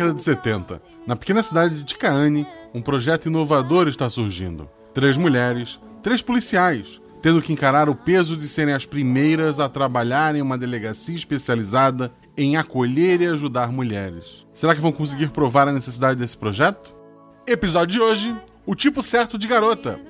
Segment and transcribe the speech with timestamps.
[0.00, 0.82] década de 70.
[1.06, 4.68] Na pequena cidade de Tikaane, um projeto inovador está surgindo.
[4.94, 10.34] Três mulheres, três policiais, tendo que encarar o peso de serem as primeiras a trabalhar
[10.34, 14.46] em uma delegacia especializada em acolher e ajudar mulheres.
[14.54, 16.90] Será que vão conseguir provar a necessidade desse projeto?
[17.46, 20.00] Episódio de hoje: O tipo certo de garota.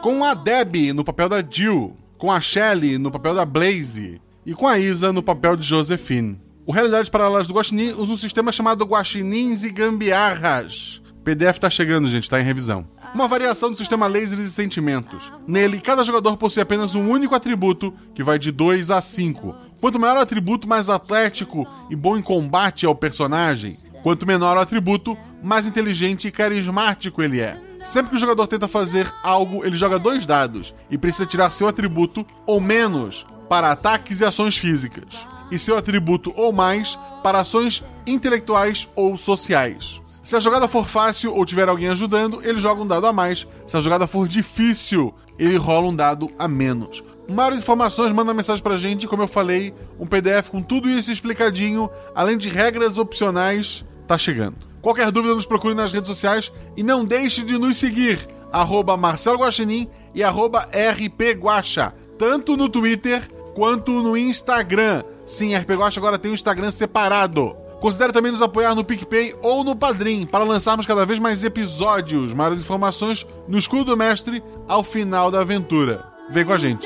[0.00, 4.54] Com a Debbie no papel da Jill, com a Shelley no papel da Blaze e
[4.54, 6.38] com a Isa no papel de Josephine.
[6.70, 11.02] O Realidades Paralelas do Guaxinim usa um sistema chamado Guaxinins e Gambiarras.
[11.24, 12.86] PDF tá chegando, gente, tá em revisão.
[13.12, 15.32] Uma variação do sistema Lasers e Sentimentos.
[15.48, 19.52] Nele, cada jogador possui apenas um único atributo, que vai de 2 a 5.
[19.80, 23.76] Quanto maior o atributo, mais atlético e bom em combate é o personagem.
[24.04, 27.60] Quanto menor o atributo, mais inteligente e carismático ele é.
[27.82, 31.66] Sempre que o jogador tenta fazer algo, ele joga dois dados e precisa tirar seu
[31.66, 37.84] atributo ou menos para ataques e ações físicas, e seu atributo ou mais para ações
[38.06, 40.00] intelectuais ou sociais.
[40.22, 43.46] Se a jogada for fácil ou tiver alguém ajudando, ele joga um dado a mais.
[43.66, 47.02] Se a jogada for difícil, ele rola um dado a menos.
[47.28, 51.88] Maiores informações, manda mensagem pra gente, como eu falei, um PDF com tudo isso explicadinho,
[52.14, 54.56] além de regras opcionais, tá chegando.
[54.82, 59.38] Qualquer dúvida, nos procure nas redes sociais e não deixe de nos seguir, arroba Marcelo
[59.38, 65.04] Guaxinim e arroba rpguaxa, tanto no Twitter quanto no Instagram.
[65.30, 67.54] Sim, RP Guaxa agora tem um Instagram separado.
[67.80, 72.34] Considere também nos apoiar no PicPay ou no Padrim para lançarmos cada vez mais episódios.
[72.34, 76.04] Maiores informações no escudo do mestre ao final da aventura.
[76.30, 76.84] Vem com a gente.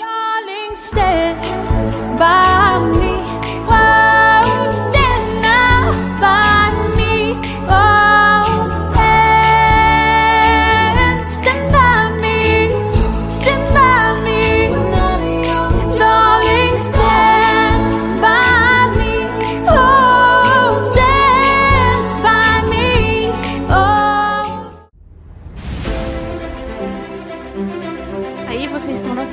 [2.18, 3.33] Darling,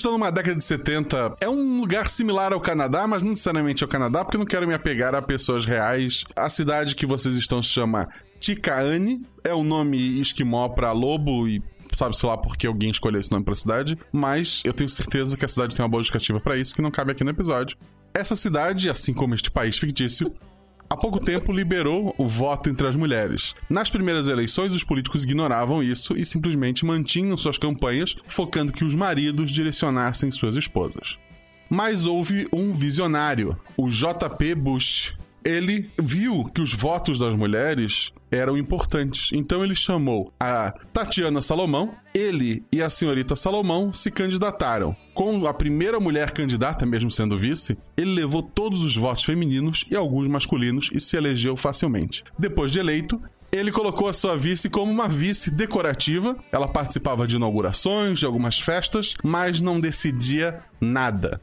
[0.00, 1.36] Estão numa década de 70.
[1.40, 4.66] É um lugar similar ao Canadá, mas não necessariamente ao Canadá, porque eu não quero
[4.66, 6.24] me apegar a pessoas reais.
[6.34, 8.08] A cidade que vocês estão se chama
[8.40, 9.22] Tikaane.
[9.44, 11.62] É um nome esquimó pra lobo e
[11.92, 13.98] sabe-se lá porque alguém escolheu esse nome pra cidade.
[14.10, 16.90] Mas eu tenho certeza que a cidade tem uma boa justificativa pra isso, que não
[16.90, 17.76] cabe aqui no episódio.
[18.12, 20.32] Essa cidade, assim como este país fictício,
[20.90, 23.54] há pouco tempo liberou o voto entre as mulheres.
[23.68, 28.94] Nas primeiras eleições, os políticos ignoravam isso e simplesmente mantinham suas campanhas focando que os
[28.94, 31.16] maridos direcionassem suas esposas.
[31.68, 35.16] Mas houve um visionário, o JP Bush.
[35.44, 39.30] Ele viu que os votos das mulheres eram importantes.
[39.32, 41.94] Então ele chamou a Tatiana Salomão.
[42.14, 44.94] Ele e a senhorita Salomão se candidataram.
[45.14, 49.96] Com a primeira mulher candidata, mesmo sendo vice, ele levou todos os votos femininos e
[49.96, 52.24] alguns masculinos e se elegeu facilmente.
[52.38, 53.20] Depois de eleito,
[53.52, 56.36] ele colocou a sua vice como uma vice decorativa.
[56.52, 61.40] Ela participava de inaugurações, de algumas festas, mas não decidia nada.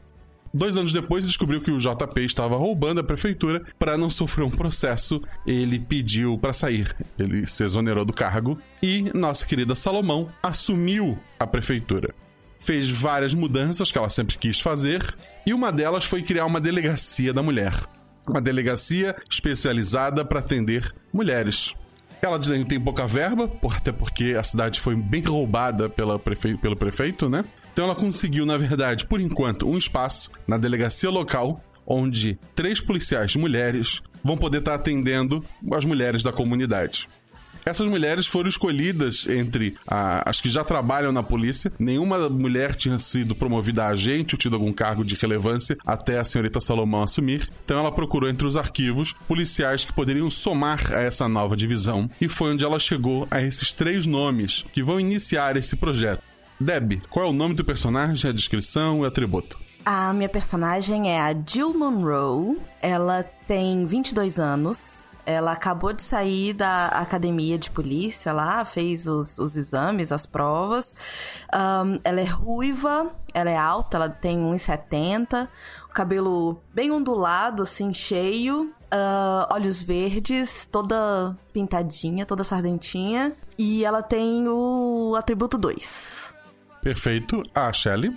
[0.52, 3.62] Dois anos depois, descobriu que o JP estava roubando a prefeitura.
[3.78, 6.94] Para não sofrer um processo, ele pediu para sair.
[7.18, 12.14] Ele se exonerou do cargo e nossa querida Salomão assumiu a prefeitura.
[12.58, 15.14] Fez várias mudanças que ela sempre quis fazer
[15.46, 17.74] e uma delas foi criar uma delegacia da mulher.
[18.26, 21.74] Uma delegacia especializada para atender mulheres.
[22.20, 26.56] Ela tem pouca verba, até porque a cidade foi bem roubada pela prefe...
[26.56, 27.44] pelo prefeito, né?
[27.78, 33.36] Então ela conseguiu, na verdade, por enquanto, um espaço na delegacia local onde três policiais
[33.36, 37.08] mulheres vão poder estar atendendo as mulheres da comunidade.
[37.64, 41.72] Essas mulheres foram escolhidas entre a, as que já trabalham na polícia.
[41.78, 46.24] Nenhuma mulher tinha sido promovida a agente ou tido algum cargo de relevância até a
[46.24, 47.48] senhorita Salomão assumir.
[47.64, 52.10] Então ela procurou entre os arquivos policiais que poderiam somar a essa nova divisão.
[52.20, 56.26] E foi onde ela chegou a esses três nomes que vão iniciar esse projeto.
[56.60, 59.58] Deb, qual é o nome do personagem, a descrição e atributo?
[59.84, 62.58] A minha personagem é a Jill Monroe.
[62.82, 65.06] Ela tem 22 anos.
[65.24, 70.96] Ela acabou de sair da academia de polícia lá, fez os, os exames, as provas.
[71.54, 75.46] Um, ela é ruiva, ela é alta, ela tem 1,70,
[75.84, 83.32] o cabelo bem ondulado, assim, cheio, uh, olhos verdes, toda pintadinha, toda sardentinha.
[83.58, 86.37] E ela tem o atributo 2.
[86.82, 87.42] Perfeito.
[87.54, 88.14] A Shelly?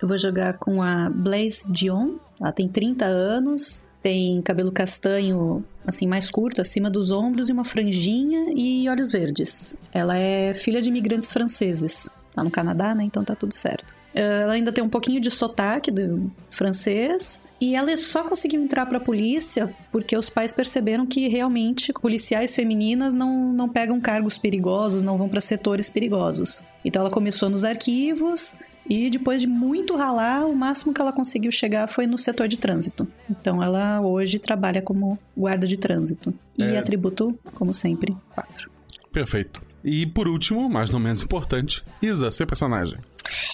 [0.00, 2.16] Eu vou jogar com a Blaze Dion.
[2.40, 7.64] Ela tem 30 anos, tem cabelo castanho, assim, mais curto, acima dos ombros, e uma
[7.64, 9.76] franjinha e olhos verdes.
[9.92, 12.10] Ela é filha de imigrantes franceses.
[12.34, 13.04] Tá no Canadá, né?
[13.04, 13.94] Então tá tudo certo.
[14.14, 17.42] Ela ainda tem um pouquinho de sotaque do francês.
[17.60, 23.14] E ela só conseguiu entrar pra polícia porque os pais perceberam que realmente policiais femininas
[23.14, 26.66] não, não pegam cargos perigosos, não vão para setores perigosos.
[26.84, 28.56] Então ela começou nos arquivos
[28.88, 32.58] e depois de muito ralar, o máximo que ela conseguiu chegar foi no setor de
[32.58, 33.06] trânsito.
[33.30, 36.34] Então ela hoje trabalha como guarda de trânsito.
[36.58, 36.78] E é...
[36.78, 38.70] atributo, como sempre, 4.
[39.12, 39.62] Perfeito.
[39.84, 42.98] E por último, mas não menos importante, Isa, seu personagem.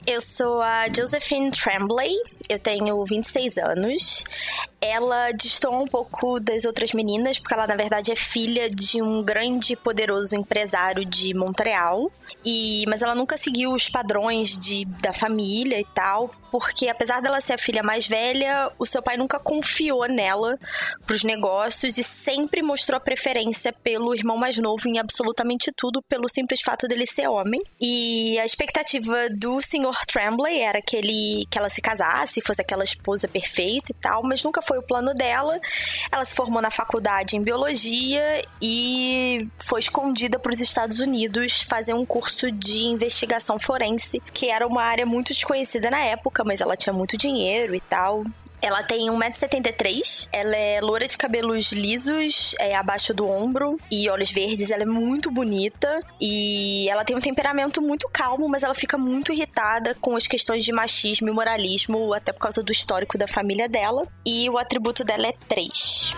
[0.07, 2.15] Eu sou a Josephine Tremblay,
[2.49, 4.25] eu tenho 26 anos.
[4.81, 9.23] Ela distou um pouco das outras meninas, porque ela, na verdade, é filha de um
[9.23, 12.11] grande e poderoso empresário de Montreal.
[12.45, 17.41] E, mas ela nunca seguiu os padrões de, da família e tal, porque apesar dela
[17.41, 20.59] ser a filha mais velha, o seu pai nunca confiou nela
[21.07, 26.29] para os negócios e sempre mostrou preferência pelo irmão mais novo em absolutamente tudo, pelo
[26.29, 27.61] simples fato dele ser homem.
[27.81, 32.85] E a expectativa do senhor Tremblay era que ele que ela se casasse, fosse aquela
[32.85, 35.61] esposa perfeita e tal, mas nunca foi o plano dela.
[36.11, 41.95] Ela se formou na faculdade em biologia e foi escondida para os Estados Unidos fazer
[41.95, 46.77] um curso de investigação forense, que era uma área muito desconhecida na época, mas ela
[46.77, 48.25] tinha muito dinheiro e tal.
[48.61, 54.31] Ela tem 1,73m, ela é loura de cabelos lisos, é, abaixo do ombro e olhos
[54.31, 54.71] verdes.
[54.71, 59.33] Ela é muito bonita e ela tem um temperamento muito calmo, mas ela fica muito
[59.33, 63.69] irritada com as questões de machismo e moralismo, até por causa do histórico da família
[63.69, 64.03] dela.
[64.27, 66.13] E o atributo dela é 3.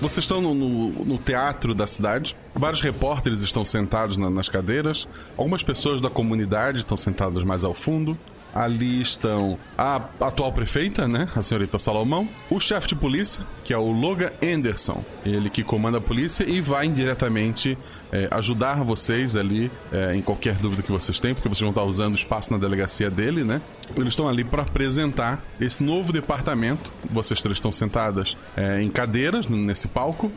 [0.00, 5.06] Vocês estão no, no, no, teatro da cidade, vários repórteres estão sentados na, nas cadeiras,
[5.36, 8.18] algumas pessoas da comunidade estão sentadas mais ao fundo.
[8.54, 13.78] Ali estão a atual prefeita, né, a senhorita Salomão, o chefe de polícia, que é
[13.78, 17.78] o Logan Anderson, ele que comanda a polícia e vai indiretamente
[18.12, 21.84] é, ajudar vocês ali é, em qualquer dúvida que vocês têm, porque vocês vão estar
[21.84, 23.60] usando espaço na delegacia dele, né?
[23.96, 26.92] Eles estão ali para apresentar esse novo departamento.
[27.10, 30.30] Vocês três estão sentadas é, em cadeiras nesse palco.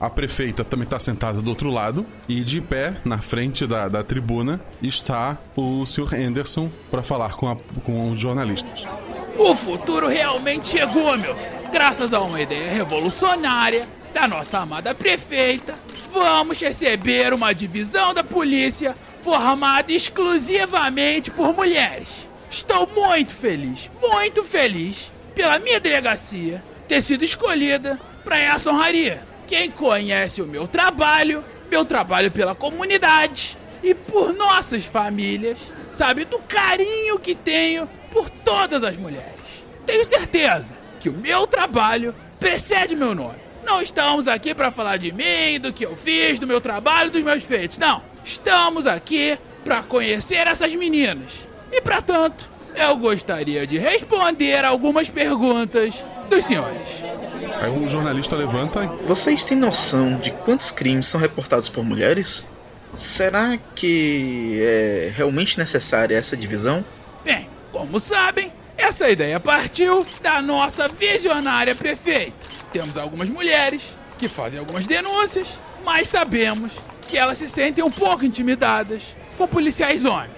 [0.00, 2.06] A prefeita também está sentada do outro lado.
[2.28, 6.14] E de pé, na frente da, da tribuna, está o Sr.
[6.14, 8.86] Anderson para falar com, a, com os jornalistas.
[9.36, 11.34] O futuro realmente chegou, meu.
[11.72, 15.74] Graças a uma ideia revolucionária da nossa amada prefeita,
[16.12, 22.28] vamos receber uma divisão da polícia formada exclusivamente por mulheres.
[22.50, 29.27] Estou muito feliz, muito feliz pela minha delegacia ter sido escolhida para essa honraria.
[29.48, 35.58] Quem conhece o meu trabalho, meu trabalho pela comunidade e por nossas famílias,
[35.90, 39.64] sabe do carinho que tenho por todas as mulheres.
[39.86, 43.38] Tenho certeza que o meu trabalho precede meu nome.
[43.64, 47.22] Não estamos aqui para falar de mim, do que eu fiz, do meu trabalho, dos
[47.22, 47.78] meus feitos.
[47.78, 48.02] Não.
[48.22, 51.48] Estamos aqui para conhecer essas meninas.
[51.72, 57.02] E para tanto, eu gostaria de responder algumas perguntas dos senhores.
[57.60, 58.86] Aí um jornalista levanta.
[59.04, 62.46] Vocês têm noção de quantos crimes são reportados por mulheres?
[62.94, 66.84] Será que é realmente necessária essa divisão?
[67.24, 72.32] Bem, como sabem, essa ideia partiu da nossa visionária prefeita.
[72.72, 73.82] Temos algumas mulheres
[74.18, 75.48] que fazem algumas denúncias,
[75.84, 76.72] mas sabemos
[77.08, 79.02] que elas se sentem um pouco intimidadas
[79.36, 80.30] com policiais homens.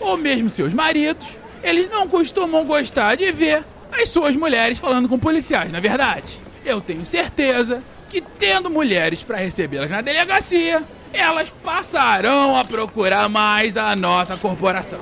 [0.00, 1.26] Ou mesmo seus maridos,
[1.62, 6.43] eles não costumam gostar de ver as suas mulheres falando com policiais, na é verdade.
[6.64, 13.76] Eu tenho certeza que tendo mulheres para recebê-las na delegacia, elas passarão a procurar mais
[13.76, 15.00] a nossa corporação.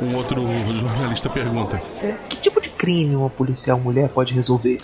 [0.00, 0.42] Um outro
[0.74, 4.78] jornalista pergunta: é, Que tipo de crime uma policial mulher pode resolver?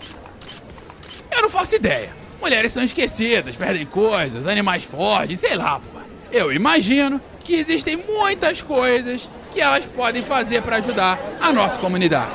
[1.30, 2.10] Eu não faço ideia.
[2.40, 5.98] Mulheres são esquecidas, perdem coisas, animais fortes, sei lá, pô.
[6.30, 12.32] Eu imagino que existem muitas coisas que elas podem fazer para ajudar a nossa comunidade.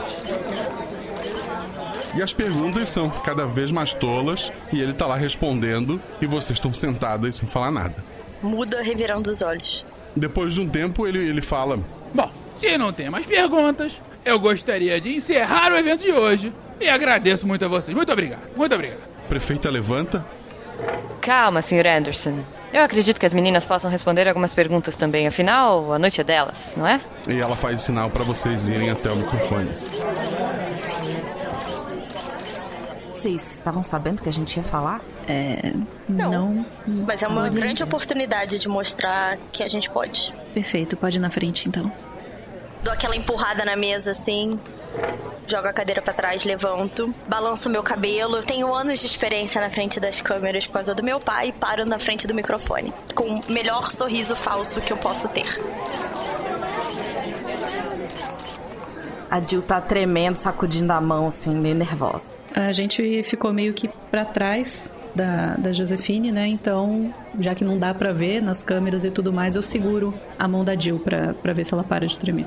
[2.15, 6.57] E as perguntas são cada vez mais tolas e ele tá lá respondendo e vocês
[6.57, 7.95] estão sentadas sem falar nada.
[8.41, 9.83] Muda revirando os olhos.
[10.15, 11.79] Depois de um tempo ele, ele fala:
[12.13, 16.87] Bom, se não tem mais perguntas, eu gostaria de encerrar o evento de hoje e
[16.87, 17.95] agradeço muito a vocês.
[17.95, 18.99] Muito obrigado, muito obrigado.
[19.27, 20.23] prefeita levanta.
[21.19, 21.87] Calma, Sr.
[21.87, 22.43] Anderson.
[22.71, 25.27] Eu acredito que as meninas possam responder algumas perguntas também.
[25.27, 26.99] Afinal, a noite é delas, não é?
[27.29, 29.69] E ela faz sinal para vocês irem até o microfone.
[33.23, 34.99] Vocês estavam sabendo que a gente ia falar?
[35.29, 35.71] É.
[36.09, 36.29] Não.
[36.29, 36.65] Não.
[37.07, 40.33] Mas é uma grande oportunidade de mostrar que a gente pode.
[40.53, 41.89] Perfeito, pode ir na frente então.
[42.83, 44.51] Dou aquela empurrada na mesa assim.
[45.47, 48.41] Jogo a cadeira pra trás, levanto, balanço meu cabelo.
[48.41, 51.85] Tenho anos de experiência na frente das câmeras por causa do meu pai e paro
[51.85, 52.93] na frente do microfone.
[53.15, 55.47] Com o melhor sorriso falso que eu posso ter.
[59.31, 62.42] A Jill tá tremendo, sacudindo a mão, assim, meio nervosa.
[62.53, 66.47] A gente ficou meio que pra trás da, da Josefine, né?
[66.47, 70.47] Então, já que não dá pra ver nas câmeras e tudo mais, eu seguro a
[70.47, 72.45] mão da Jill pra, pra ver se ela para de tremer.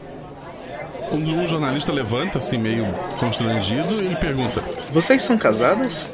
[1.08, 2.86] Quando um jornalista levanta, assim, meio
[3.18, 4.60] constrangido, ele pergunta:
[4.92, 6.10] Vocês são casadas?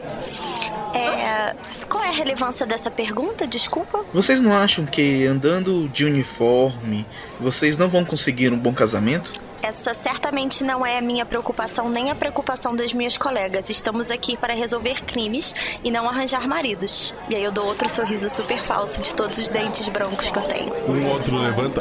[0.94, 1.54] É.
[1.88, 3.46] Qual é a relevância dessa pergunta?
[3.46, 4.04] Desculpa.
[4.14, 7.04] Vocês não acham que andando de uniforme
[7.38, 9.30] vocês não vão conseguir um bom casamento?
[9.62, 13.70] Essa certamente não é a minha preocupação nem a preocupação das minhas colegas.
[13.70, 15.54] Estamos aqui para resolver crimes
[15.84, 17.14] e não arranjar maridos.
[17.30, 20.42] E aí eu dou outro sorriso super falso de todos os dentes brancos que eu
[20.42, 20.74] tenho.
[20.88, 21.80] Um outro levanta.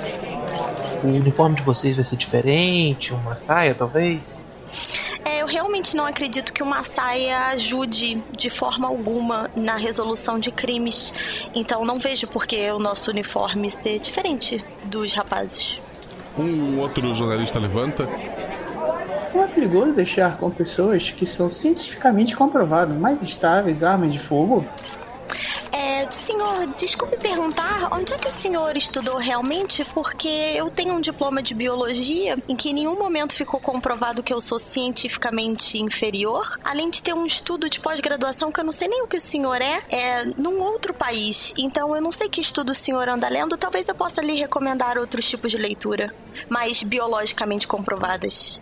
[1.03, 3.13] O uniforme de vocês vai ser diferente?
[3.13, 4.45] Uma saia, talvez?
[5.25, 10.51] É, eu realmente não acredito que uma saia ajude de forma alguma na resolução de
[10.51, 11.11] crimes.
[11.55, 15.81] Então não vejo por que o nosso uniforme ser diferente dos rapazes.
[16.37, 18.07] Um outro jornalista levanta.
[19.33, 24.65] É perigoso deixar com pessoas que são cientificamente comprovadas mais estáveis armas de fogo?
[26.11, 29.85] Senhor, desculpe perguntar, onde é que o senhor estudou realmente?
[29.85, 34.33] Porque eu tenho um diploma de biologia em que em nenhum momento ficou comprovado que
[34.33, 38.89] eu sou cientificamente inferior, além de ter um estudo de pós-graduação que eu não sei
[38.89, 41.53] nem o que o senhor é, é num outro país.
[41.57, 44.97] Então eu não sei que estudo o senhor anda lendo, talvez eu possa lhe recomendar
[44.97, 46.13] outros tipos de leitura,
[46.49, 48.61] mais biologicamente comprovadas.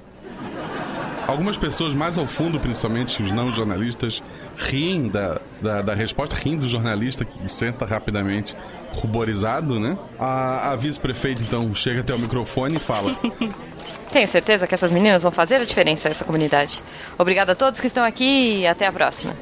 [1.27, 4.23] Algumas pessoas mais ao fundo, principalmente os não jornalistas,
[4.59, 8.55] riem da, da, da resposta, riem do jornalista que senta rapidamente,
[8.93, 9.97] ruborizado, né?
[10.19, 13.11] A, a vice-prefeita, então, chega até o microfone e fala:
[14.11, 16.83] Tenho certeza que essas meninas vão fazer a diferença a essa comunidade.
[17.17, 19.33] Obrigada a todos que estão aqui e até a próxima.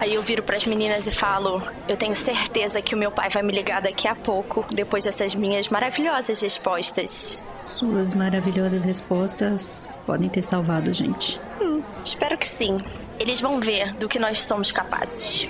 [0.00, 3.42] Aí eu viro pras meninas e falo: Eu tenho certeza que o meu pai vai
[3.42, 7.42] me ligar daqui a pouco, depois dessas minhas maravilhosas respostas.
[7.62, 11.40] Suas maravilhosas respostas podem ter salvado a gente.
[11.60, 12.78] Hum, espero que sim.
[13.20, 15.48] Eles vão ver do que nós somos capazes.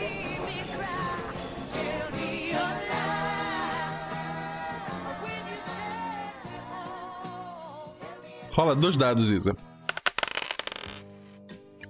[8.51, 9.55] Rola dois dados, Isa.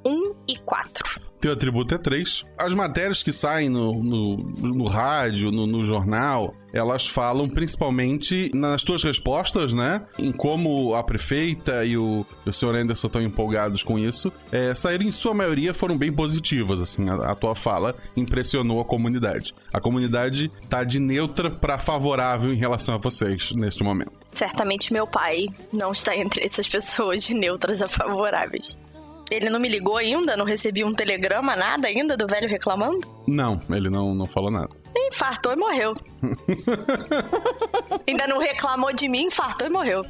[0.04, 1.17] Um e quatro.
[1.40, 2.44] Teu atributo é 3.
[2.58, 8.82] As matérias que saem no, no, no rádio, no, no, jornal, elas falam principalmente nas
[8.82, 10.02] tuas respostas, né?
[10.18, 14.32] Em como a prefeita e o, o senhor Anderson estão empolgados com isso.
[14.50, 17.08] É, saíram, em sua maioria, foram bem positivas, assim.
[17.08, 19.54] A, a, tua fala impressionou a comunidade.
[19.72, 24.16] A comunidade tá de neutra para favorável em relação a vocês neste momento.
[24.32, 28.76] Certamente meu pai não está entre essas pessoas de neutras a favoráveis.
[29.30, 30.36] Ele não me ligou ainda?
[30.36, 33.00] Não recebi um telegrama, nada ainda do velho reclamando?
[33.26, 34.70] Não, ele não, não falou nada.
[34.96, 35.96] Infartou e morreu.
[38.08, 40.04] ainda não reclamou de mim, infartou e morreu.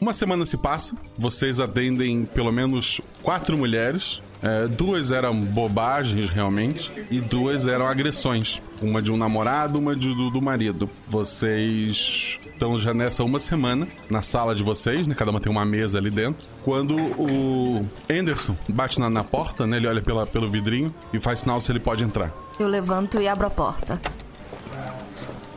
[0.00, 4.22] Uma semana se passa, vocês atendem pelo menos quatro mulheres.
[4.44, 8.60] É, duas eram bobagens realmente e duas eram agressões.
[8.82, 10.90] Uma de um namorado, uma de, do, do marido.
[11.08, 15.14] Vocês estão já nessa uma semana na sala de vocês, né?
[15.14, 16.46] Cada uma tem uma mesa ali dentro.
[16.62, 19.78] Quando o Anderson bate na, na porta, né?
[19.78, 22.30] Ele olha pela, pelo vidrinho e faz sinal se ele pode entrar.
[22.60, 23.98] Eu levanto e abro a porta.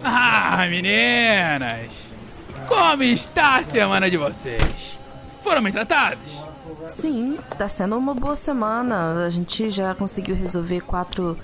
[0.01, 1.91] Ah, meninas!
[2.69, 4.97] Como está a semana de vocês?
[5.43, 6.46] Foram bem tratadas?
[6.89, 9.25] Sim, tá sendo uma boa semana.
[9.25, 11.37] A gente já conseguiu resolver quatro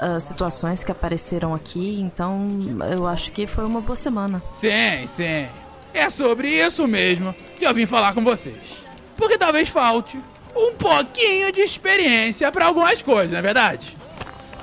[0.00, 2.46] uh, situações que apareceram aqui, então
[2.92, 4.42] eu acho que foi uma boa semana.
[4.52, 5.46] Sim, sim.
[5.94, 8.84] É sobre isso mesmo que eu vim falar com vocês.
[9.16, 10.18] Porque talvez falte
[10.56, 13.96] um pouquinho de experiência para algumas coisas, não é verdade?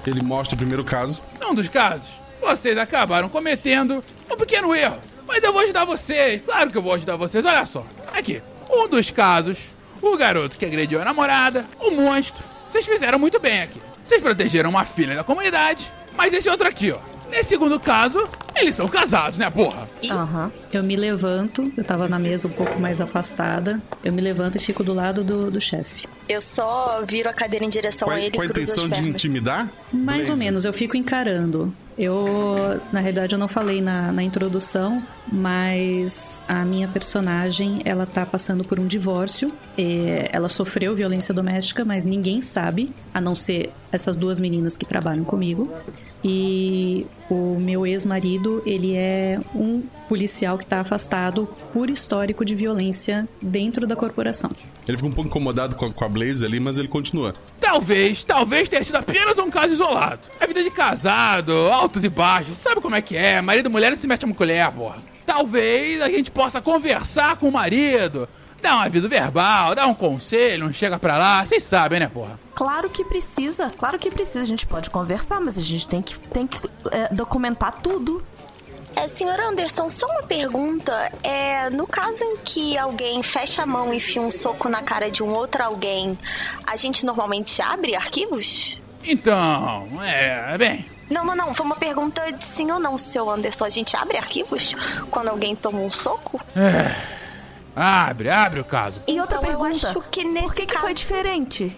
[0.05, 1.21] Ele mostra o primeiro caso.
[1.39, 2.09] Num dos casos,
[2.41, 4.97] vocês acabaram cometendo um pequeno erro.
[5.27, 7.45] Mas eu vou ajudar vocês, claro que eu vou ajudar vocês.
[7.45, 9.59] Olha só, aqui, um dos casos,
[10.01, 12.43] o garoto que agrediu a namorada, o monstro.
[12.69, 13.81] Vocês fizeram muito bem aqui.
[14.05, 16.99] Vocês protegeram uma filha da comunidade, mas esse outro aqui, ó.
[17.29, 19.87] Nesse segundo caso, eles são casados, né, porra?
[20.09, 20.45] Aham.
[20.45, 20.51] Uhum.
[20.73, 23.79] Eu me levanto, eu tava na mesa um pouco mais afastada.
[24.03, 26.07] Eu me levanto e fico do lado do, do chefe.
[26.27, 29.67] Eu só viro a cadeira em direção com, a ele Com a intenção de intimidar?
[29.91, 30.31] Mais Blaze.
[30.31, 31.71] ou menos, eu fico encarando.
[31.99, 38.25] Eu, na realidade, eu não falei na, na introdução, mas a minha personagem, ela tá
[38.25, 39.51] passando por um divórcio.
[40.31, 45.25] Ela sofreu violência doméstica, mas ninguém sabe, a não ser essas duas meninas que trabalham
[45.25, 45.69] comigo.
[46.23, 53.29] E o meu ex-marido, ele é um policial que está afastado por histórico de violência
[53.39, 54.49] dentro da corporação.
[54.87, 57.35] Ele fica um pouco incomodado com a, com a Blaze ali, mas ele continua.
[57.61, 60.21] Talvez, talvez tenha sido apenas um caso isolado.
[60.39, 63.39] A vida de casado, altos e baixos, sabe como é que é?
[63.39, 64.97] Marido e mulher não se mete a colher, porra.
[65.25, 68.27] Talvez a gente possa conversar com o marido,
[68.61, 72.37] Dá um aviso verbal, dá um conselho, não chega pra lá, vocês sabem, né, porra?
[72.53, 74.41] Claro que precisa, claro que precisa.
[74.41, 76.59] A gente pode conversar, mas a gente tem que, tem que
[76.91, 78.21] é, documentar tudo.
[78.99, 81.09] É, senhor Anderson, só uma pergunta.
[81.23, 85.09] É, no caso em que alguém fecha a mão e enfia um soco na cara
[85.09, 86.19] de um outro alguém,
[86.67, 88.77] a gente normalmente abre arquivos?
[89.01, 90.85] Então, é, bem.
[91.09, 91.53] Não, não, não.
[91.53, 93.63] Foi uma pergunta de sim ou não, seu Anderson.
[93.63, 94.75] A gente abre arquivos
[95.09, 96.41] quando alguém toma um soco?
[96.55, 96.93] É.
[97.73, 99.01] Abre, abre o caso.
[99.07, 99.85] E outra então, pergunta.
[99.87, 101.77] Eu acho que nesse Por que, caso, que foi diferente?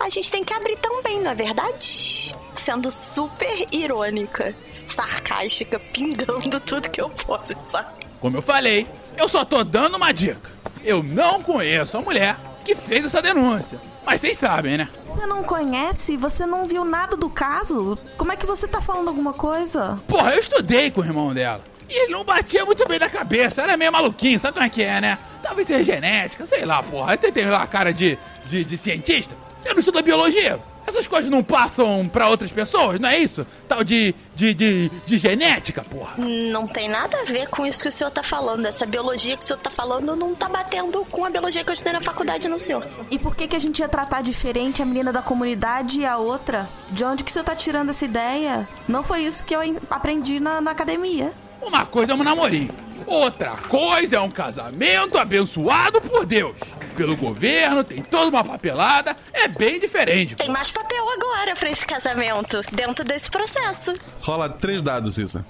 [0.00, 2.34] A gente tem que abrir também, não é verdade?
[2.54, 4.54] Sendo super irônica,
[4.88, 8.04] sarcástica, pingando tudo que eu posso, sabe?
[8.20, 8.86] Como eu falei,
[9.16, 10.50] eu só tô dando uma dica.
[10.82, 13.78] Eu não conheço a mulher que fez essa denúncia.
[14.04, 14.88] Mas vocês sabem, né?
[15.06, 16.16] Você não conhece?
[16.16, 17.98] Você não viu nada do caso?
[18.16, 19.98] Como é que você tá falando alguma coisa?
[20.08, 21.62] Porra, eu estudei com o irmão dela.
[21.88, 24.82] E ele não batia muito bem da cabeça, era meio maluquinho, sabe como é que
[24.82, 25.18] é, né?
[25.42, 27.12] Talvez seja genética, sei lá, porra.
[27.12, 29.36] Até tem lá a cara de, de, de cientista.
[29.64, 30.60] Você não estuda biologia?
[30.86, 33.46] Essas coisas não passam para outras pessoas, não é isso?
[33.66, 36.16] Tal de, de, de, de, genética, porra.
[36.18, 38.66] Não tem nada a ver com isso que o senhor tá falando.
[38.66, 41.72] Essa biologia que o senhor tá falando não tá batendo com a biologia que eu
[41.72, 42.86] estudei na faculdade, não, senhor.
[43.10, 46.18] E por que, que a gente ia tratar diferente a menina da comunidade e a
[46.18, 46.68] outra?
[46.90, 48.68] De onde que o senhor tá tirando essa ideia?
[48.86, 51.32] Não foi isso que eu aprendi na, na academia.
[51.62, 52.74] Uma coisa é um namorinho,
[53.06, 56.56] outra coisa é um casamento abençoado por Deus.
[56.96, 60.36] Pelo governo, tem toda uma papelada, é bem diferente.
[60.36, 63.94] Tem mais papel agora pra esse casamento, dentro desse processo.
[64.20, 65.44] Rola três dados, Isa.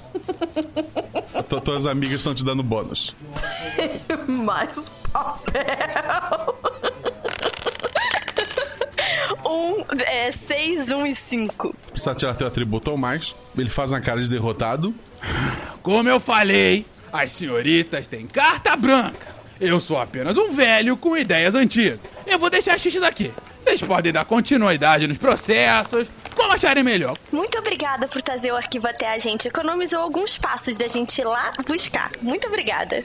[1.65, 3.15] Tuas amigas estão te dando bônus.
[4.27, 6.59] mais papel.
[9.45, 11.75] um, é, seis, um e cinco.
[11.91, 13.35] Precisa tirar teu atributo ou mais.
[13.57, 14.95] Ele faz uma cara de derrotado.
[15.83, 19.33] Como eu falei, as senhoritas têm carta branca.
[19.61, 22.01] Eu sou apenas um velho com ideias antigas.
[22.27, 23.33] Eu vou deixar xixi daqui.
[23.61, 27.17] Vocês podem dar continuidade nos processos, como acharem melhor.
[27.31, 29.47] Muito obrigada por trazer o arquivo até a gente.
[29.47, 32.11] Economizou alguns passos da gente ir lá buscar.
[32.21, 33.05] Muito obrigada.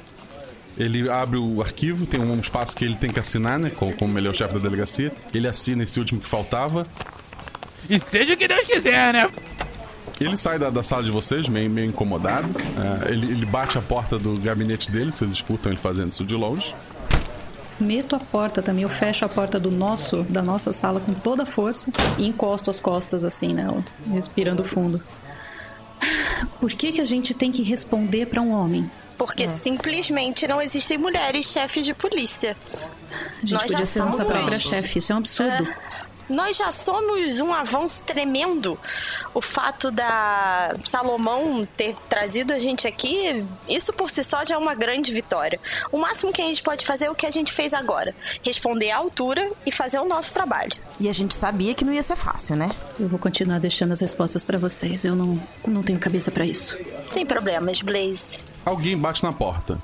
[0.75, 3.69] Ele abre o arquivo, tem um espaço que ele tem que assinar, né?
[3.69, 5.11] Como, como ele é o chefe da delegacia.
[5.31, 6.87] Ele assina esse último que faltava.
[7.87, 9.29] E seja o que Deus quiser, né?
[10.19, 12.49] Ele sai da, da sala de vocês, meio, meio incomodado.
[13.05, 16.35] É, ele, ele bate a porta do gabinete dele, vocês escutam ele fazendo isso de
[16.35, 16.75] longe.
[17.79, 21.43] Meto a porta também, eu fecho a porta do nosso, da nossa sala com toda
[21.43, 25.01] a força e encosto as costas assim nela, respirando fundo.
[26.59, 28.89] Por que que a gente tem que responder para um homem?
[29.17, 32.55] Porque simplesmente não existem mulheres chefes de polícia.
[33.41, 35.67] A gente podia ser nossa própria chefe, isso é um absurdo.
[36.29, 38.77] Nós já somos um avanço tremendo.
[39.33, 44.57] O fato da Salomão ter trazido a gente aqui, isso por si só já é
[44.57, 45.59] uma grande vitória.
[45.91, 48.91] O máximo que a gente pode fazer é o que a gente fez agora: responder
[48.91, 50.73] à altura e fazer o nosso trabalho.
[50.99, 52.71] E a gente sabia que não ia ser fácil, né?
[52.99, 55.05] Eu vou continuar deixando as respostas para vocês.
[55.05, 56.77] Eu não, não tenho cabeça para isso.
[57.07, 58.43] Sem problemas, Blaze.
[58.65, 59.77] Alguém bate na porta.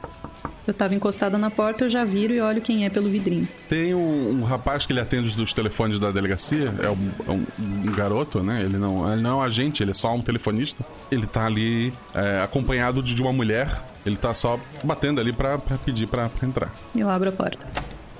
[0.68, 3.48] Eu tava encostada na porta, eu já viro e olho quem é pelo vidrinho.
[3.70, 7.46] Tem um, um rapaz que ele atende dos telefones da delegacia, é um, é um-
[7.60, 8.62] um garoto, né?
[8.62, 10.84] Ele não, ele não é um agente, ele é só um telefonista.
[11.12, 13.70] Ele tá ali é, acompanhado de, de uma mulher,
[14.06, 16.74] ele tá só batendo ali pra, pra pedir pra, pra entrar.
[16.96, 17.66] Eu abro a porta.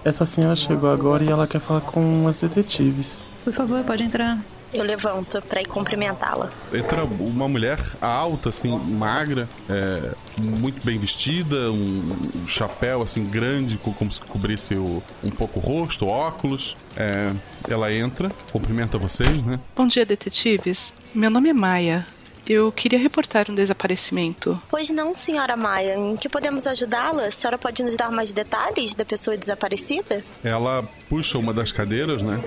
[0.04, 3.26] Essa senhora chegou agora e ela quer falar com as detetives.
[3.44, 4.40] Por favor, pode entrar.
[4.76, 6.50] Eu levanto pra ir cumprimentá-la.
[6.74, 13.78] Entra uma mulher alta, assim, magra, é, muito bem vestida, um, um chapéu, assim, grande,
[13.78, 16.76] co- como se cobrisse o- um pouco o rosto, óculos.
[16.98, 17.32] É,
[17.70, 19.60] ela entra, cumprimenta vocês, né?
[19.76, 20.98] Bom dia, detetives.
[21.14, 22.06] Meu nome é Maia.
[22.48, 24.62] Eu queria reportar um desaparecimento.
[24.70, 25.96] Pois não, senhora Maia.
[25.96, 27.26] Em que podemos ajudá-la?
[27.26, 30.24] A senhora pode nos dar mais detalhes da pessoa desaparecida?
[30.44, 32.40] Ela puxa uma das cadeiras, né?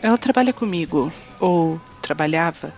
[0.00, 2.72] Ela trabalha comigo, ou trabalhava.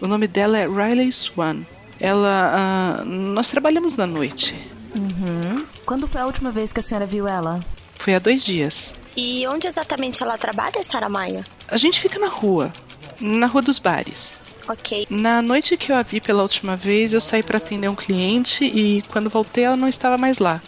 [0.00, 1.64] O nome dela é Riley Swan.
[1.98, 2.52] Ela.
[3.00, 4.54] ah, nós trabalhamos na noite.
[4.96, 5.64] Uhum.
[5.84, 7.60] Quando foi a última vez que a senhora viu ela?
[7.94, 8.94] Foi há dois dias.
[9.16, 11.44] E onde exatamente ela trabalha, senhora Maia?
[11.68, 12.72] A gente fica na rua,
[13.20, 14.34] na Rua dos Bares.
[14.68, 15.06] Ok.
[15.10, 18.64] Na noite que eu a vi pela última vez, eu saí para atender um cliente
[18.64, 20.60] e quando voltei ela não estava mais lá.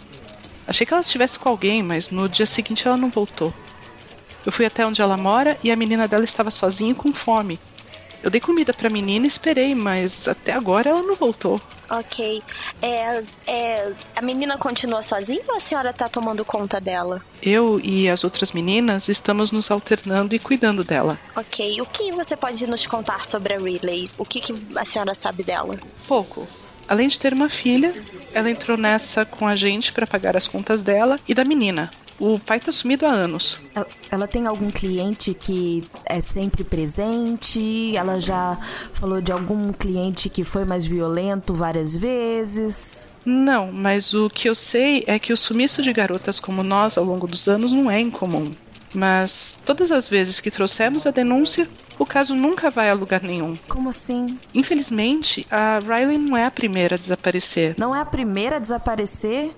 [0.66, 3.52] Achei que ela estivesse com alguém, mas no dia seguinte ela não voltou.
[4.44, 7.58] Eu fui até onde ela mora e a menina dela estava sozinha e com fome.
[8.24, 11.60] Eu dei comida pra menina e esperei, mas até agora ela não voltou.
[11.90, 12.42] Ok.
[12.80, 17.22] É, é, a menina continua sozinha ou a senhora tá tomando conta dela?
[17.42, 21.18] Eu e as outras meninas estamos nos alternando e cuidando dela.
[21.36, 21.82] Ok.
[21.82, 24.10] O que você pode nos contar sobre a Riley?
[24.16, 25.76] O que, que a senhora sabe dela?
[26.08, 26.48] Pouco.
[26.88, 27.92] Além de ter uma filha,
[28.32, 31.90] ela entrou nessa com a gente para pagar as contas dela e da menina.
[32.18, 33.58] O pai tá sumido há anos.
[33.74, 37.96] Ela, ela tem algum cliente que é sempre presente?
[37.96, 38.58] Ela já
[38.92, 43.08] falou de algum cliente que foi mais violento várias vezes?
[43.24, 47.04] Não, mas o que eu sei é que o sumiço de garotas como nós ao
[47.04, 48.44] longo dos anos não é incomum.
[48.94, 53.56] Mas todas as vezes que trouxemos a denúncia, o caso nunca vai a lugar nenhum.
[53.68, 54.38] Como assim?
[54.54, 57.74] Infelizmente, a Riley não é a primeira a desaparecer.
[57.76, 59.52] Não é a primeira a desaparecer?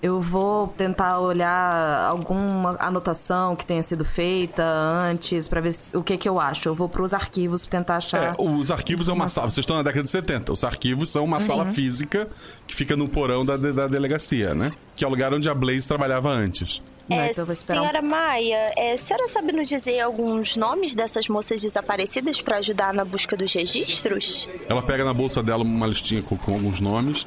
[0.00, 6.16] Eu vou tentar olhar alguma anotação que tenha sido feita antes pra ver o que
[6.16, 6.68] que eu acho.
[6.68, 8.24] Eu vou pros arquivos pra tentar achar.
[8.24, 9.50] É, os arquivos é uma sala.
[9.50, 10.52] Vocês estão na década de 70.
[10.52, 11.42] Os arquivos são uma Uhum.
[11.42, 12.28] sala física
[12.66, 14.72] que fica no porão da, da delegacia, né?
[14.94, 16.80] Que é o lugar onde a Blaze trabalhava antes.
[17.10, 22.42] É, então senhora Maia, é, a senhora sabe nos dizer alguns nomes dessas moças desaparecidas
[22.42, 24.46] para ajudar na busca dos registros?
[24.68, 27.26] Ela pega na bolsa dela uma listinha com, com alguns nomes.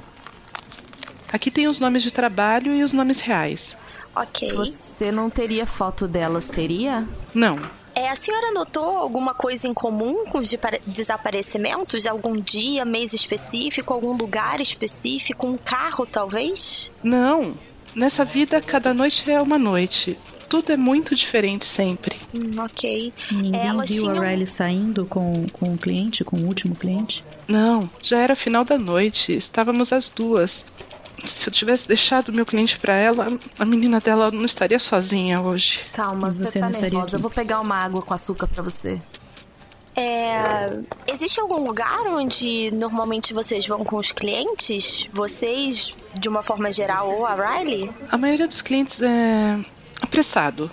[1.32, 3.78] Aqui tem os nomes de trabalho e os nomes reais.
[4.16, 4.52] Ok.
[4.54, 7.08] Você não teria foto delas, teria?
[7.34, 7.60] Não.
[7.96, 12.06] É, a senhora notou alguma coisa em comum com os depare- desaparecimentos?
[12.06, 16.90] Algum dia, mês específico, algum lugar específico, um carro talvez?
[17.04, 17.54] Não.
[17.96, 20.18] Nessa vida, cada noite é uma noite.
[20.48, 22.18] Tudo é muito diferente sempre.
[22.34, 23.14] Hum, ok.
[23.32, 27.24] Ninguém Elas viu tinham- a Riley saindo com, com o cliente, com o último cliente?
[27.48, 29.34] Não, já era final da noite.
[29.34, 30.66] Estávamos as duas.
[31.26, 33.28] Se eu tivesse deixado meu cliente pra ela,
[33.60, 35.82] a menina dela não estaria sozinha hoje.
[35.94, 37.08] Calma, você, você tá não estaria nervosa.
[37.08, 37.16] aqui?
[37.16, 39.02] Eu vou pegar uma água com açúcar pra você.
[39.96, 45.10] É, existe algum lugar onde normalmente vocês vão com os clientes?
[45.12, 47.92] Vocês, de uma forma geral, ou a Riley?
[48.10, 49.60] A maioria dos clientes é
[50.02, 50.72] apressado.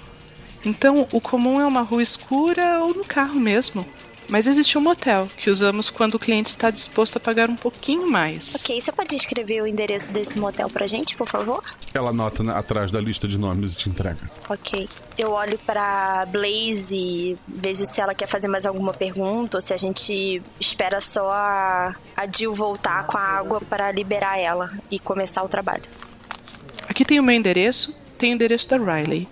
[0.64, 3.86] Então, o comum é uma rua escura ou no carro mesmo.
[4.28, 8.10] Mas existe um motel que usamos quando o cliente está disposto a pagar um pouquinho
[8.10, 8.54] mais.
[8.56, 11.62] Ok, você pode escrever o endereço desse motel pra gente, por favor?
[11.94, 14.30] Ela anota atrás da lista de nomes e te entrega.
[14.48, 14.88] Ok.
[15.16, 19.72] Eu olho pra Blaze e vejo se ela quer fazer mais alguma pergunta ou se
[19.72, 24.98] a gente espera só a, a Jill voltar com a água para liberar ela e
[24.98, 25.84] começar o trabalho.
[26.86, 29.28] Aqui tem o meu endereço, tem o endereço da Riley.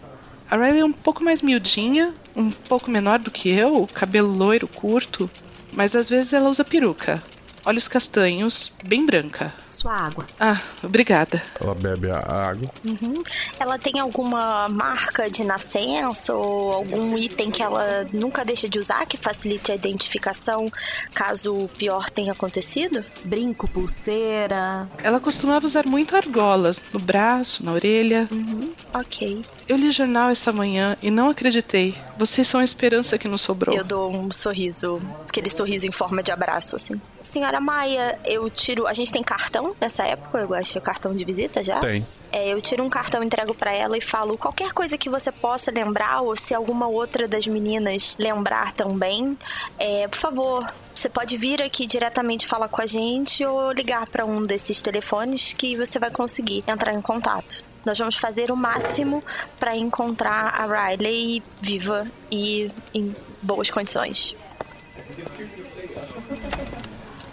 [0.50, 4.68] A Riley é um pouco mais miudinha, um pouco menor do que eu, cabelo loiro
[4.68, 5.28] curto,
[5.72, 7.22] mas às vezes ela usa peruca.
[7.66, 9.52] Olhos castanhos, bem branca.
[9.68, 10.24] Sua água.
[10.38, 11.42] Ah, obrigada.
[11.60, 12.70] Ela bebe a água.
[12.84, 13.20] Uhum.
[13.58, 19.04] Ela tem alguma marca de nascença ou algum item que ela nunca deixa de usar
[19.04, 20.70] que facilite a identificação
[21.12, 23.04] caso o pior tenha acontecido?
[23.24, 24.88] Brinco, pulseira.
[25.02, 28.28] Ela costumava usar muito argolas no braço, na orelha.
[28.30, 28.72] Uhum.
[28.94, 29.42] Ok.
[29.68, 31.96] Eu li o jornal essa manhã e não acreditei.
[32.16, 33.76] Vocês são a esperança que nos sobrou.
[33.76, 37.00] Eu dou um sorriso, aquele sorriso em forma de abraço, assim.
[37.26, 38.86] Senhora Maia, eu tiro.
[38.86, 40.38] A gente tem cartão nessa época?
[40.38, 41.80] Eu acho cartão de visita já?
[41.80, 42.06] Tem.
[42.32, 45.70] É, eu tiro um cartão, entrego para ela e falo qualquer coisa que você possa
[45.70, 49.36] lembrar ou se alguma outra das meninas lembrar também,
[49.78, 54.24] é, por favor, você pode vir aqui diretamente falar com a gente ou ligar para
[54.24, 57.64] um desses telefones que você vai conseguir entrar em contato.
[57.84, 59.22] Nós vamos fazer o máximo
[59.58, 64.34] para encontrar a Riley viva e em boas condições.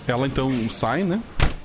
[0.08, 1.22] Ela então sai, né?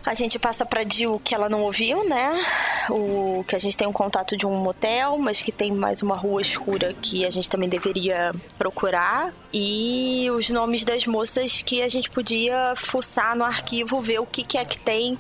[0.09, 2.43] A gente passa pra Jill que ela não ouviu, né?
[2.89, 6.17] O que a gente tem um contato de um motel, mas que tem mais uma
[6.17, 9.35] rua escura que a gente também deveria procurar.
[9.53, 14.43] E os nomes das moças que a gente podia fuçar no arquivo, ver o que,
[14.43, 15.15] que é que tem.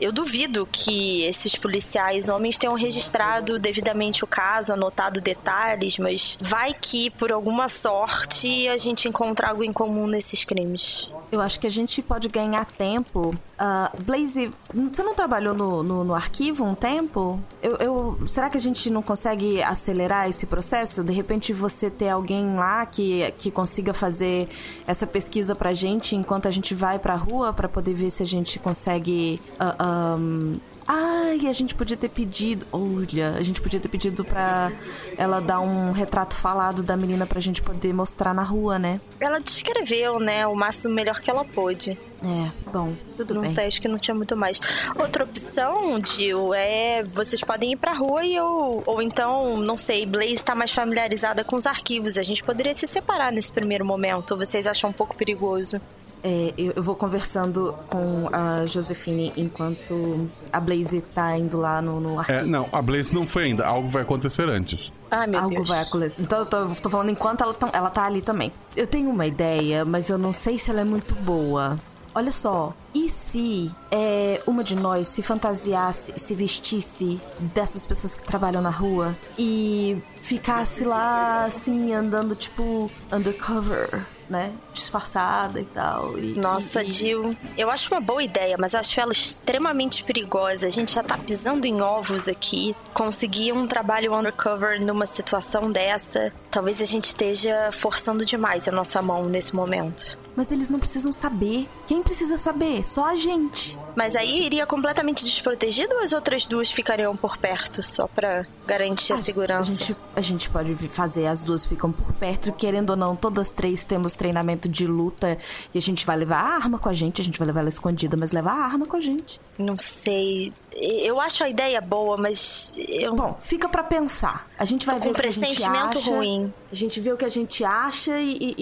[0.00, 6.72] Eu duvido que esses policiais homens tenham registrado devidamente o caso, anotado detalhes, mas vai
[6.72, 11.08] que, por alguma sorte, a gente encontra algo em comum nesses crimes.
[11.32, 13.34] Eu acho que a gente pode ganhar tempo.
[13.58, 17.40] Uh, Blaze, você não trabalhou no, no, no arquivo um tempo?
[17.60, 21.02] Eu, eu, será que a gente não consegue acelerar esse processo?
[21.02, 24.48] De repente você ter alguém lá que, que consiga fazer
[24.86, 28.26] essa pesquisa pra gente enquanto a gente vai pra rua pra poder ver se a
[28.26, 29.40] gente consegue.
[29.60, 32.66] Uh, um, Ai, a gente podia ter pedido.
[32.72, 34.72] Olha, a gente podia ter pedido pra
[35.18, 38.98] ela dar um retrato falado da menina pra gente poder mostrar na rua, né?
[39.20, 41.90] Ela descreveu, né, o máximo melhor que ela pôde.
[42.24, 43.54] É, bom, tudo Num bem.
[43.54, 44.58] teste que não tinha muito mais.
[44.98, 48.82] Outra opção, Jill, é vocês podem ir pra rua e eu.
[48.86, 52.16] Ou então, não sei, Blaze tá mais familiarizada com os arquivos.
[52.16, 54.30] A gente poderia se separar nesse primeiro momento.
[54.32, 55.78] Ou vocês acham um pouco perigoso?
[56.22, 62.00] É, eu, eu vou conversando com a Josefine enquanto a Blaze tá indo lá no,
[62.00, 62.38] no arquivo.
[62.38, 63.66] É, não, a Blaze não foi ainda.
[63.66, 64.90] Algo vai acontecer antes.
[65.10, 65.68] Ai, meu Algo Deus.
[65.68, 66.20] vai acontecer.
[66.20, 68.52] Então eu tô, tô falando enquanto ela, tá- ela tá ali também.
[68.76, 71.78] Eu tenho uma ideia, mas eu não sei se ela é muito boa.
[72.14, 77.20] Olha só, e se é, uma de nós se fantasiasse, se vestisse
[77.54, 84.52] dessas pessoas que trabalham na rua e ficasse lá assim, andando tipo undercover, né?
[84.72, 86.18] Disfarçada e tal.
[86.18, 90.66] E, Nossa, e, Jill, eu acho uma boa ideia, mas acho ela extremamente perigosa.
[90.66, 92.74] A gente já tá pisando em ovos aqui.
[92.92, 99.00] Conseguir um trabalho undercover numa situação dessa, talvez a gente esteja forçando demais a nossa
[99.00, 100.18] mão nesse momento.
[100.38, 101.68] Mas eles não precisam saber.
[101.88, 102.86] Quem precisa saber?
[102.86, 103.76] Só a gente.
[103.96, 109.14] Mas aí iria completamente desprotegido ou as outras duas ficariam por perto, só pra garantir
[109.14, 109.72] a, segurança?
[109.72, 113.48] A gente, a gente pode fazer, as duas ficam por perto, querendo ou não, todas
[113.48, 115.36] três temos treinamento de luta
[115.74, 117.68] e a gente vai levar a arma com a gente, a gente vai levar ela
[117.68, 119.40] escondida, mas levar a arma com a gente.
[119.58, 120.52] Não sei.
[120.80, 123.14] Eu acho a ideia boa, mas eu.
[123.14, 124.46] Bom, fica pra pensar.
[124.58, 126.10] A gente vai Tô ver com o que a gente pressentimento acha.
[126.10, 126.52] ruim.
[126.70, 128.54] A gente vê o que a gente acha e, e-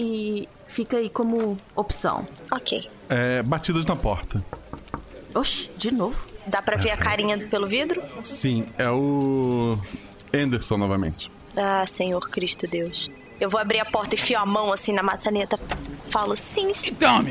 [0.42, 2.26] e fica aí como opção.
[2.50, 2.88] Ok.
[3.08, 4.42] É, batidas na porta.
[5.34, 6.26] Oxi, de novo.
[6.46, 8.02] Dá pra ver a carinha pelo vidro?
[8.22, 9.78] Sim, é o.
[10.32, 11.30] Anderson novamente.
[11.56, 13.10] Ah, Senhor Cristo Deus.
[13.38, 15.58] Eu vou abrir a porta e fio a mão assim na maçaneta.
[16.10, 16.70] Falo sim.
[16.86, 17.22] Então,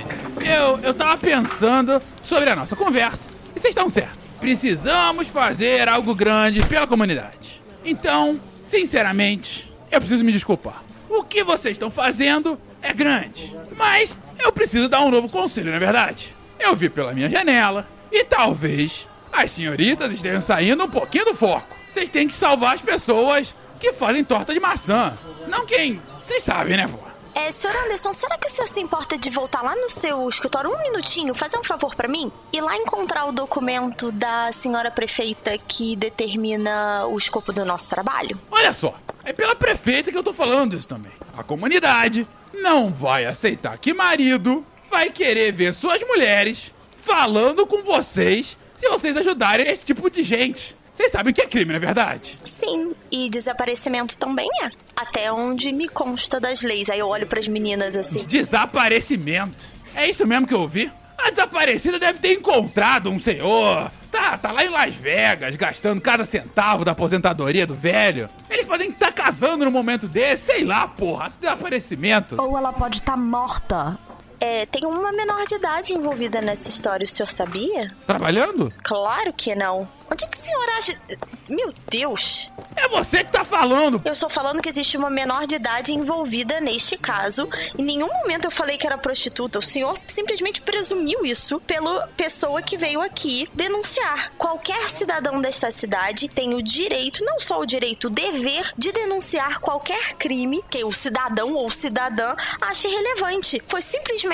[0.42, 3.32] eu, eu tava pensando sobre a nossa conversa.
[3.56, 4.25] E vocês estão certos.
[4.40, 7.62] Precisamos fazer algo grande pela comunidade.
[7.84, 10.84] Então, sinceramente, eu preciso me desculpar.
[11.10, 13.56] O que vocês estão fazendo é grande.
[13.78, 16.34] Mas eu preciso dar um novo conselho, não é verdade?
[16.60, 21.68] Eu vi pela minha janela e talvez as senhoritas estejam saindo um pouquinho do foco.
[21.92, 25.18] Vocês têm que salvar as pessoas que fazem torta de maçã.
[25.48, 26.02] Não quem.
[26.26, 27.00] Vocês sabem, né, pô?
[27.36, 30.72] É, senhor Anderson, será que o senhor se importa de voltar lá no seu escritório
[30.74, 32.32] um minutinho, fazer um favor pra mim?
[32.54, 38.40] E lá encontrar o documento da senhora prefeita que determina o escopo do nosso trabalho?
[38.50, 38.96] Olha só,
[39.26, 41.12] é pela prefeita que eu tô falando isso também.
[41.38, 48.58] A comunidade não vai aceitar que marido vai querer ver suas mulheres falando com vocês
[48.78, 50.74] se vocês ajudarem esse tipo de gente.
[50.96, 52.40] Vocês sabem que é crime, não é verdade?
[52.42, 54.70] Sim, e desaparecimento também é.
[54.96, 56.90] Até onde me consta das leis.
[56.90, 58.26] Aí eu olho pras meninas assim.
[58.26, 59.66] Desaparecimento.
[59.94, 60.90] É isso mesmo que eu ouvi?
[61.18, 63.92] A desaparecida deve ter encontrado um senhor.
[64.10, 68.30] Tá tá lá em Las Vegas, gastando cada centavo da aposentadoria do velho.
[68.50, 72.42] Eles podem estar casando no momento desse, sei lá, porra, desaparecimento.
[72.42, 74.00] Ou ela pode estar morta.
[74.46, 77.92] É, tem uma menor de idade envolvida nessa história, o senhor sabia?
[78.06, 78.72] Trabalhando?
[78.84, 79.90] Claro que não.
[80.12, 81.02] Onde é que o senhor acha.
[81.50, 82.52] Meu Deus!
[82.76, 84.02] É você que tá falando!
[84.06, 87.50] Eu estou falando que existe uma menor de idade envolvida neste caso.
[87.78, 89.58] Em nenhum momento eu falei que era prostituta.
[89.58, 94.32] O senhor simplesmente presumiu isso pela pessoa que veio aqui denunciar.
[94.38, 99.60] Qualquer cidadão desta cidade tem o direito, não só o direito, o dever de denunciar
[99.60, 103.62] qualquer crime que o cidadão ou cidadã ache relevante.
[103.68, 104.28] Foi simplesmente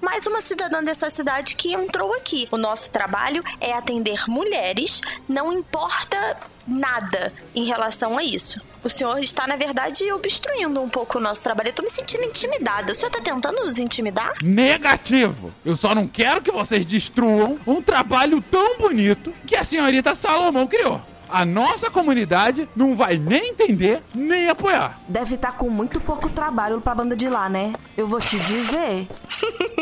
[0.00, 2.46] mais uma cidadã dessa cidade que entrou aqui.
[2.52, 6.36] O nosso trabalho é atender mulheres não importa
[6.68, 8.60] nada em relação a isso.
[8.84, 11.70] O senhor está, na verdade, obstruindo um pouco o nosso trabalho.
[11.70, 12.92] Eu tô me sentindo intimidada.
[12.92, 14.34] O senhor tá tentando nos intimidar?
[14.40, 15.52] Negativo!
[15.64, 20.66] Eu só não quero que vocês destruam um trabalho tão bonito que a senhorita Salomão
[20.66, 21.02] criou.
[21.32, 25.00] A nossa comunidade não vai nem entender, nem apoiar.
[25.08, 27.72] Deve estar com muito pouco trabalho pra banda de lá, né?
[27.96, 29.06] Eu vou te dizer.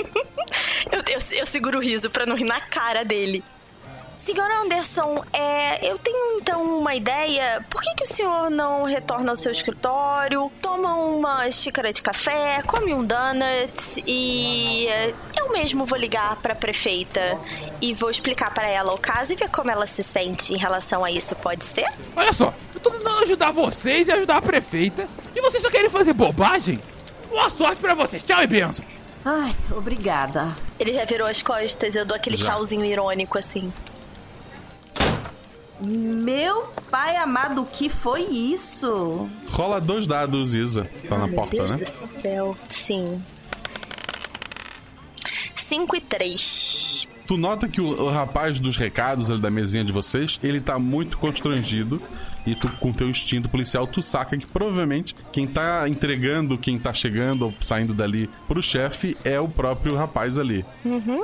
[0.92, 3.42] eu, eu, eu seguro o riso pra não rir na cara dele.
[4.18, 7.64] Senhor Anderson, é, eu tenho então uma ideia.
[7.70, 12.62] Por que, que o senhor não retorna ao seu escritório, toma uma xícara de café,
[12.66, 17.38] come um donut e é, eu mesmo vou ligar para a prefeita
[17.80, 21.04] e vou explicar para ela o caso e ver como ela se sente em relação
[21.04, 21.86] a isso, pode ser?
[22.16, 25.88] Olha só, eu tô tentando ajudar vocês e ajudar a prefeita e vocês só querem
[25.90, 26.80] fazer bobagem?
[27.28, 28.84] Boa sorte para vocês, tchau e benção.
[29.24, 30.56] Ai, obrigada.
[30.78, 32.50] Ele já virou as costas, eu dou aquele já.
[32.50, 33.72] tchauzinho irônico assim.
[35.80, 39.28] Meu pai amado, o que foi isso?
[39.50, 40.90] Rola dois dados, Isa.
[41.08, 41.78] Tá na Meu porta, Deus né?
[41.78, 42.56] do céu.
[42.68, 43.22] Sim.
[45.68, 47.08] 5 e 3.
[47.26, 50.78] Tu nota que o, o, rapaz dos recados ali da mesinha de vocês, ele tá
[50.78, 52.00] muito constrangido.
[52.46, 56.94] E tu, com teu instinto policial, tu saca que provavelmente quem tá entregando, quem tá
[56.94, 60.64] chegando ou saindo dali pro chefe é o próprio rapaz ali.
[60.82, 61.22] Uhum.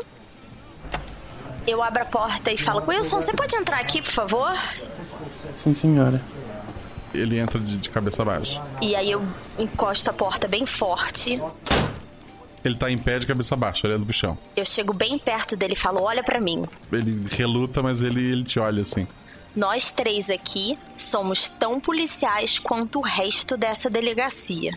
[1.67, 4.55] Eu abro a porta e falo: Wilson, você pode entrar aqui, por favor?
[5.57, 6.21] Sim, senhora.
[7.15, 8.63] Ele entra de, de cabeça baixa.
[8.83, 9.23] E aí eu
[9.59, 11.41] encosto a porta bem forte.
[12.65, 14.39] Ele tá em pé de cabeça baixa, olhando pro chão.
[14.57, 16.65] Eu chego bem perto dele e falo: Olha para mim.
[16.91, 19.07] Ele reluta, mas ele, ele te olha assim.
[19.55, 24.77] Nós três aqui somos tão policiais quanto o resto dessa delegacia.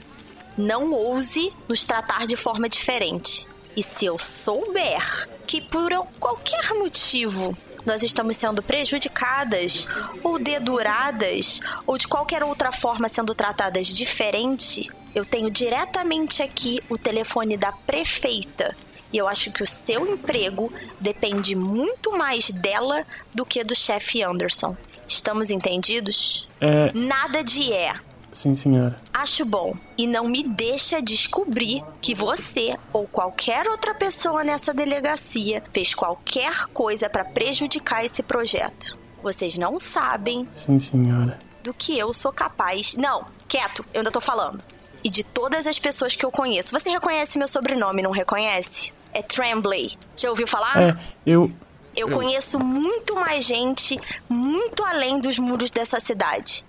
[0.58, 3.47] Não ouse nos tratar de forma diferente.
[3.76, 9.88] E se eu souber que por qualquer motivo nós estamos sendo prejudicadas
[10.21, 16.97] ou deduradas ou de qualquer outra forma sendo tratadas diferente, eu tenho diretamente aqui o
[16.97, 18.75] telefone da prefeita.
[19.12, 23.03] E eu acho que o seu emprego depende muito mais dela
[23.34, 24.77] do que do chefe Anderson.
[25.08, 26.47] Estamos entendidos?
[26.62, 26.91] É.
[26.93, 27.95] Nada de é.
[28.32, 29.01] Sim, senhora.
[29.12, 29.73] Acho bom.
[29.97, 36.67] E não me deixa descobrir que você ou qualquer outra pessoa nessa delegacia fez qualquer
[36.67, 38.95] coisa para prejudicar esse projeto.
[39.23, 40.47] Vocês não sabem.
[40.51, 41.39] Sim, senhora.
[41.63, 42.93] Do que eu sou capaz.
[42.95, 44.62] Não, quieto, eu ainda tô falando.
[45.08, 46.78] E de todas as pessoas que eu conheço.
[46.78, 48.91] Você reconhece meu sobrenome, não reconhece?
[49.13, 49.91] É Tremblay.
[50.17, 50.78] Já ouviu falar?
[50.78, 51.50] É, eu.
[51.96, 56.65] Eu, eu conheço muito mais gente, muito além dos muros dessa cidade.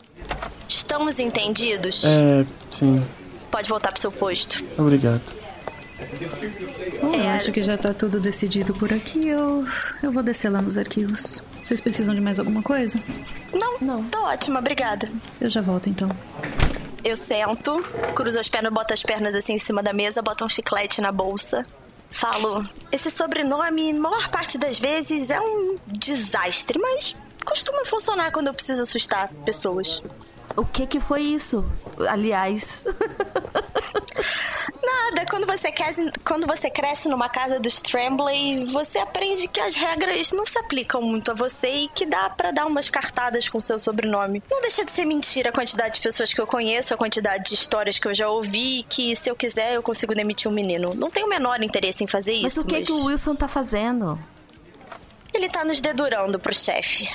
[0.69, 2.05] Estamos entendidos?
[2.05, 3.05] É, sim.
[3.51, 4.65] Pode voltar pro seu posto.
[4.79, 5.23] Obrigado.
[7.03, 7.25] Bom, é...
[7.25, 9.27] eu acho que já tá tudo decidido por aqui.
[9.27, 9.67] Eu,
[10.01, 11.43] eu vou descer lá nos arquivos.
[11.61, 13.01] Vocês precisam de mais alguma coisa?
[13.53, 14.05] Não, não.
[14.05, 15.11] Tá ótima, obrigada.
[15.41, 16.09] Eu já volto então.
[17.09, 17.83] Eu sento,
[18.15, 21.11] cruzo as pernas, boto as pernas assim em cima da mesa, boto um chiclete na
[21.11, 21.65] bolsa.
[22.11, 27.17] Falo, esse sobrenome, maior parte das vezes, é um desastre, mas
[27.47, 30.03] costuma funcionar quando eu preciso assustar pessoas.
[30.57, 31.65] O que que foi isso?
[32.09, 32.85] Aliás.
[34.83, 39.77] Nada, quando você, cresce, quando você cresce numa casa dos Tremblay, você aprende que as
[39.77, 43.61] regras não se aplicam muito a você e que dá para dar umas cartadas com
[43.61, 44.43] seu sobrenome.
[44.51, 47.55] Não deixa de ser mentira a quantidade de pessoas que eu conheço, a quantidade de
[47.55, 50.95] histórias que eu já ouvi, que se eu quiser eu consigo demitir um menino.
[50.95, 52.63] Não tenho o menor interesse em fazer mas isso.
[52.63, 54.19] O mas o que, que o Wilson tá fazendo?
[55.33, 57.09] Ele tá nos dedurando pro chefe.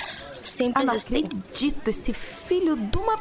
[0.44, 1.24] Simples ah, não assim.
[1.24, 3.18] acredito, esse filho de uma.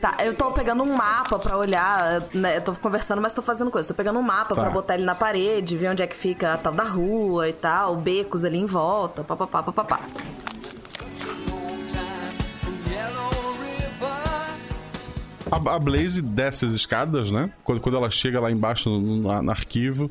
[0.00, 2.58] Tá, eu tô pegando um mapa pra olhar, né?
[2.58, 3.88] Eu tô conversando, mas tô fazendo coisa.
[3.88, 4.62] Tô pegando um mapa tá.
[4.62, 7.52] pra botar ele na parede, ver onde é que fica a tal da rua e
[7.52, 10.00] tal, becos ali em volta, papapá, papapá.
[15.50, 17.50] A, a Blaze desce as escadas, né?
[17.64, 20.10] Quando, quando ela chega lá embaixo no, no, no arquivo,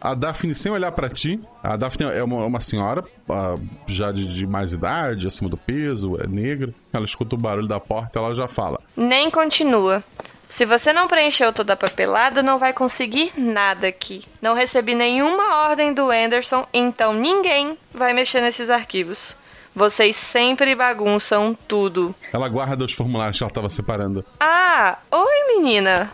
[0.00, 4.26] A Daphne, sem olhar para ti, a Daphne é uma, uma senhora uh, já de,
[4.32, 6.72] de, mais idade, acima do peso, é negra.
[6.92, 8.80] Ela escuta o barulho da porta ela já fala.
[8.96, 10.02] Nem continua.
[10.48, 14.24] Se você não preencheu toda a papelada, não vai conseguir nada aqui.
[14.40, 19.36] Não recebi nenhuma ordem do Anderson, então ninguém vai mexer nesses arquivos.
[19.74, 22.14] Vocês sempre bagunçam tudo.
[22.32, 24.24] Ela guarda os formulários que ela estava separando.
[24.40, 26.10] Ah, oi menina.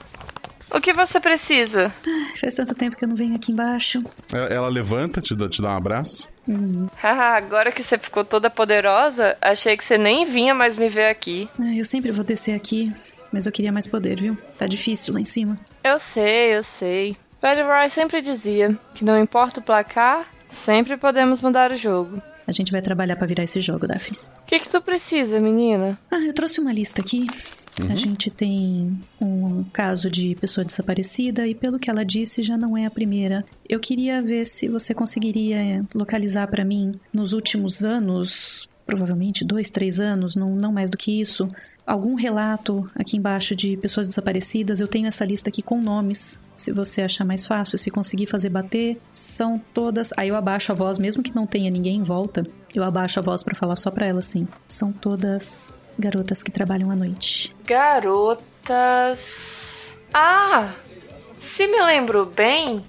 [0.70, 1.92] O que você precisa?
[2.40, 4.02] faz tanto tempo que eu não venho aqui embaixo.
[4.32, 6.28] Ela, ela levanta, te dá, te dá um abraço.
[6.46, 6.88] Uhum.
[7.02, 11.48] Agora que você ficou toda poderosa, achei que você nem vinha mais me ver aqui.
[11.58, 12.92] Ah, eu sempre vou descer aqui,
[13.32, 14.36] mas eu queria mais poder, viu?
[14.58, 15.58] Tá difícil lá em cima.
[15.82, 17.16] Eu sei, eu sei.
[17.40, 22.22] Velho Roy sempre dizia que não importa o placar, sempre podemos mudar o jogo.
[22.46, 24.18] A gente vai trabalhar para virar esse jogo, Daphne.
[24.42, 25.98] O que, que tu precisa, menina?
[26.10, 27.26] Ah, eu trouxe uma lista aqui.
[27.80, 27.90] Uhum.
[27.90, 32.76] A gente tem um caso de pessoa desaparecida e, pelo que ela disse, já não
[32.76, 33.44] é a primeira.
[33.68, 39.98] Eu queria ver se você conseguiria localizar para mim, nos últimos anos, provavelmente dois, três
[39.98, 41.48] anos, não, não mais do que isso,
[41.86, 44.80] algum relato aqui embaixo de pessoas desaparecidas.
[44.80, 46.40] Eu tenho essa lista aqui com nomes.
[46.54, 50.12] Se você achar mais fácil, se conseguir fazer bater, são todas.
[50.16, 52.44] Aí eu abaixo a voz, mesmo que não tenha ninguém em volta,
[52.74, 54.46] eu abaixo a voz para falar só para ela assim.
[54.68, 57.54] São todas garotas que trabalham à noite.
[57.64, 59.14] Garotas.
[60.12, 60.72] Ah!
[61.38, 62.84] Se me lembro bem,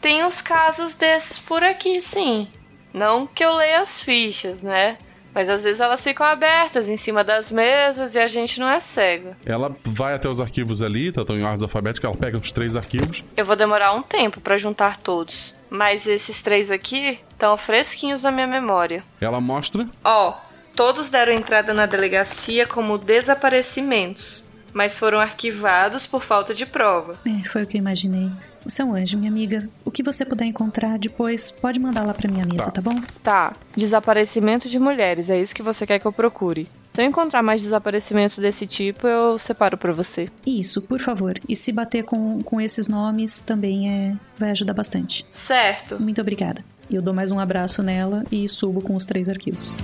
[0.00, 2.48] tem uns casos desses por aqui, sim.
[2.92, 4.98] Não que eu leia as fichas, né?
[5.34, 8.80] Mas às vezes elas ficam abertas em cima das mesas e a gente não é
[8.80, 9.36] cego.
[9.44, 13.22] Ela vai até os arquivos ali, tá em ordem alfabética, ela pega os três arquivos.
[13.36, 15.54] Eu vou demorar um tempo para juntar todos.
[15.68, 19.04] Mas esses três aqui estão fresquinhos na minha memória.
[19.20, 19.86] Ela mostra.
[20.02, 20.45] Ó, oh,
[20.76, 27.18] todos deram entrada na delegacia como desaparecimentos, mas foram arquivados por falta de prova.
[27.26, 28.30] É, foi o que eu imaginei.
[28.62, 29.68] Você é um anjo, minha amiga.
[29.84, 33.00] O que você puder encontrar depois, pode mandar lá pra minha mesa, tá, tá bom?
[33.22, 33.54] Tá.
[33.76, 36.68] Desaparecimento de mulheres, é isso que você quer que eu procure.
[36.92, 40.28] Se eu encontrar mais desaparecimentos desse tipo, eu separo para você.
[40.46, 41.38] Isso, por favor.
[41.48, 45.24] E se bater com, com esses nomes, também é vai ajudar bastante.
[45.30, 46.00] Certo.
[46.02, 46.64] Muito obrigada.
[46.90, 49.76] Eu dou mais um abraço nela e subo com os três arquivos.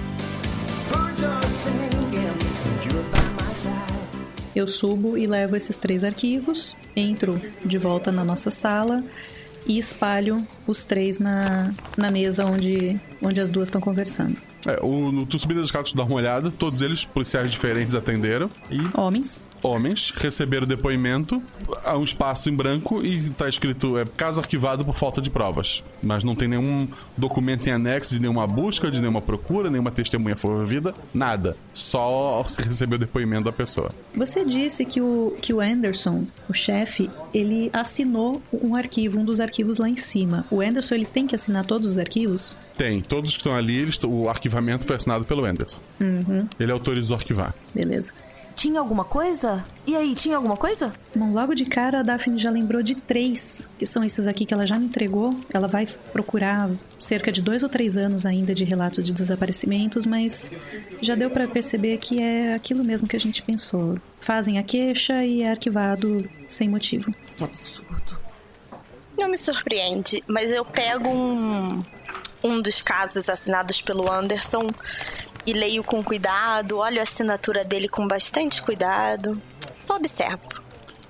[4.54, 9.02] Eu subo e levo esses três arquivos, entro de volta na nossa sala
[9.66, 14.36] e espalho os três na, na mesa onde, onde as duas estão conversando.
[14.66, 18.50] É, o, tu subida das escadas, dá uma olhada, todos eles, policiais diferentes, atenderam.
[18.70, 19.42] E Homens.
[19.62, 21.42] Homens receberam depoimento,
[21.84, 25.84] há um espaço em branco e tá escrito é, caso arquivado por falta de provas.
[26.02, 30.36] Mas não tem nenhum documento em anexo de nenhuma busca, de nenhuma procura, nenhuma testemunha
[30.36, 31.56] foi ouvida, nada.
[31.72, 33.90] Só se recebeu o depoimento da pessoa.
[34.14, 39.38] Você disse que o, que o Anderson, o chefe, ele assinou um arquivo, um dos
[39.38, 40.44] arquivos lá em cima.
[40.50, 42.56] O Anderson, ele tem que assinar todos os arquivos?
[42.76, 43.00] Tem.
[43.00, 45.80] Todos que estão ali, eles, o arquivamento foi assinado pelo Anderson.
[46.00, 46.46] Uhum.
[46.58, 47.54] Ele autorizou arquivar.
[47.74, 48.12] Beleza.
[48.62, 49.64] Tinha alguma coisa?
[49.84, 50.92] E aí, tinha alguma coisa?
[51.16, 54.54] Bom, logo de cara a Daphne já lembrou de três, que são esses aqui que
[54.54, 55.36] ela já me entregou.
[55.52, 60.48] Ela vai procurar cerca de dois ou três anos ainda de relatos de desaparecimentos, mas
[61.00, 63.98] já deu para perceber que é aquilo mesmo que a gente pensou.
[64.20, 67.10] Fazem a queixa e é arquivado sem motivo.
[67.36, 68.16] Que absurdo.
[69.18, 71.84] Não me surpreende, mas eu pego um,
[72.44, 74.68] um dos casos assinados pelo Anderson
[75.46, 79.40] e leio com cuidado, olho a assinatura dele com bastante cuidado.
[79.78, 80.62] Só observo.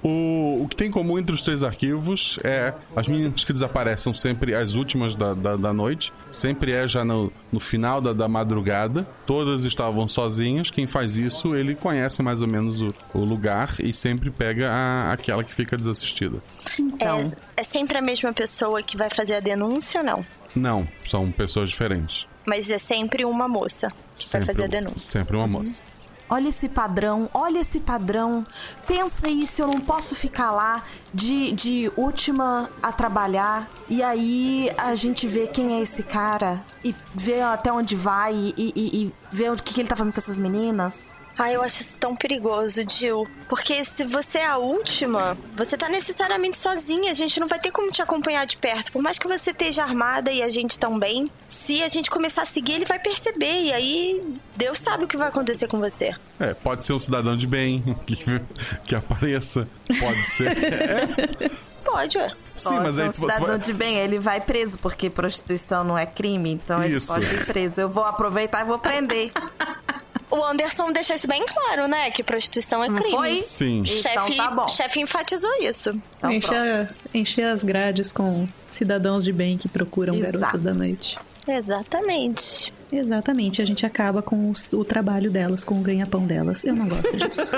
[0.02, 4.12] O, o que tem em comum entre os três arquivos é as meninas que desaparecem
[4.14, 8.26] sempre as últimas da, da, da noite, sempre é já no, no final da, da
[8.26, 9.06] madrugada.
[9.24, 10.72] Todas estavam sozinhas.
[10.72, 15.12] Quem faz isso, ele conhece mais ou menos o, o lugar e sempre pega a,
[15.12, 16.42] aquela que fica desassistida.
[16.78, 17.32] Então...
[17.56, 20.26] É, é sempre a mesma pessoa que vai fazer a denúncia ou não?
[20.54, 22.26] Não, são pessoas diferentes.
[22.46, 25.20] Mas é sempre uma moça que sempre, vai fazer a denúncia.
[25.20, 25.84] Sempre uma moça.
[26.28, 28.46] Olha esse padrão, olha esse padrão.
[28.86, 30.82] Pensa aí se eu não posso ficar lá
[31.12, 33.70] de, de última a trabalhar.
[33.86, 38.54] E aí a gente vê quem é esse cara e vê até onde vai e,
[38.56, 41.14] e, e vê o que, que ele tá fazendo com essas meninas.
[41.38, 43.26] Ah, eu acho isso tão perigoso, Jill.
[43.48, 47.10] Porque se você é a última, você tá necessariamente sozinha.
[47.10, 48.92] A gente não vai ter como te acompanhar de perto.
[48.92, 52.46] Por mais que você esteja armada e a gente também, se a gente começar a
[52.46, 53.62] seguir, ele vai perceber.
[53.62, 56.14] E aí, Deus sabe o que vai acontecer com você.
[56.38, 58.16] É, pode ser um cidadão de bem que,
[58.86, 59.66] que apareça.
[60.00, 60.56] Pode ser.
[60.64, 61.50] É.
[61.84, 62.30] Pode, ué.
[62.54, 63.58] Sim, pode mas aí um cidadão vai...
[63.58, 67.12] de bem, ele vai preso, porque prostituição não é crime, então Isso.
[67.16, 67.80] ele pode ir preso.
[67.80, 69.32] Eu vou aproveitar e vou prender.
[70.32, 72.10] O Anderson deixou isso bem claro, né?
[72.10, 73.10] Que prostituição é crime.
[73.10, 73.42] foi?
[73.42, 73.82] Sim.
[73.82, 74.68] O chefe, Então tá bom.
[74.68, 75.94] chefe enfatizou isso.
[76.24, 80.32] encher, encher as grades com cidadãos de bem que procuram Exato.
[80.38, 81.18] garotas da noite.
[81.46, 82.72] Exatamente.
[82.90, 86.62] Exatamente, a gente acaba com o, o trabalho delas, com o ganha-pão delas.
[86.64, 87.50] Eu não gosto disso.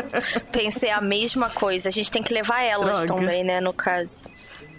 [0.50, 1.88] Pensei a mesma coisa.
[1.88, 3.20] A gente tem que levar elas Droga.
[3.20, 3.60] também, né?
[3.60, 4.28] No caso.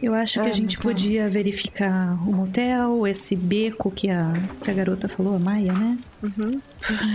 [0.01, 0.89] Eu acho que Ah, a gente então.
[0.89, 4.31] podia verificar o motel, esse beco que a,
[4.63, 5.97] que a garota falou, a Maia, né?
[6.23, 6.55] Uhum.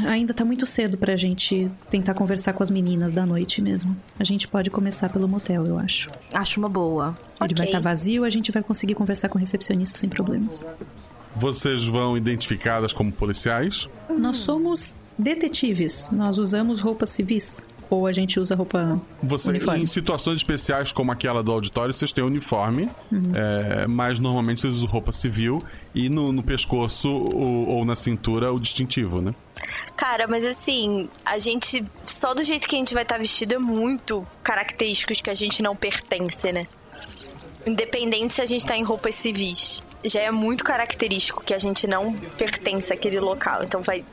[0.07, 3.97] Ainda tá muito cedo pra gente tentar conversar com as meninas da noite mesmo.
[4.19, 6.11] A gente pode começar pelo motel, eu acho.
[6.33, 7.17] Acho uma boa.
[7.41, 7.65] Ele vai Ok.
[7.67, 10.67] estar vazio, a gente vai conseguir conversar com o recepcionista sem problemas.
[11.37, 13.89] Vocês vão identificadas como policiais?
[14.09, 17.67] Nós somos detetives, nós usamos roupas civis.
[17.95, 19.83] Ou a gente usa roupa Você, uniforme.
[19.83, 23.31] em situações especiais como aquela do auditório, vocês têm uniforme, Uhum.
[23.35, 25.63] é, mas normalmente vocês usam roupa civil
[25.95, 29.35] e no, no pescoço ou, ou na cintura o distintivo, né?
[29.97, 31.85] Cara, mas assim, a gente.
[32.05, 35.35] Só do jeito que a gente vai estar vestido é muito característico de que a
[35.35, 36.65] gente não pertence, né?
[37.67, 39.83] Independente se a gente tá em roupas civis.
[40.05, 43.65] Já é muito característico que a gente não pertence àquele local.
[43.65, 44.05] Então vai.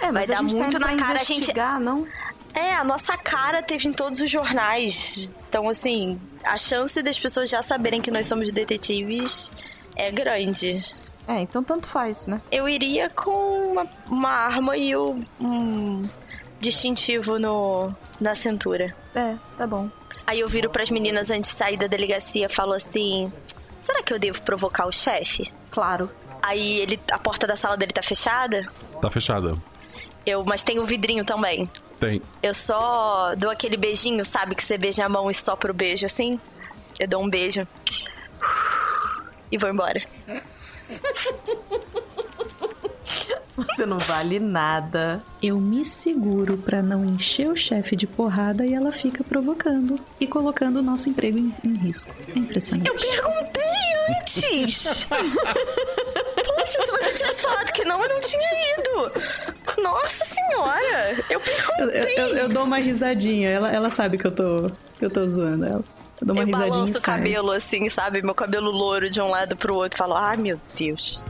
[0.00, 1.20] É, mas vai a dar tá muito na cara.
[1.20, 1.52] A gente.
[1.80, 2.06] não?
[2.54, 5.32] É, a nossa cara teve em todos os jornais.
[5.48, 9.50] Então, assim, a chance das pessoas já saberem que nós somos detetives
[9.96, 10.80] é grande.
[11.26, 12.40] É, então tanto faz, né?
[12.52, 16.02] Eu iria com uma, uma arma e o, um
[16.60, 18.94] distintivo no, na cintura.
[19.14, 19.88] É, tá bom.
[20.26, 23.32] Aí eu viro pras meninas antes de sair da delegacia e falo assim:
[23.80, 25.50] será que eu devo provocar o chefe?
[25.70, 26.10] Claro.
[26.42, 28.62] Aí ele, a porta da sala dele tá fechada?
[29.00, 29.56] Tá fechada.
[30.26, 31.68] Eu, mas tem o vidrinho também.
[31.98, 32.20] Tem.
[32.42, 34.54] Eu só dou aquele beijinho, sabe?
[34.54, 36.38] Que você beija a mão e sopra o beijo assim.
[36.98, 37.66] Eu dou um beijo.
[39.50, 40.02] E vou embora.
[43.56, 45.22] Você não vale nada.
[45.40, 50.26] Eu me seguro pra não encher o chefe de porrada e ela fica provocando e
[50.26, 52.12] colocando o nosso emprego em, em risco.
[52.34, 52.88] É impressionante.
[52.88, 53.62] Eu perguntei
[54.10, 55.06] antes!
[56.64, 58.48] Poxa, se você tivesse falado que não, eu não tinha
[58.78, 59.82] ido!
[59.82, 61.14] Nossa senhora!
[61.28, 62.14] Eu Eu, perguntei!
[62.18, 65.64] eu- eu dou uma risadinha, ela, ela sabe que eu tô, que eu tô zoando
[65.64, 65.84] ela.
[66.20, 68.22] Eu dou uma Eu risadinha balanço o cabelo assim, sabe?
[68.22, 69.98] Meu cabelo louro de um lado pro outro.
[69.98, 71.22] Falo, ai meu Deus.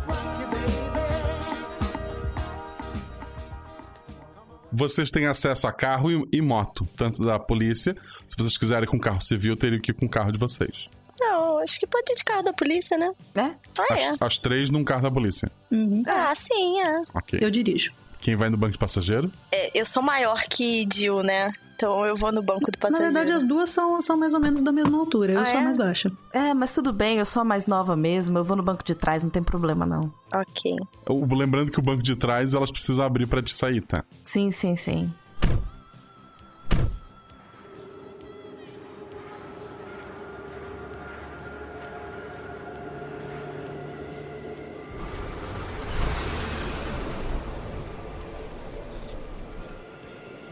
[4.70, 7.96] Vocês têm acesso a carro e, e moto, tanto da polícia.
[8.26, 10.90] Se vocês quiserem com carro civil, teriam que ir com o carro de vocês.
[11.20, 13.10] Não, acho que pode ir de carro da polícia, né?
[13.36, 13.40] É?
[13.78, 14.08] Ah, é.
[14.10, 15.50] As, as três num carro da polícia.
[16.06, 17.02] Ah, sim, é.
[17.14, 17.38] Ok.
[17.42, 17.92] Eu dirijo.
[18.20, 19.30] Quem vai no banco de passageiro?
[19.52, 21.50] É, Eu sou maior que Jill, né?
[21.76, 23.12] Então eu vou no banco do Na passageiro.
[23.12, 25.32] verdade, as duas são, são mais ou menos da mesma altura.
[25.34, 25.60] Eu Ah, sou é?
[25.60, 26.10] a mais baixa.
[26.32, 28.38] É, mas tudo bem, eu sou a mais nova mesmo.
[28.38, 30.10] Eu vou no banco de trás, não tem problema não.
[30.32, 30.74] Ok.
[31.36, 34.04] Lembrando que o banco de trás elas precisam abrir pra te sair, tá?
[34.24, 35.12] Sim, sim, sim.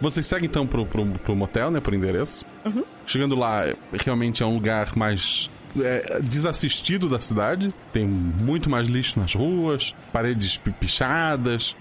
[0.03, 1.81] Vocês seguem então pro, pro, pro motel, né?
[1.81, 2.45] Pro endereço.
[2.65, 2.85] Uhum.
[3.07, 3.65] Chegando lá,
[4.05, 5.49] realmente é um lugar mais
[5.81, 7.73] é, desassistido da cidade.
[7.93, 11.75] Tem muito mais lixo nas ruas, paredes pi- pichadas,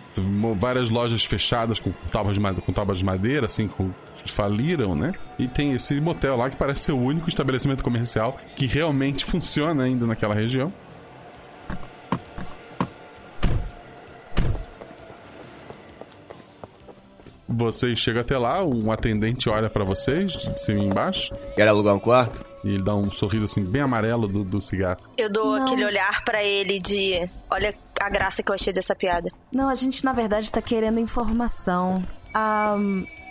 [0.58, 3.90] várias lojas fechadas com tábuas de madeira, com tábuas de madeira assim, com,
[4.26, 5.12] faliram, né?
[5.40, 9.84] E tem esse motel lá que parece ser o único estabelecimento comercial que realmente funciona
[9.84, 10.72] ainda naquela região.
[17.54, 21.36] Vocês chegam até lá, um atendente olha pra vocês, de cima e embaixo.
[21.56, 22.46] Quer alugar um quarto?
[22.64, 25.00] E ele dá um sorriso assim, bem amarelo do, do cigarro.
[25.18, 25.66] Eu dou Não.
[25.66, 27.28] aquele olhar pra ele de.
[27.50, 29.30] Olha a graça que eu achei dessa piada.
[29.52, 32.02] Não, a gente na verdade tá querendo informação.
[32.34, 32.76] A,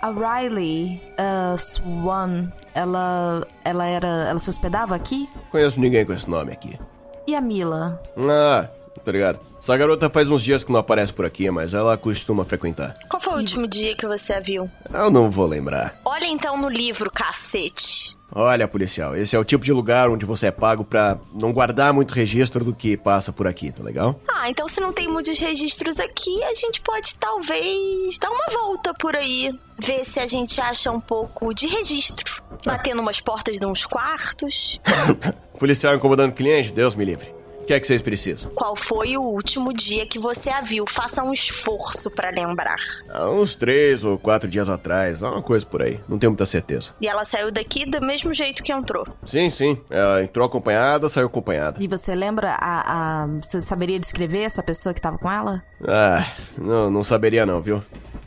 [0.02, 5.28] a Riley uh, Swan, ela, ela era, ela se hospedava aqui?
[5.50, 6.78] Conheço ninguém com esse nome aqui.
[7.26, 8.02] E a Mila?
[8.18, 8.68] Ah,
[9.05, 9.41] tá ligado.
[9.59, 12.95] Essa garota faz uns dias que não aparece por aqui, mas ela costuma frequentar.
[13.09, 14.70] Qual foi o último dia que você a viu?
[14.93, 16.01] Eu não vou lembrar.
[16.05, 18.18] Olha então no livro, cacete.
[18.32, 21.93] Olha, policial, esse é o tipo de lugar onde você é pago pra não guardar
[21.93, 24.20] muito registro do que passa por aqui, tá legal?
[24.28, 28.95] Ah, então se não tem muitos registros aqui, a gente pode talvez dar uma volta
[28.95, 29.53] por aí.
[29.76, 32.41] Ver se a gente acha um pouco de registro.
[32.64, 34.80] Batendo umas portas de uns quartos.
[35.59, 37.39] Policial incomodando cliente, Deus me livre.
[37.70, 38.50] O que é que vocês precisam?
[38.50, 40.84] Qual foi o último dia que você a viu?
[40.88, 42.74] Faça um esforço pra lembrar.
[43.08, 46.00] Há uns três ou quatro dias atrás, uma coisa por aí.
[46.08, 46.92] Não tenho muita certeza.
[47.00, 49.06] E ela saiu daqui do mesmo jeito que entrou.
[49.24, 49.80] Sim, sim.
[49.88, 51.76] Ela entrou acompanhada, saiu acompanhada.
[51.80, 53.26] E você lembra a, a.
[53.40, 55.62] Você saberia descrever essa pessoa que tava com ela?
[55.86, 56.26] Ah,
[56.58, 57.80] não, não saberia não, viu?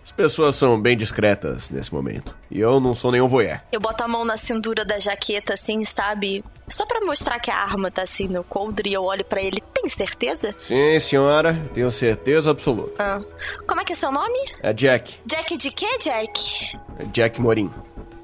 [0.03, 2.35] As pessoas são bem discretas nesse momento.
[2.51, 3.61] E eu não sou nenhum voyeur.
[3.71, 6.43] Eu boto a mão na cintura da jaqueta, assim, sabe?
[6.67, 9.61] Só pra mostrar que a arma tá assim no coldre e eu olho pra ele.
[9.73, 10.53] Tem certeza?
[10.59, 13.01] Sim, senhora, tenho certeza absoluta.
[13.01, 13.21] Ah.
[13.65, 14.37] Como é que é seu nome?
[14.61, 15.19] É Jack.
[15.25, 16.77] Jack de quê, Jack?
[16.99, 17.71] É Jack Morim.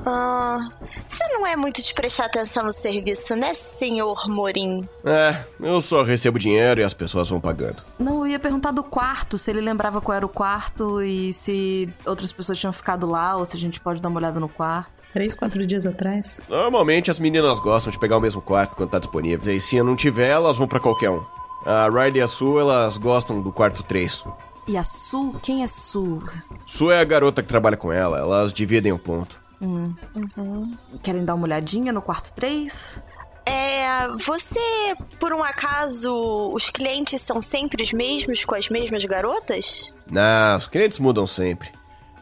[0.06, 0.70] Ah,
[1.08, 4.88] você não é muito de prestar atenção no serviço, né, senhor Morim?
[5.06, 7.84] É, eu só recebo dinheiro e as pessoas vão pagando.
[7.98, 11.90] Não, eu ia perguntar do quarto, se ele lembrava qual era o quarto e se
[12.06, 15.00] outras pessoas tinham ficado lá ou se a gente pode dar uma olhada no quarto.
[15.12, 16.40] Três, quatro dias atrás.
[16.48, 19.54] Normalmente as meninas gostam de pegar o mesmo quarto quando tá disponível.
[19.54, 21.24] E se não tiver, elas vão para qualquer um.
[21.66, 24.24] A Riley e a Sue, elas gostam do quarto 3.
[24.68, 25.36] E a Su?
[25.42, 26.24] Quem é Su?
[26.68, 29.39] Sue é a garota que trabalha com ela, elas dividem o ponto.
[29.62, 29.94] Hum.
[30.16, 30.78] Uhum.
[31.04, 33.02] Querem dar uma olhadinha no quarto 3?
[33.46, 34.08] É.
[34.26, 39.92] Você, por um acaso, os clientes são sempre os mesmos com as mesmas garotas?
[40.10, 41.70] Não, os clientes mudam sempre.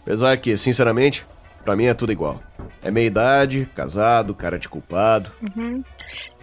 [0.01, 1.25] Apesar que, sinceramente,
[1.63, 2.41] pra mim é tudo igual.
[2.81, 5.31] É meia idade, casado, cara de culpado.
[5.41, 5.83] Uhum.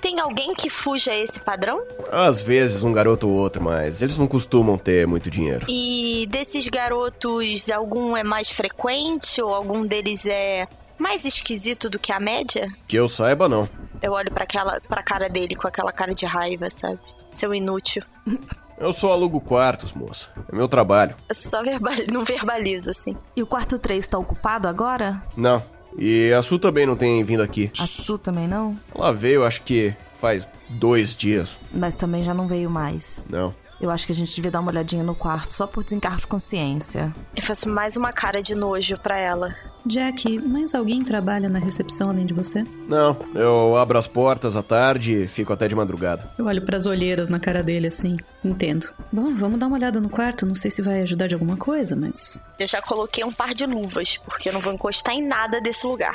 [0.00, 1.82] Tem alguém que fuja a esse padrão?
[2.12, 5.64] Às vezes um garoto ou outro, mas eles não costumam ter muito dinheiro.
[5.66, 10.68] E desses garotos, algum é mais frequente ou algum deles é
[11.04, 12.74] mais esquisito do que a média?
[12.88, 13.68] Que eu saiba, não.
[14.00, 16.98] Eu olho para aquela pra cara dele com aquela cara de raiva, sabe?
[17.30, 18.02] Seu inútil.
[18.78, 20.30] Eu só alugo quartos, moça.
[20.50, 21.14] É meu trabalho.
[21.28, 21.92] Eu só verbal...
[22.10, 23.14] não verbalizo, assim.
[23.36, 25.22] E o quarto 3 tá ocupado agora?
[25.36, 25.62] Não.
[25.98, 27.70] E a Su também não tem vindo aqui.
[27.78, 28.76] A Su também não?
[28.94, 31.58] Ela veio, acho que faz dois dias.
[31.70, 33.24] Mas também já não veio mais.
[33.28, 33.54] Não.
[33.78, 36.26] Eu acho que a gente devia dar uma olhadinha no quarto, só por desencargo de
[36.26, 37.14] consciência.
[37.36, 39.54] Eu faço mais uma cara de nojo pra ela.
[39.86, 42.64] Jack, mais alguém trabalha na recepção além de você?
[42.88, 46.30] Não, eu abro as portas à tarde e fico até de madrugada.
[46.38, 48.16] Eu olho para as olheiras na cara dele assim.
[48.44, 48.88] Entendo.
[49.12, 50.46] Bom, vamos dar uma olhada no quarto.
[50.46, 52.38] Não sei se vai ajudar de alguma coisa, mas.
[52.58, 55.86] Eu já coloquei um par de luvas, porque eu não vou encostar em nada desse
[55.86, 56.14] lugar.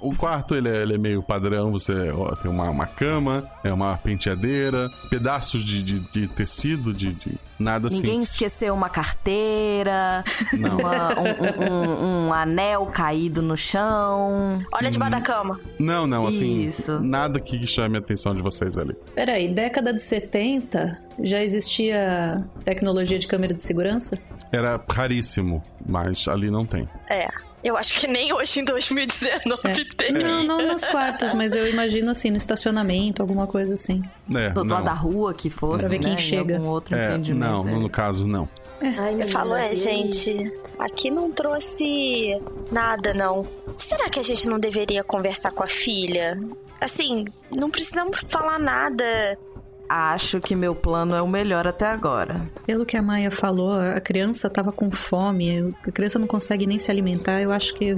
[0.00, 3.72] O quarto ele é, ele é meio padrão, você ó, tem uma, uma cama, é
[3.72, 7.98] uma penteadeira, pedaços de, de, de tecido, de, de nada assim.
[7.98, 10.24] Ninguém esqueceu uma carteira,
[10.54, 14.62] uma- um, um- um- um anel caído no chão.
[14.72, 15.60] Olha debaixo da cama.
[15.78, 17.00] Não, não, assim, Isso.
[17.00, 18.94] nada que chame a atenção de vocês ali.
[19.14, 24.18] Peraí, década de 70 já existia tecnologia de câmera de segurança?
[24.50, 26.88] Era raríssimo, mas ali não tem.
[27.08, 27.28] É.
[27.62, 30.12] Eu acho que nem hoje em 2019 tem.
[30.12, 34.02] Não, não nos quartos, mas eu imagino assim, no estacionamento, alguma coisa assim.
[34.34, 36.56] É, Do lado da rua que fosse, Pra ver quem né, em chega.
[36.56, 37.48] algum outro É, empreendimento.
[37.64, 37.72] não, é.
[37.78, 38.48] no caso não.
[39.18, 42.40] eu falo, é, gente, aqui não trouxe
[42.72, 43.46] nada, não.
[43.76, 46.40] Será que a gente não deveria conversar com a filha?
[46.80, 49.04] Assim, não precisamos falar nada.
[49.92, 52.40] Acho que meu plano é o melhor até agora.
[52.64, 56.78] Pelo que a Maia falou, a criança tava com fome, a criança não consegue nem
[56.78, 57.40] se alimentar.
[57.42, 57.92] Eu acho que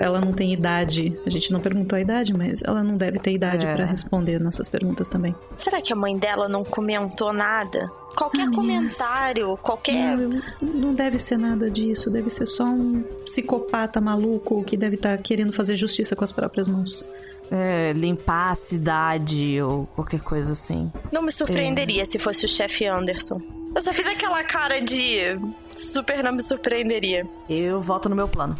[0.00, 1.18] ela não tem idade.
[1.26, 3.74] A gente não perguntou a idade, mas ela não deve ter idade É.
[3.74, 5.34] pra responder nossas perguntas também.
[5.56, 7.90] Será que a mãe dela não comentou nada?
[8.16, 8.96] Qualquer Meninas.
[8.96, 10.16] comentário, qualquer.
[10.16, 12.08] Não, não deve ser nada disso.
[12.10, 16.68] Deve ser só um psicopata maluco que deve estar querendo fazer justiça com as próprias
[16.68, 17.08] mãos.
[17.50, 20.90] É, limpar a cidade ou qualquer coisa assim.
[21.12, 23.40] Não me surpreenderia se fosse o chefe Anderson.
[23.74, 25.18] Eu só fiz aquela cara de.
[25.74, 27.26] Super não me surpreenderia.
[27.48, 28.56] Eu volto no meu plano.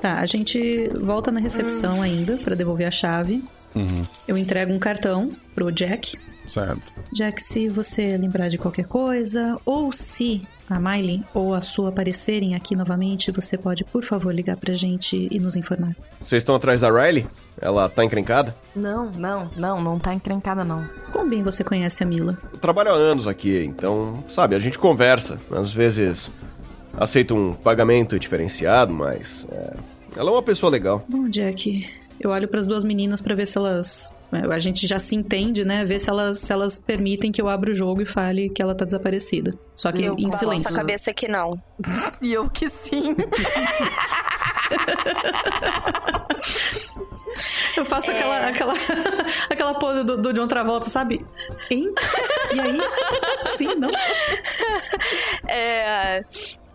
[0.00, 3.42] Tá, a gente volta na recepção ainda pra devolver a chave.
[3.74, 6.18] Uhum, Eu entrego um cartão pro Jack.
[6.46, 6.92] Certo.
[7.12, 12.54] Jack, se você lembrar de qualquer coisa, ou se a Miley ou a sua aparecerem
[12.54, 15.94] aqui novamente, você pode, por favor, ligar pra gente e nos informar.
[16.20, 17.26] Vocês estão atrás da Riley?
[17.60, 18.54] Ela tá encrencada?
[18.74, 20.88] Não, não, não, não tá encrencada não.
[21.12, 22.38] Quão bem você conhece a Mila?
[22.52, 25.38] Eu trabalho há anos aqui, então, sabe, a gente conversa.
[25.50, 26.30] Às vezes
[26.96, 29.46] aceita um pagamento diferenciado, mas.
[29.50, 29.74] é,
[30.16, 31.04] ela é uma pessoa legal.
[31.08, 31.86] Bom, Jack,
[32.20, 34.12] eu olho pras duas meninas pra ver se elas.
[34.34, 35.84] É, A gente já se entende, né?
[35.84, 38.74] Ver se elas, se elas permitem que eu abra o jogo e fale que ela
[38.74, 39.52] tá desaparecida.
[39.74, 40.70] Só que eu em silêncio.
[40.70, 41.50] a cabeça que não.
[42.20, 43.14] E eu que sim.
[47.76, 48.14] Eu faço É.
[48.16, 48.74] aquela, aquela,
[49.50, 51.24] aquela pose do, do John Travolta, sabe?
[51.70, 51.92] Hein?
[52.54, 52.78] E aí?
[53.56, 53.90] Sim, não?
[55.48, 56.24] É.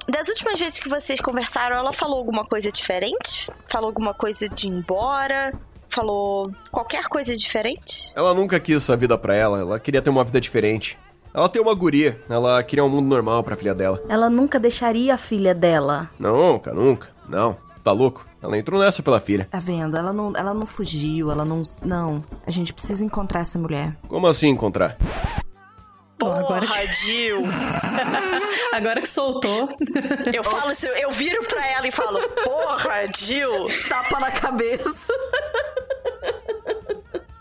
[0.10, 3.49] Das últimas vezes que vocês conversaram, ela falou alguma coisa diferente?
[3.70, 5.53] Falou alguma coisa de ir embora?
[5.90, 8.12] Falou qualquer coisa diferente?
[8.16, 10.98] Ela nunca quis essa vida pra ela, ela queria ter uma vida diferente.
[11.34, 14.02] Ela tem uma guria, ela queria um mundo normal pra filha dela.
[14.10, 16.10] Ela nunca deixaria a filha dela.
[16.18, 17.08] Nunca, nunca.
[17.28, 18.26] Não, tá louco?
[18.42, 19.48] Ela entrou nessa pela filha.
[19.52, 19.98] Tá vendo?
[19.98, 21.62] Ela não, ela não fugiu, ela não.
[21.84, 22.24] Não.
[22.48, 23.96] A gente precisa encontrar essa mulher.
[24.08, 24.98] Como assim encontrar?
[26.20, 27.43] Porra, agora que- Jill.
[28.74, 29.70] Agora que soltou.
[30.34, 33.65] Eu falo assim, eu viro pra ela e falo, porra, Jill.
[33.88, 35.13] Tapa na cabeça.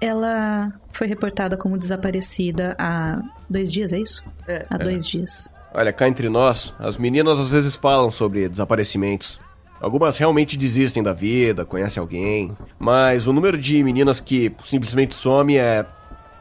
[0.01, 3.21] Ela foi reportada como desaparecida há
[3.51, 4.23] dois dias, é isso?
[4.47, 4.65] É.
[4.71, 5.49] Há dois dias.
[5.75, 9.41] Olha, cá entre nós, as meninas às vezes falam sobre desaparecimentos.
[9.81, 12.57] Algumas realmente desistem da vida, conhecem alguém.
[12.79, 15.85] Mas o número de meninas que simplesmente some é.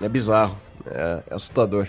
[0.02, 0.58] é bizarro.
[0.90, 1.88] É, é assustador.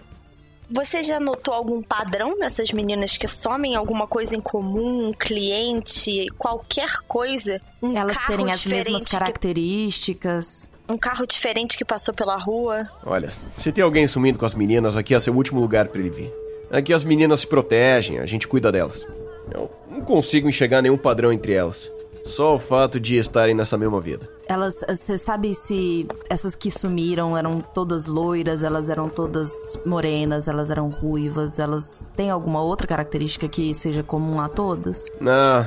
[0.70, 3.74] Você já notou algum padrão nessas meninas que somem?
[3.74, 5.08] Alguma coisa em comum?
[5.08, 6.26] Um cliente?
[6.36, 7.60] Qualquer coisa?
[7.82, 10.70] Um Elas carro terem as mesmas diferente que- características.
[10.88, 12.88] Um carro diferente que passou pela rua?
[13.04, 16.10] Olha, se tem alguém sumindo com as meninas, aqui é seu último lugar pra ele
[16.10, 16.32] vir.
[16.70, 19.06] Aqui as meninas se protegem, a gente cuida delas.
[19.52, 21.90] Eu não consigo enxergar nenhum padrão entre elas.
[22.28, 24.28] Só o fato de estarem nessa mesma vida.
[24.46, 29.50] Elas, você sabe se essas que sumiram eram todas loiras, elas eram todas
[29.84, 35.06] morenas, elas eram ruivas, elas têm alguma outra característica que seja comum a todas?
[35.26, 35.66] Ah,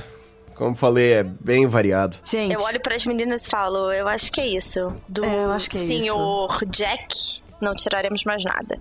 [0.55, 2.18] como falei, é bem variado.
[2.24, 4.93] Gente, Eu olho pras meninas e falo, eu acho que é isso.
[5.09, 8.80] Do É, eu acho que é senhor Jack, não tiraremos mais nada.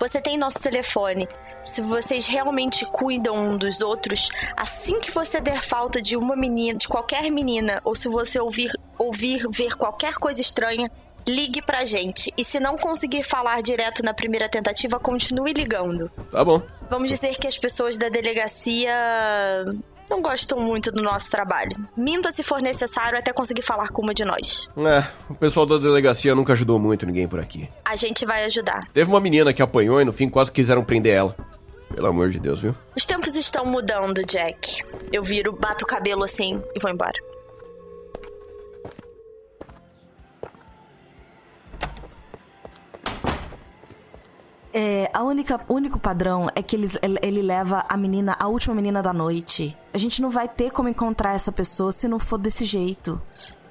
[0.00, 1.28] Você tem nosso telefone.
[1.62, 6.78] Se vocês realmente cuidam um dos outros, assim que você der falta de uma menina,
[6.78, 10.90] de qualquer menina, ou se você ouvir, ouvir ver qualquer coisa estranha,
[11.28, 12.32] ligue pra gente.
[12.36, 16.10] E se não conseguir falar direto na primeira tentativa, continue ligando.
[16.32, 16.62] Tá bom.
[16.88, 18.90] Vamos dizer que as pessoas da delegacia
[20.10, 21.70] não gostam muito do nosso trabalho.
[21.96, 24.68] Minta se for necessário até conseguir falar com uma de nós.
[24.76, 27.68] É, o pessoal da delegacia nunca ajudou muito ninguém por aqui.
[27.84, 28.88] A gente vai ajudar.
[28.92, 31.36] Teve uma menina que apanhou e no fim quase quiseram prender ela.
[31.94, 32.74] Pelo amor de Deus, viu?
[32.96, 34.78] Os tempos estão mudando, Jack.
[35.12, 37.18] Eu viro, bato o cabelo assim e vou embora.
[44.72, 48.74] É, a única, o único padrão é que eles, ele, leva a menina, a última
[48.74, 49.76] menina da noite.
[49.92, 53.20] A gente não vai ter como encontrar essa pessoa se não for desse jeito.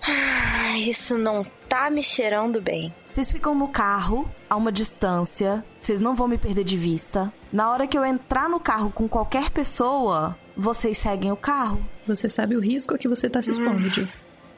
[0.01, 2.93] Ah, Isso não tá me cheirando bem.
[3.09, 7.31] Vocês ficam no carro, a uma distância, vocês não vão me perder de vista.
[7.51, 11.85] Na hora que eu entrar no carro com qualquer pessoa, vocês seguem o carro.
[12.07, 14.07] Você sabe o risco que você tá se expondo, Jill.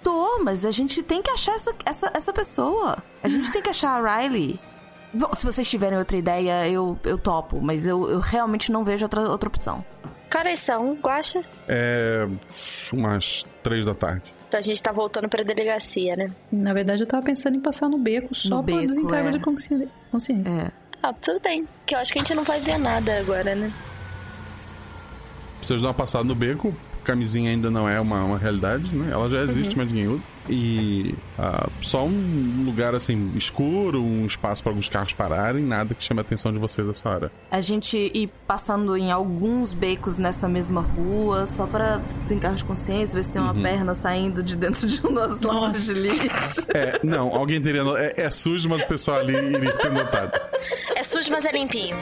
[0.04, 3.04] Tô, mas a gente tem que achar essa, essa, essa pessoa.
[3.22, 4.60] A gente tem que achar a Riley.
[5.14, 9.04] Bom, se vocês tiverem outra ideia, eu, eu topo, mas eu, eu realmente não vejo
[9.06, 9.84] outra, outra opção.
[10.30, 11.44] Caras são, Guaxa?
[11.68, 12.26] É.
[12.94, 14.34] umas três da tarde.
[14.48, 16.32] Então a gente tá voltando pra delegacia, né?
[16.52, 19.32] Na verdade, eu tava pensando em passar no beco só No pra beco, desencargo é.
[19.32, 20.62] de consci- consciência.
[20.62, 20.72] É.
[21.04, 21.68] Ah, tudo bem.
[21.86, 23.72] Que eu acho que a gente não vai ver nada agora, né?
[25.62, 26.74] Vocês dão uma passada no beco,
[27.04, 29.10] camisinha ainda não é uma, uma realidade, né?
[29.12, 29.84] Ela já existe, Uhum.
[29.84, 30.28] mas ninguém usa.
[30.50, 36.04] E ah, só um lugar assim, escuro, um espaço para alguns carros pararem, nada que
[36.04, 37.32] chame a atenção de vocês essa hora.
[37.52, 43.16] A gente ir passando em alguns becos nessa mesma rua, só pra desencargo de consciência,
[43.18, 43.62] ver se tem uma Uhum.
[43.64, 46.62] perna saindo de dentro de um das latas de lixo.
[46.74, 47.84] É, não, alguém teria.
[47.84, 50.40] no- É, é sujo, mas o pessoal ali iria ter notado.
[50.96, 51.96] É sujo, mas é limpinho.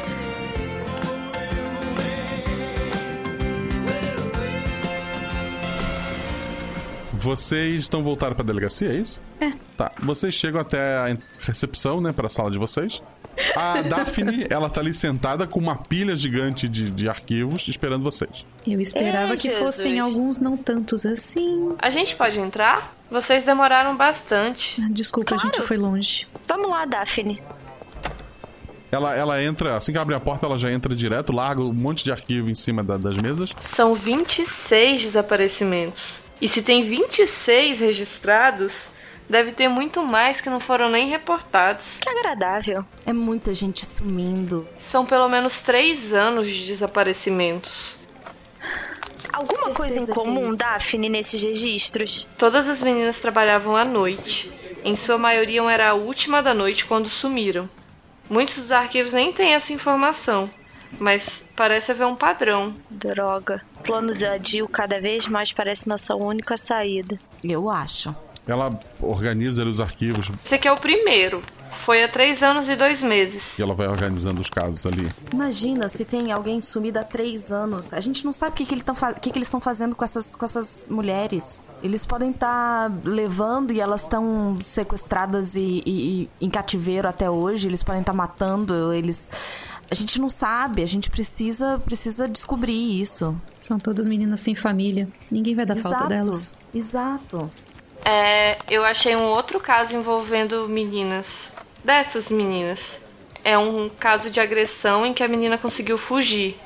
[7.20, 9.22] Vocês estão voltados pra delegacia, é isso?
[9.41, 9.51] É.
[9.76, 9.91] Tá.
[10.01, 13.03] Vocês chegam até a recepção, né, pra sala de vocês.
[13.55, 18.47] A Daphne, ela tá ali sentada com uma pilha gigante de, de arquivos esperando vocês.
[18.65, 19.59] Eu esperava Ei, que Jesus.
[19.59, 21.76] fossem alguns não tantos assim.
[21.78, 22.95] A gente pode entrar?
[23.11, 24.82] Vocês demoraram bastante.
[24.89, 26.26] Desculpa, a gente foi longe.
[26.47, 27.41] Vamos lá, Daphne.
[28.92, 32.04] Ela, ela entra, assim que abre a porta, ela já entra direto, larga um monte
[32.04, 33.54] de arquivo em cima da- das mesas.
[33.62, 36.22] São 26 desaparecimentos.
[36.42, 38.92] E se tem 26 registrados,
[39.30, 42.00] deve ter muito mais que não foram nem reportados.
[42.02, 42.84] Que agradável.
[43.06, 44.68] É muita gente sumindo.
[44.80, 47.96] São pelo menos 3 anos de desaparecimentos.
[49.32, 50.56] Alguma coisa em é comum.
[50.56, 52.28] Daphne, nesses registros?
[52.38, 54.52] Todas as meninas trabalhavam à noite.
[54.84, 57.70] Em sua maioria era a última da noite quando sumiram.
[58.30, 60.50] Muitos dos arquivos nem têm essa informação,
[61.00, 62.76] mas parece haver um padrão.
[62.90, 63.62] Droga.
[63.80, 67.20] O plano da Jill cada vez mais parece nossa única saída.
[67.44, 68.16] Eu acho.
[68.48, 71.44] Ela organiza ali os arquivos Esse aqui é o primeiro.
[71.72, 73.57] Foi há três anos e dois meses.
[73.57, 75.09] e ela vai organizando os casos ali.
[75.34, 77.93] Imagina se tem alguém sumido há três anos.
[77.93, 80.03] A gente não sabe o que, que, ele o que, que eles estão fazendo com
[80.03, 81.63] essas, com essas mulheres.
[81.82, 87.67] Eles podem estar levando e elas estão sequestradas e, e- e em cativeiro até hoje.
[87.67, 88.91] Eles podem estar matando.
[88.93, 89.30] Eles.
[89.89, 90.84] A gente não sabe.
[90.84, 93.36] A gente precisa, precisa descobrir isso.
[93.59, 95.07] São todas meninas sem família.
[95.32, 96.09] Ninguém vai dar falta Exato.
[96.09, 96.55] delas.
[96.74, 97.51] Exato.
[98.05, 101.55] É, eu achei um outro caso envolvendo meninas.
[101.84, 103.00] Dessas meninas.
[103.44, 106.58] é um caso de agressão em que a menina conseguiu fugir.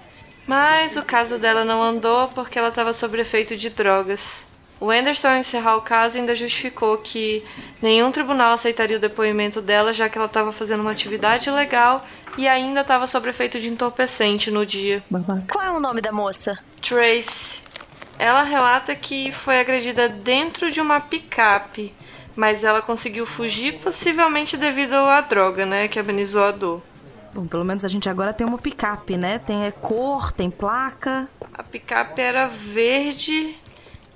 [0.45, 4.45] Mas o caso dela não andou porque ela estava sob efeito de drogas.
[4.79, 7.41] O Anderson, ao encerrar o caso, ainda justificou que
[7.81, 12.05] nenhum tribunal aceitaria o depoimento dela, já que ela estava fazendo uma atividade ilegal
[12.37, 15.01] e ainda estava sob efeito de entorpecente no dia.
[15.49, 16.59] Qual é o nome da moça?
[16.81, 17.61] Trace.
[18.19, 21.93] Ela relata que foi agredida dentro de uma picape,
[22.35, 26.81] mas ela conseguiu fugir, possivelmente devido à droga, né, que amenizou a dor.
[27.33, 29.39] Bom, pelo menos a gente agora tem uma picape, né?
[29.39, 31.27] Tem é, cor, tem placa.
[31.51, 33.55] A picape era verde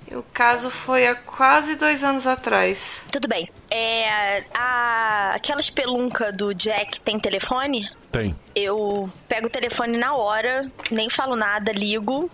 [0.09, 3.03] e o caso foi há quase dois anos atrás.
[3.11, 3.49] Tudo bem.
[3.71, 4.43] É.
[4.53, 7.89] A, aquela espelunca do Jack tem telefone?
[8.11, 8.35] Tem.
[8.55, 12.29] Eu pego o telefone na hora, nem falo nada, ligo.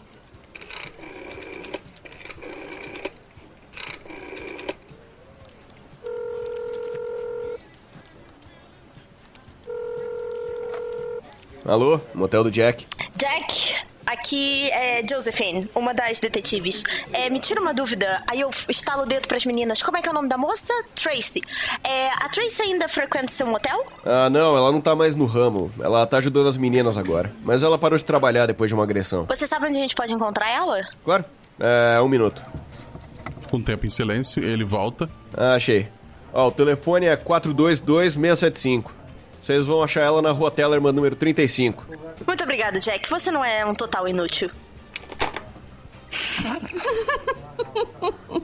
[11.65, 12.85] Alô, motel do Jack.
[13.15, 13.73] Jack,
[14.05, 16.83] aqui é Josephine, uma das detetives.
[17.13, 19.81] É, me tira uma dúvida, aí eu estalo o dedo pras meninas.
[19.81, 20.73] Como é que é o nome da moça?
[20.93, 21.41] Tracy.
[21.81, 23.81] É, a Tracy ainda frequenta seu motel?
[24.05, 25.71] Ah, não, ela não tá mais no ramo.
[25.79, 27.33] Ela tá ajudando as meninas agora.
[27.41, 29.25] Mas ela parou de trabalhar depois de uma agressão.
[29.29, 30.81] Você sabe onde a gente pode encontrar ela?
[31.05, 31.23] Claro.
[31.57, 32.41] É, um minuto.
[33.49, 35.09] Com o tempo em silêncio, ele volta.
[35.33, 35.87] Ah, achei.
[36.33, 39.02] Ó, o telefone é 422-675.
[39.43, 41.83] Vocês vão achar ela na rua Tellerman, número 35.
[42.25, 43.09] Muito obrigado, Jack.
[43.09, 44.49] Você não é um total inútil.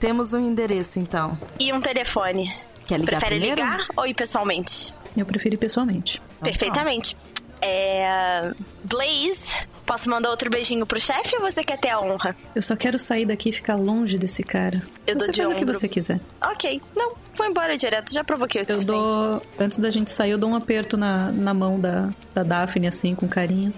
[0.00, 1.38] Temos um endereço, então.
[1.60, 2.52] E um telefone.
[2.84, 3.62] Quer ligar Prefere primeiro?
[3.62, 4.92] ligar ou ir pessoalmente?
[5.16, 6.20] Eu prefiro ir pessoalmente.
[6.42, 7.16] Perfeitamente.
[7.62, 8.50] É.
[8.82, 9.54] Blaze,
[9.86, 12.34] posso mandar outro beijinho pro chefe ou você quer ter a honra?
[12.56, 14.82] Eu só quero sair daqui e ficar longe desse cara.
[15.06, 15.74] Eu dou você de faz o que ombro.
[15.74, 16.18] você quiser.
[16.42, 18.86] Ok, não, vou embora direto, já provoquei o Eu suficiente.
[18.98, 19.42] dou.
[19.58, 23.14] Antes da gente sair, eu dou um aperto na, na mão da, da Daphne, assim,
[23.14, 23.72] com carinho.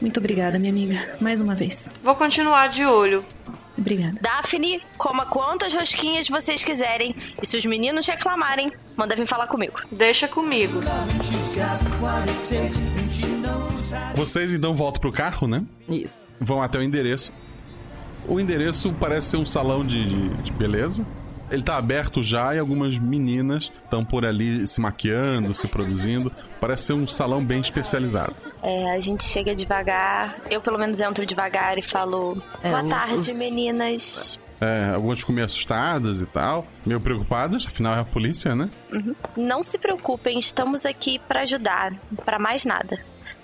[0.00, 1.16] Muito obrigada, minha amiga.
[1.20, 1.92] Mais uma vez.
[2.02, 3.24] Vou continuar de olho.
[3.76, 4.14] Obrigada.
[4.20, 7.14] Daphne, coma quantas rosquinhas vocês quiserem.
[7.42, 9.80] E se os meninos reclamarem, manda vir falar comigo.
[9.92, 10.80] Deixa comigo.
[14.14, 15.64] Vocês então voltam pro carro, né?
[15.88, 16.28] Isso.
[16.40, 17.32] Vão até o endereço.
[18.28, 21.04] O endereço parece ser um salão de, de- de beleza.
[21.50, 26.30] Ele tá aberto já e algumas meninas estão por ali se maquiando, se produzindo.
[26.60, 28.34] Parece ser um salão bem especializado.
[28.62, 30.36] É, a gente chega devagar.
[30.50, 34.38] Eu, pelo menos, entro devagar e falo: É, Boa os- tarde, os- meninas.
[34.60, 38.68] É, algumas ficam meio assustadas e tal, meio preocupadas, afinal é a polícia, né?
[38.92, 39.14] Uhum.
[39.34, 41.94] Não se preocupem, estamos aqui pra ajudar,
[42.26, 42.98] pra mais nada.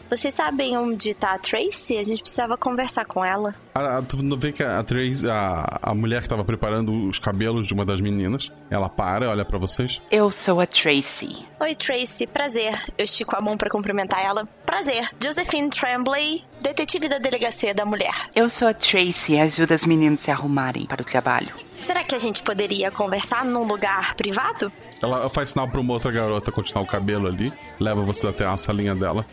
[0.09, 1.99] Vocês sabem onde tá a Tracy?
[1.99, 3.55] A gente precisava conversar com ela.
[3.75, 7.09] A, a, tu não vê que a, a Trace, a, a mulher que tava preparando
[7.09, 10.01] os cabelos de uma das meninas, ela para, olha pra vocês.
[10.11, 11.45] Eu sou a Tracy.
[11.61, 12.81] Oi, Tracy, prazer.
[12.97, 14.47] Eu estico a mão pra cumprimentar ela.
[14.65, 15.09] Prazer.
[15.21, 18.31] Josephine Tremblay, detetive da delegacia da mulher.
[18.35, 21.53] Eu sou a Tracy e ajudo as meninas a se arrumarem para o trabalho.
[21.77, 24.73] Será que a gente poderia conversar num lugar privado?
[25.03, 28.57] Ela faz sinal pra uma outra garota continuar o cabelo ali, leva vocês até a
[28.57, 29.27] salinha dela.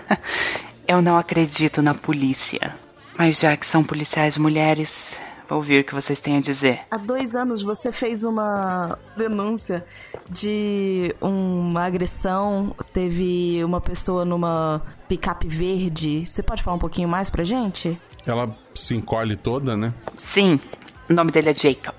[0.86, 2.74] Eu não acredito na polícia.
[3.18, 6.80] Mas já que são policiais mulheres, vou ouvir o que vocês têm a dizer.
[6.90, 9.84] Há dois anos você fez uma denúncia
[10.28, 12.74] de uma agressão.
[12.92, 16.24] Teve uma pessoa numa picape verde.
[16.26, 17.98] Você pode falar um pouquinho mais pra gente?
[18.26, 19.94] Ela se encolhe toda, né?
[20.14, 20.60] Sim,
[21.08, 21.94] o nome dele é Jacob.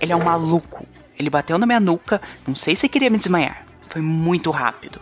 [0.00, 0.86] Ele é um maluco.
[1.18, 3.64] Ele bateu na minha nuca, não sei se queria me desmaiar.
[3.88, 5.00] Foi muito rápido.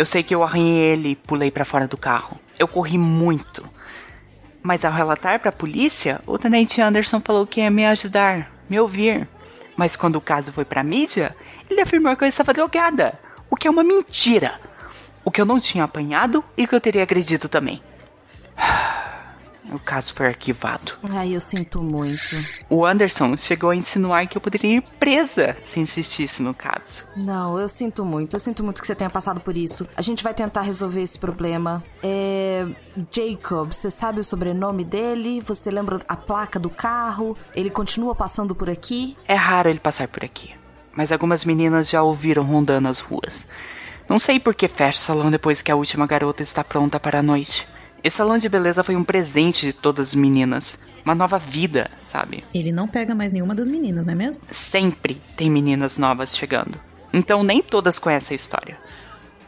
[0.00, 2.40] Eu sei que eu arranhei ele e pulei pra fora do carro.
[2.58, 3.68] Eu corri muito.
[4.62, 9.28] Mas ao relatar pra polícia, o tenente Anderson falou que ia me ajudar, me ouvir.
[9.76, 11.36] Mas quando o caso foi pra mídia,
[11.68, 13.20] ele afirmou que eu estava drogada,
[13.50, 14.58] o que é uma mentira.
[15.22, 17.82] O que eu não tinha apanhado e que eu teria agredido também.
[19.72, 20.92] O caso foi arquivado.
[21.10, 22.36] Ai, eu sinto muito.
[22.68, 27.04] O Anderson chegou a insinuar que eu poderia ir presa se insistisse no caso.
[27.16, 28.34] Não, eu sinto muito.
[28.34, 29.86] Eu sinto muito que você tenha passado por isso.
[29.96, 31.82] A gente vai tentar resolver esse problema.
[32.02, 32.66] É.
[33.10, 35.40] Jacob, você sabe o sobrenome dele?
[35.42, 37.36] Você lembra a placa do carro?
[37.54, 39.16] Ele continua passando por aqui?
[39.28, 40.52] É raro ele passar por aqui,
[40.92, 43.46] mas algumas meninas já ouviram rondando as ruas.
[44.08, 47.20] Não sei por que fecha o salão depois que a última garota está pronta para
[47.20, 47.66] a noite.
[48.02, 50.78] Esse salão de beleza foi um presente de todas as meninas.
[51.04, 52.44] Uma nova vida, sabe?
[52.54, 54.42] Ele não pega mais nenhuma das meninas, não é mesmo?
[54.50, 56.80] Sempre tem meninas novas chegando.
[57.12, 58.78] Então nem todas conhecem a história.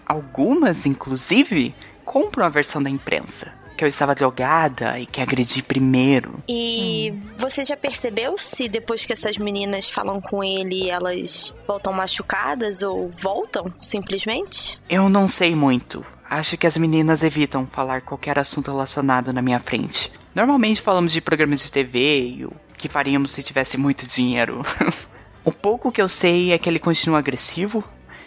[0.05, 1.74] Algumas, inclusive,
[2.05, 3.53] compram a versão da imprensa,
[3.83, 6.41] que eu estava drogada e que agredi primeiro.
[6.49, 12.80] E você já percebeu se depois que essas meninas falam com ele, elas voltam machucadas
[12.80, 14.78] ou voltam simplesmente?
[14.89, 16.07] Eu não sei muito.
[16.30, 20.12] Acho que as meninas evitam falar qualquer assunto relacionado na minha frente.
[20.33, 24.64] Normalmente falamos de programas de TV e o que faríamos se tivesse muito dinheiro.
[25.45, 27.83] o pouco que eu sei é que ele continua agressivo,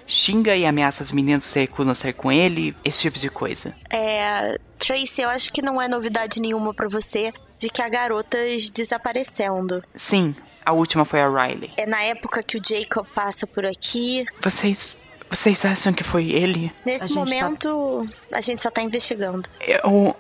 [0.08, 3.76] xinga e ameaça as meninas que recusam a sair com ele, esse tipo de coisa.
[3.90, 4.58] É.
[4.78, 9.82] Tracy, eu acho que não é novidade nenhuma pra você de que há garotas desaparecendo.
[9.96, 10.36] Sim,
[10.66, 11.72] a última foi a Riley.
[11.78, 14.26] É na época que o Jacob passa por aqui.
[14.42, 15.00] Vocês.
[15.28, 16.72] Vocês acham que foi ele?
[16.86, 19.50] Nesse momento, a gente só tá investigando.
[19.60, 20.16] Eu.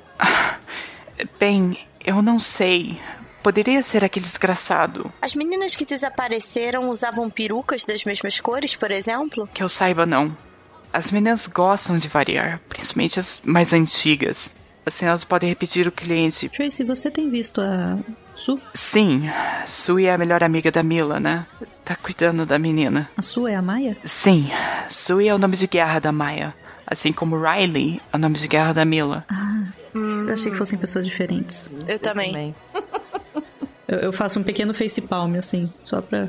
[1.39, 2.99] Bem, eu não sei.
[3.45, 5.13] Poderia ser aquele desgraçado.
[5.21, 9.47] As meninas que desapareceram usavam perucas das mesmas cores, por exemplo?
[9.53, 10.35] Que eu saiba, não.
[10.91, 14.49] As meninas gostam de variar, principalmente as mais antigas.
[14.83, 16.49] Assim elas podem repetir o cliente.
[16.49, 17.99] Tracy, você tem visto a
[18.35, 18.59] Su?
[18.73, 19.29] Sim,
[19.67, 21.45] Sue é a melhor amiga da Mila, né?
[21.83, 23.11] Tá cuidando da menina.
[23.15, 23.95] A Su é a Maia?
[24.03, 24.49] Sim,
[24.89, 26.51] Sue é o nome de guerra da Maia.
[26.87, 29.23] Assim como Riley é o nome de guerra da Mila.
[29.29, 31.71] Ah, eu achei que fossem pessoas diferentes.
[31.87, 32.55] Eu também.
[33.87, 36.27] Eu, eu faço um pequeno face palm, assim, só pra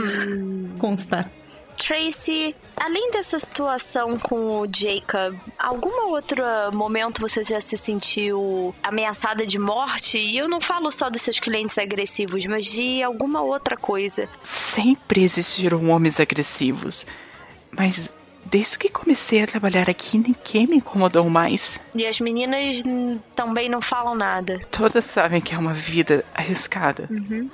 [0.78, 1.30] constar.
[1.76, 9.46] Tracy, além dessa situação com o Jacob, algum outro momento você já se sentiu ameaçada
[9.46, 10.18] de morte?
[10.18, 14.28] E eu não falo só dos seus clientes agressivos, mas de alguma outra coisa.
[14.44, 17.06] Sempre existiram homens agressivos,
[17.70, 18.12] mas
[18.52, 21.80] desde que comecei a trabalhar aqui, ninguém me incomodou mais.
[21.96, 22.82] E as meninas
[23.34, 24.60] também não falam nada.
[24.70, 27.08] Todas sabem que é uma vida arriscada.
[27.10, 27.50] Uhum.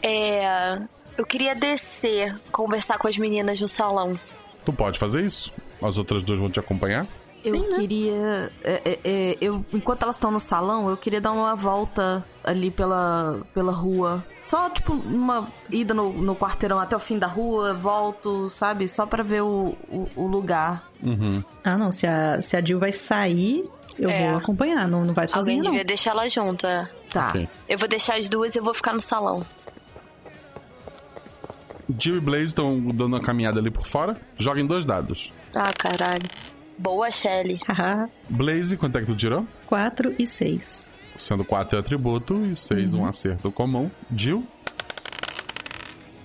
[0.00, 0.78] É.
[1.18, 4.18] Eu queria descer, conversar com as meninas no salão.
[4.64, 5.52] Tu pode fazer isso.
[5.82, 7.08] As outras duas vão te acompanhar.
[7.46, 7.76] Eu Sim, né?
[7.78, 8.52] queria.
[8.64, 12.70] é, é, é, eu, enquanto elas estão no salão, eu queria dar uma volta ali
[12.70, 14.24] pela, pela rua.
[14.42, 18.88] Só, tipo, uma ida no, no quarteirão até o fim da rua, volto, sabe?
[18.88, 20.88] Só pra ver o, o, o lugar.
[21.02, 21.42] Uhum.
[21.64, 21.92] Ah, não.
[21.92, 23.68] Se a, se a Jill vai sair,
[23.98, 24.28] eu É.
[24.30, 24.86] vou acompanhar.
[24.88, 25.70] Não, não vai sozinha, Alguém não.
[25.72, 26.88] devia deixar ela junto, é.
[27.10, 27.28] Tá.
[27.30, 27.48] Ok.
[27.68, 29.44] Eu vou deixar as duas e eu vou ficar no salão.
[31.98, 34.16] Jill e Blaze estão dando uma caminhada ali por fora.
[34.36, 35.32] Joguem dois dados.
[35.54, 36.28] Ah, caralho.
[36.78, 37.58] Boa, Shelly.
[38.28, 39.46] Blaze, quanto é que tu tirou?
[39.66, 40.94] 4 e 6.
[41.14, 43.90] Sendo 4 é atributo e 6 um acerto comum.
[44.14, 44.46] Jill,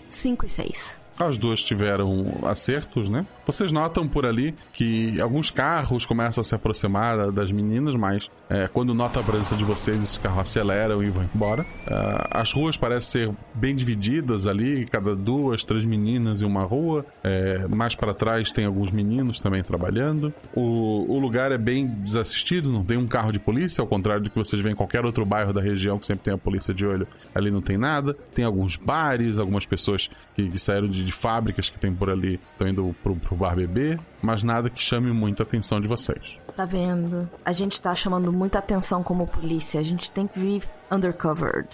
[0.10, 1.01] 5 e 6.
[1.28, 3.26] As duas tiveram acertos, né?
[3.46, 8.30] Vocês notam por ali que alguns carros começam a se aproximar da- das meninas, mas
[8.50, 11.66] é, quando notam a presença de vocês, esses carros aceleram e vão embora.
[11.88, 17.06] Ah, as ruas parecem ser bem divididas ali, cada duas, três meninas em uma rua.
[17.24, 20.34] É, mais para trás tem alguns meninos também trabalhando.
[20.56, 24.30] O, o lugar é bem desassistido, não tem um carro de polícia, ao contrário do
[24.30, 26.86] que vocês veem em qualquer outro bairro da região que sempre tem a polícia de
[26.86, 27.08] olho.
[27.34, 28.14] Ali não tem nada.
[28.34, 32.40] Tem alguns bares, algumas pessoas que, que saíram de, de fábricas que tem por ali,
[32.54, 36.40] estão indo pro, pro bar beber, mas nada que chame muito a atenção de vocês.
[36.56, 37.30] Tá vendo?
[37.46, 39.80] A gente tá chamando muita atenção como polícia.
[39.80, 41.68] A gente tem que vir undercovered.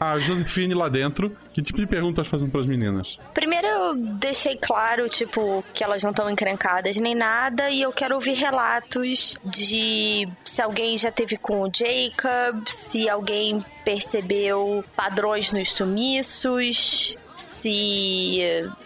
[0.00, 3.18] A Josefine lá dentro, que tipo de perguntas fazendo pras meninas?
[3.34, 8.14] Primeiro eu deixei claro, tipo, que elas não estão encrencadas nem nada, e eu quero
[8.14, 15.70] ouvir relatos de se alguém já teve com o Jacob, se alguém percebeu padrões nos
[15.74, 18.40] sumiços, se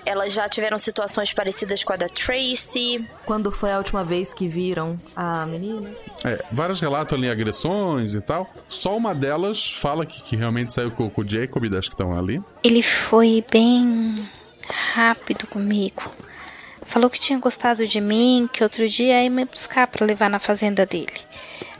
[0.06, 3.04] elas já tiveram situações parecidas com a da Tracy.
[3.26, 5.90] Quando foi a última vez que viram a menina?
[6.24, 8.52] É, vários relatam ali agressões e tal.
[8.68, 12.16] Só uma delas fala que, que realmente saiu com, com o Jacob, das que estão
[12.16, 12.40] ali.
[12.62, 14.14] Ele foi bem
[14.94, 16.02] rápido comigo.
[16.86, 20.38] Falou que tinha gostado de mim, que outro dia ia me buscar para levar na
[20.38, 21.12] fazenda dele.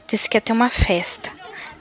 [0.07, 1.31] Disse que ia ter uma festa.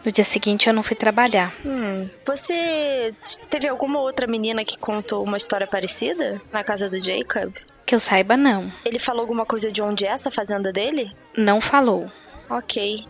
[0.05, 1.55] No dia seguinte eu não fui trabalhar.
[1.65, 3.15] Hum, você
[3.49, 7.55] teve alguma outra menina que contou uma história parecida na casa do Jacob?
[7.87, 8.73] Que eu saiba, não.
[8.85, 11.13] Ele falou alguma coisa de onde é essa fazenda dele?
[11.37, 12.11] Não falou.
[12.49, 13.07] Ok.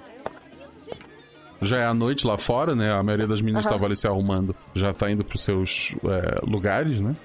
[1.63, 2.93] Já é a noite lá fora, né?
[2.93, 4.55] A maioria das meninas estava ali se arrumando.
[4.75, 7.17] Já tá indo pros seus é, lugares, né?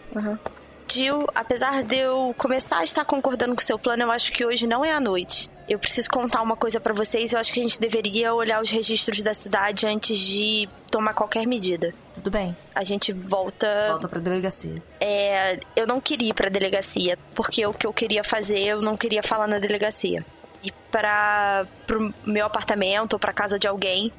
[0.89, 4.45] Jill, apesar de eu começar a estar concordando com o seu plano, eu acho que
[4.45, 5.49] hoje não é a noite.
[5.67, 7.31] Eu preciso contar uma coisa pra vocês.
[7.31, 11.45] Eu acho que a gente deveria olhar os registros da cidade antes de tomar qualquer
[11.45, 11.93] medida.
[12.15, 12.55] Tudo bem.
[12.73, 13.67] A gente volta.
[13.89, 14.81] Volta pra delegacia.
[14.99, 18.97] É, eu não queria ir pra delegacia, porque o que eu queria fazer, eu não
[18.97, 20.25] queria falar na delegacia.
[20.63, 24.11] E para pro meu apartamento ou pra casa de alguém.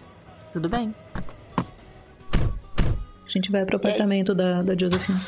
[0.52, 0.94] Tudo bem.
[2.32, 5.20] A gente vai pro apartamento da, da Josephine.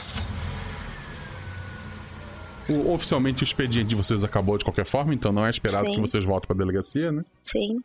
[2.68, 5.94] O, oficialmente o expediente de vocês acabou de qualquer forma, então não é esperado Sim.
[5.94, 7.24] que vocês voltem pra delegacia, né?
[7.42, 7.80] Sim.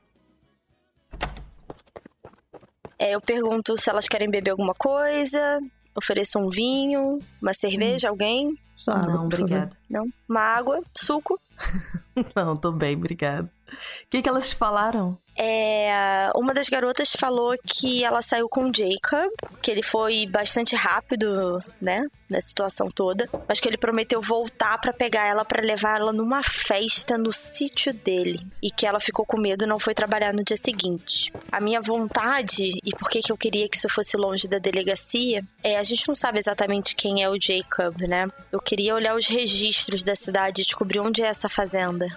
[3.00, 5.60] É, eu pergunto se elas querem beber alguma coisa,
[5.96, 8.12] ofereço um vinho, uma cerveja, hum.
[8.12, 8.58] alguém.
[8.76, 9.76] Só água, Não, obrigada.
[9.90, 10.06] Não?
[10.30, 11.40] Uma água, suco.
[12.36, 13.52] não, tô bem, obrigada.
[13.68, 15.18] O que, que elas falaram?
[15.38, 19.32] É, uma das garotas falou que ela saiu com o Jacob,
[19.62, 24.92] que ele foi bastante rápido, né, na situação toda, mas que ele prometeu voltar pra
[24.92, 29.40] pegar ela pra levar ela numa festa no sítio dele e que ela ficou com
[29.40, 31.32] medo e não foi trabalhar no dia seguinte.
[31.52, 35.44] A minha vontade e por que que eu queria que isso fosse longe da delegacia
[35.64, 38.28] é a gente não sabe exatamente quem é o Jacob, né?
[38.52, 42.08] Eu queria olhar os registros da cidade e descobrir onde é essa fazenda.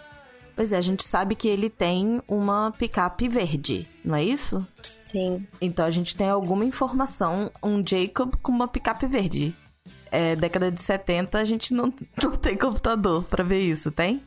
[0.54, 4.66] Pois é, a gente sabe que ele tem uma picape verde, não é isso?
[4.82, 5.46] Sim.
[5.60, 9.54] Então a gente tem alguma informação, um Jacob com uma picape verde.
[10.12, 11.92] É, década de 70 a gente não,
[12.22, 14.22] não tem computador pra ver isso, tem?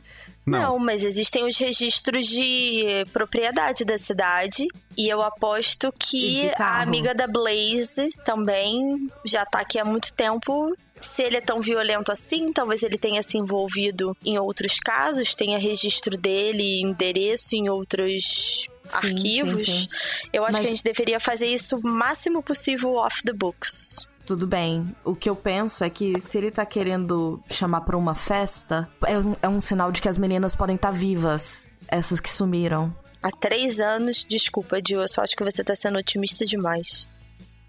[0.46, 0.78] Não.
[0.78, 4.66] mas existem os registros de propriedade da cidade.
[4.96, 10.76] E eu aposto que a amiga da Blaze também já tá aqui há muito tempo.
[11.04, 15.58] Se ele é tão violento assim, talvez ele tenha se envolvido em outros casos, tenha
[15.58, 19.64] registro dele, endereço em outros Sim, arquivos.
[19.64, 19.88] sim, sim.
[20.32, 24.06] Eu acho Mas- que a gente deveria fazer isso o máximo possível off the books.
[24.26, 24.94] Tudo bem.
[25.04, 29.18] O que eu penso é que se ele tá querendo chamar pra uma festa, é
[29.18, 31.70] um, é um sinal de que as meninas podem estar vivas.
[31.86, 32.94] Essas que sumiram.
[33.22, 37.06] Há três anos, desculpa, Dio, eu só acho que você tá sendo otimista demais.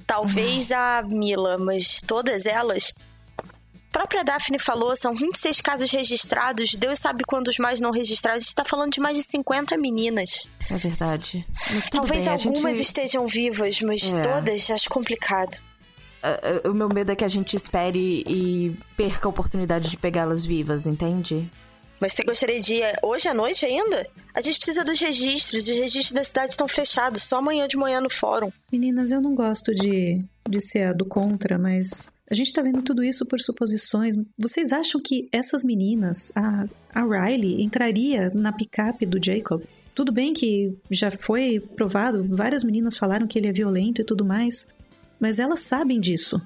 [0.08, 2.94] Talvez a Mila, mas todas elas.
[3.96, 8.44] A própria Daphne falou, são 26 casos registrados, Deus sabe quantos mais não registrados.
[8.44, 10.50] A gente tá falando de mais de 50 meninas.
[10.70, 11.48] É verdade.
[11.90, 14.22] Talvez bem, algumas gente- estejam vivas, mas É.
[14.22, 15.58] todas acho complicado.
[16.22, 19.96] É, é, O meu medo é que a gente espere e perca a oportunidade de
[19.96, 21.50] pegá-las vivas, entende?
[22.02, 24.06] Mas você gostaria de ir hoje à noite ainda?
[24.34, 28.02] A gente precisa dos registros, os registros da cidade estão fechados, só amanhã de manhã
[28.02, 28.52] no fórum.
[28.70, 32.82] Meninas, eu não gosto de, de ser a do contra, mas a gente tá vendo
[32.82, 34.16] tudo isso por suposições.
[34.38, 39.62] Vocês acham que essas meninas, a, a Riley, entraria na picape do Jacob?
[39.94, 44.26] Tudo bem que já foi provado, várias meninas falaram que ele é violento e tudo
[44.26, 44.68] mais,
[45.20, 46.42] mas elas sabem disso.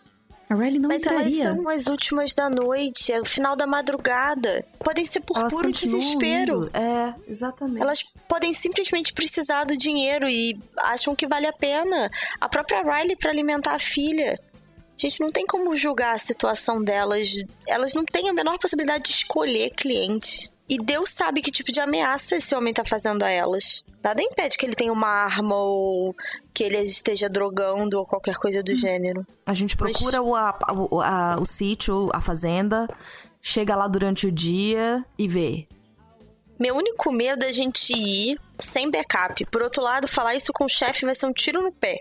[0.49, 1.43] A Riley não Mas entraria.
[1.45, 4.65] elas são as últimas da noite, é o final da madrugada.
[4.79, 6.63] Podem ser por Elas puro desespero.
[6.65, 6.71] indo.
[6.75, 7.79] É, exatamente.
[7.81, 12.09] Elas podem simplesmente precisar do dinheiro e acham que vale a pena.
[12.41, 14.39] A própria Riley para alimentar a filha.
[14.99, 17.29] Gente não tem como julgar a situação delas.
[17.65, 20.51] Elas não têm a menor possibilidade de escolher cliente.
[20.67, 23.83] E Deus sabe que tipo de ameaça esse homem tá fazendo a elas.
[24.03, 26.15] Nada impede que ele tenha uma arma ou
[26.53, 29.25] que ele esteja drogando ou qualquer coisa do gênero.
[29.45, 30.57] A gente procura o, a-
[30.91, 32.87] o, a- o sítio, a fazenda,
[33.41, 35.65] chega lá durante o dia e vê.
[36.59, 39.45] Meu único medo é a gente ir sem backup.
[39.45, 41.97] Por outro lado, falar isso com o chefe vai ser um tiro no pé.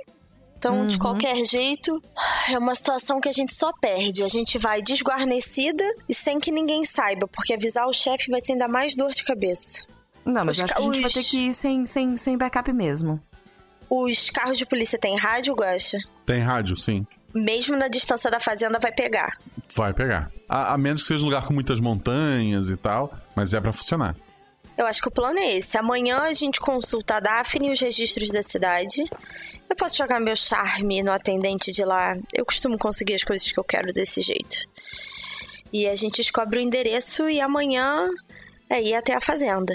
[0.58, 1.00] Então, de Uhum.
[1.00, 2.02] qualquer jeito,
[2.50, 4.24] é uma situação que a gente só perde.
[4.24, 8.52] A gente vai desguarnecida e sem que ninguém saiba, porque avisar o chefe vai ser
[8.52, 9.84] ainda mais dor de cabeça.
[10.24, 13.20] Não, mas acho que a gente vai ter que ir sem, sem, sem backup mesmo.
[13.88, 15.96] Os carros de polícia têm rádio, Guaxa?
[16.26, 17.06] Tem rádio, sim.
[17.32, 19.38] Mesmo na distância da fazenda, vai pegar.
[19.74, 20.30] Vai pegar.
[20.48, 23.72] A, a menos que seja um lugar com muitas montanhas e tal, mas é pra
[23.72, 24.14] funcionar.
[24.78, 25.76] Eu acho que o plano é esse.
[25.76, 29.02] Amanhã a gente consulta a Daphne e os registros da cidade.
[29.68, 32.16] Eu posso jogar meu charme no atendente de lá.
[32.32, 34.56] Eu costumo conseguir as coisas que eu quero desse jeito.
[35.72, 38.08] E a gente descobre o endereço e amanhã
[38.70, 39.74] é ir até a fazenda.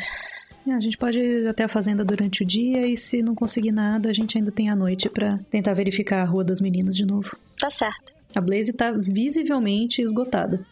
[0.65, 3.73] É, A gente pode ir até a fazenda durante o dia e se não conseguir
[3.73, 7.05] nada, a gente ainda tem a noite pra tentar verificar a rua das meninas de
[7.05, 7.35] novo.
[7.59, 8.13] Tá certo.
[8.33, 10.65] A Blaze tá visivelmente esgotada.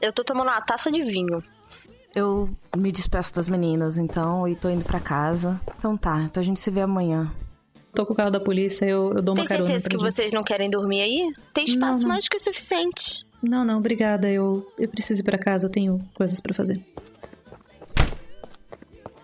[0.00, 1.42] Eu tô tomando uma taça de vinho.
[2.14, 5.60] Eu me despeço das meninas, então, e tô indo pra casa.
[5.78, 7.30] Então tá, então a gente se vê amanhã.
[7.94, 10.12] Tô com o carro da polícia, eu, eu dou uma Tem carona certeza que gente.
[10.12, 11.32] vocês não querem dormir aí?
[11.52, 12.08] Tem espaço Não, não.
[12.08, 13.24] mais do que o suficiente.
[13.42, 14.28] Não, não, obrigada.
[14.30, 16.80] Eu, eu preciso ir pra casa, eu tenho coisas pra fazer.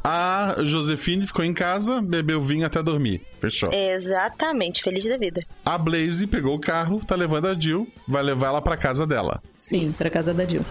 [0.02, 3.20] A Josefine ficou em casa, bebeu vinho até dormir.
[3.38, 3.70] Fechou.
[3.72, 5.42] Exatamente, feliz da vida.
[5.64, 9.42] A Blaze pegou o carro, tá levando a Jill, vai levar ela pra casa dela.
[9.58, 10.64] Sim, pra casa da Jill.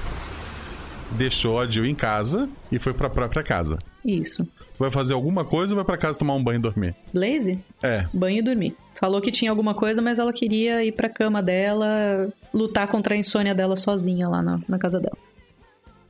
[1.11, 3.77] Deixou a Jill em casa e foi pra própria casa.
[4.06, 4.48] Isso.
[4.77, 6.95] Vai fazer alguma coisa ou vai pra casa tomar um banho e dormir?
[7.14, 7.60] Blaze?
[7.84, 8.06] É.
[8.14, 8.76] Banho e dormir.
[8.95, 13.18] Falou que tinha alguma coisa, mas ela queria ir pra cama dela, lutar contra a
[13.18, 15.18] insônia dela sozinha lá na, na casa dela.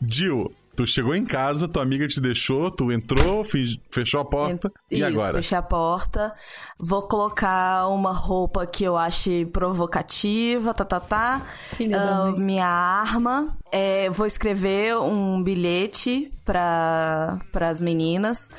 [0.08, 3.44] Jill, Tu chegou em casa, tua amiga te deixou, tu entrou,
[3.92, 4.72] fechou a porta.
[4.90, 5.34] e Isso, agora?
[5.34, 6.34] fechei a porta.
[6.80, 11.46] Vou colocar uma roupa que eu ache provocativa, tá, tá, tá.
[11.78, 12.40] Mãe.
[12.40, 13.58] minha arma.
[13.70, 18.50] É, vou escrever um bilhete para as meninas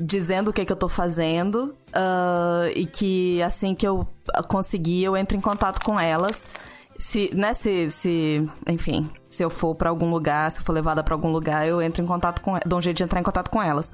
[0.00, 4.08] dizendo o que, que eu tô fazendo ah, e que assim que eu
[4.48, 6.50] conseguir eu entro em contato com elas
[6.98, 11.02] se né se, se enfim se eu for pra algum lugar se eu for levada
[11.04, 13.50] pra algum lugar eu entro em contato com dou um jeito de entrar em contato
[13.50, 13.92] com elas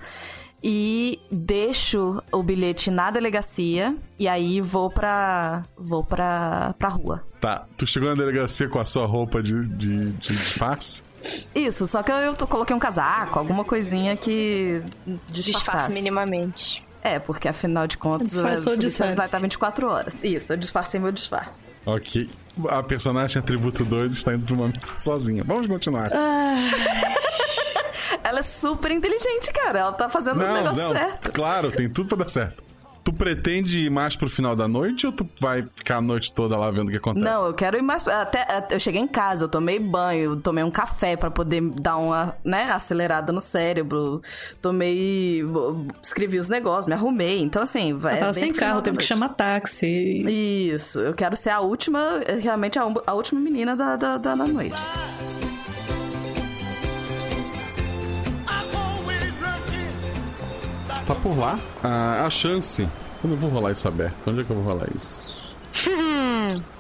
[0.65, 7.67] e deixo o bilhete na delegacia e aí vou pra vou pra, pra rua Tá,
[7.77, 11.03] tu chegou na delegacia com a sua roupa de, de, de disfarce?
[11.55, 14.81] isso só que eu, eu coloquei um casaco alguma coisinha que
[15.29, 16.85] disfarçasse Disfarce minimamente.
[17.03, 19.17] é porque afinal de contas Disfarçou a o polícia disfarce.
[19.17, 22.31] vai estar 24 horas isso eu disfarcei meu disfarce Ok.
[22.69, 25.43] A personagem atributo 2 está indo pra uma missão sozinha.
[25.45, 26.11] Vamos continuar.
[28.23, 30.93] ela é super inteligente cara ela tá fazendo o não, negócio não.
[30.93, 32.63] certo Claro, tem tudo pra dar certo.
[33.05, 36.57] Tu pretende ir mais pro final da noite ou tu vai ficar a noite toda
[36.57, 37.25] lá vendo o que acontece?
[37.25, 38.07] Não, eu quero ir mais.
[38.07, 41.97] Até, até- eu cheguei em casa, eu tomei banho, tomei um café pra poder dar
[41.97, 44.23] uma, né, acelerada no cérebro.
[44.61, 45.43] Tomei.
[46.03, 47.41] Escrevi os negócios, me arrumei.
[47.43, 48.13] Então, assim, vai.
[48.13, 50.25] Ela tava bem sem carro, teve que chamar táxi.
[50.73, 52.01] Isso, eu quero ser a última,
[52.41, 54.77] realmente a, a última menina da, da, da, da noite.
[61.03, 61.59] Tá por lá?
[61.83, 62.89] Ah, a chance.
[63.23, 64.15] Eu não vou rolar isso aberto.
[64.27, 65.57] Onde é que eu vou rolar isso?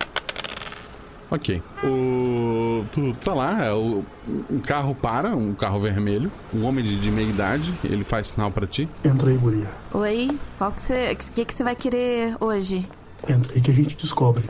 [1.33, 1.63] Ok.
[1.83, 2.85] O.
[2.93, 4.05] Tu tá lá, é o...
[4.51, 6.31] um carro para, um carro vermelho.
[6.53, 7.73] Um homem de, de meia idade.
[7.83, 8.87] Ele faz sinal pra ti.
[9.03, 9.71] Entra aí, guria.
[9.95, 11.11] Oi, qual que você.
[11.11, 12.87] O que, que você vai querer hoje?
[13.27, 14.45] Entra aí que a gente descobre.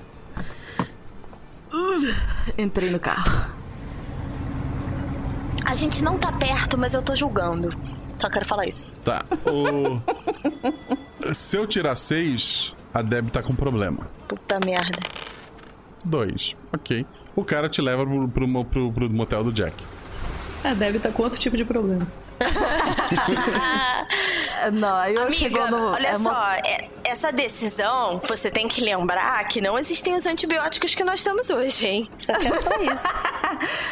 [2.59, 3.53] Entrei no carro.
[5.65, 7.73] A gente não tá perto, mas eu tô julgando.
[8.23, 8.87] Só quero falar isso.
[9.05, 9.25] Tá.
[9.45, 10.01] O.
[11.35, 14.07] Se eu tirar seis, a Deb tá com problema.
[14.29, 15.01] Puta merda.
[16.05, 16.57] Dois.
[16.73, 17.05] Ok.
[17.35, 19.75] O cara te leva pro, pro, pro- pro motel do Jack.
[20.63, 22.07] Ah, deve estar com outro tipo de problema.
[24.73, 25.93] Não, aí eu Amiga, chegou no.
[25.93, 30.25] olha é só, uma- é- essa decisão, você tem que lembrar que não existem os
[30.27, 32.11] antibióticos que nós temos hoje, hein?
[32.19, 33.07] Só quero falar isso.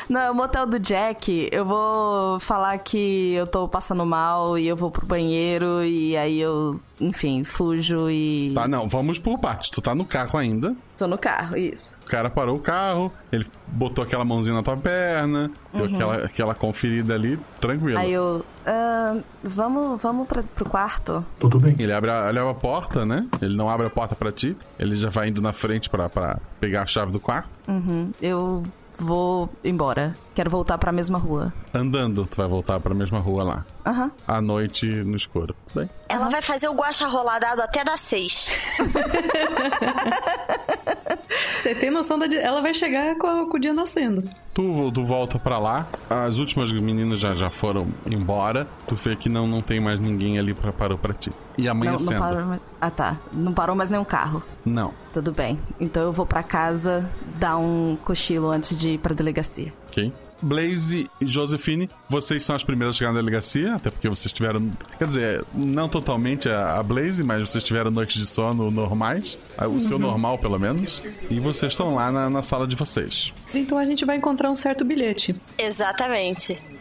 [0.09, 1.49] Não, é o motel do Jack.
[1.53, 6.41] Eu vou falar que eu tô passando mal e eu vou pro banheiro e aí
[6.41, 8.53] eu, enfim, fujo e.
[8.55, 9.70] Tá, não, vamos por partes.
[9.70, 10.74] Tu tá no carro ainda.
[10.99, 11.97] Tô no carro, isso.
[12.05, 15.95] O cara parou o carro, ele botou aquela mãozinha na tua perna, deu Uhum.
[15.95, 17.99] aquela, aquela conferida ali, tranquilo.
[17.99, 18.45] Aí eu.
[18.66, 21.24] ah, vamos vamos pra, pro quarto?
[21.39, 21.74] Tudo bem.
[21.78, 23.27] Ele abre, a, ele abre a porta, né?
[23.41, 26.39] Ele não abre a porta pra ti, ele já vai indo na frente pra, pra
[26.61, 27.49] pegar a chave do quarto.
[27.66, 28.11] Uhum.
[28.20, 28.62] Eu
[29.05, 30.14] vou embora.
[30.35, 31.52] Quero voltar pra mesma rua.
[31.74, 33.66] Andando, tu vai voltar pra mesma rua lá.
[33.86, 34.10] Aham.
[34.27, 35.55] À noite, no escuro.
[35.74, 35.89] Bem.
[36.09, 38.51] Ela vai fazer o guacha roladado até dar seis.
[41.58, 42.26] Você tem noção da.
[42.34, 44.22] Ela vai chegar com, a- com o dia nascendo.
[44.52, 49.28] Tu, tu volta pra lá, as últimas meninas já, já foram embora, tu vê que
[49.28, 51.30] não, não tem mais ninguém ali pra, parou pra ti.
[51.56, 52.12] E Não, amanhecendo.
[52.12, 52.66] não parou mais.
[52.80, 53.16] Ah, tá.
[53.32, 54.42] Não parou mais nenhum carro.
[54.64, 54.92] Não.
[55.12, 55.58] Tudo bem.
[55.80, 59.72] Então eu vou pra casa dar um cochilo antes de ir pra delegacia.
[59.88, 60.12] Ok.
[60.42, 64.70] Blaze e Josephine, vocês são as primeiras a chegar na delegacia, até porque vocês tiveram.
[64.98, 69.38] Quer dizer, não totalmente a, a Blaze, mas vocês tiveram noites de sono normais.
[69.70, 70.02] O seu Uhum.
[70.02, 71.02] normal, pelo menos.
[71.30, 73.32] E vocês estão lá na, na sala de vocês.
[73.54, 75.34] Então a gente vai encontrar um certo bilhete.
[75.58, 76.60] Exatamente.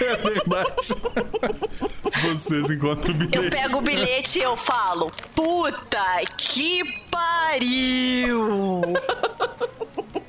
[0.00, 0.94] É verdade.
[2.22, 3.36] Vocês encontram o bilhete.
[3.36, 6.02] Eu pego o bilhete e eu falo: Puta
[6.38, 8.80] que pariu!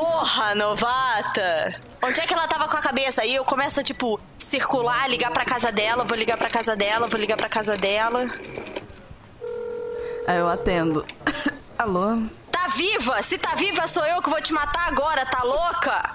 [0.00, 1.74] Porra, novata!
[2.02, 3.20] Onde é que ela tava com a cabeça?
[3.20, 7.06] Aí eu começo a, tipo, circular, ligar pra casa dela, vou ligar pra casa dela,
[7.06, 8.26] vou ligar pra casa dela.
[10.26, 11.04] Aí eu atendo.
[11.78, 12.16] Alô?
[12.50, 13.22] Tá viva?
[13.22, 16.14] Se tá viva, sou eu que vou te matar agora, tá louca?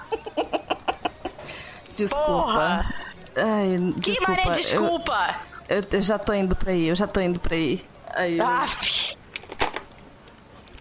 [1.94, 2.24] Desculpa.
[2.26, 2.94] Porra.
[3.36, 4.32] Ai, Que desculpa.
[4.32, 5.34] maré eu- desculpa?
[5.68, 7.84] Eu, eu já tô indo pra aí, eu já tô indo pra aí.
[8.14, 9.16] aí Aff.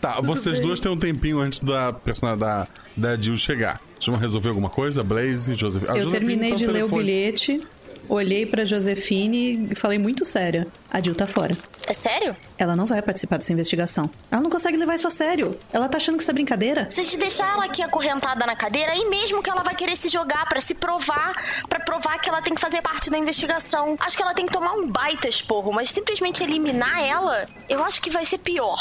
[0.06, 3.82] Tá, vocês duas têm um tempinho antes da personagem da, da Jill chegar.
[3.95, 5.03] Vocês vão resolver alguma coisa?
[5.03, 5.91] Blaze, Josephine.
[5.91, 7.03] A eu Josephine terminei tá de ler o telefone.
[7.03, 7.61] bilhete,
[8.07, 10.68] olhei pra Josefine e falei muito séria.
[10.91, 11.57] A Jill tá fora.
[11.88, 12.36] É sério?
[12.56, 14.07] Ela não vai participar dessa investigação.
[14.30, 15.57] Ela não consegue levar isso a sério.
[15.73, 16.88] Ela tá achando que isso é brincadeira.
[16.91, 19.98] Se a gente deixar ela aqui acorrentada na cadeira, aí mesmo que ela vai querer
[19.98, 23.95] se jogar pra se provar, pra provar que ela tem que fazer parte da investigação.
[23.99, 27.99] Acho que ela tem que tomar um baita esporro, mas simplesmente eliminar ela, eu acho
[27.99, 28.77] que vai ser pior.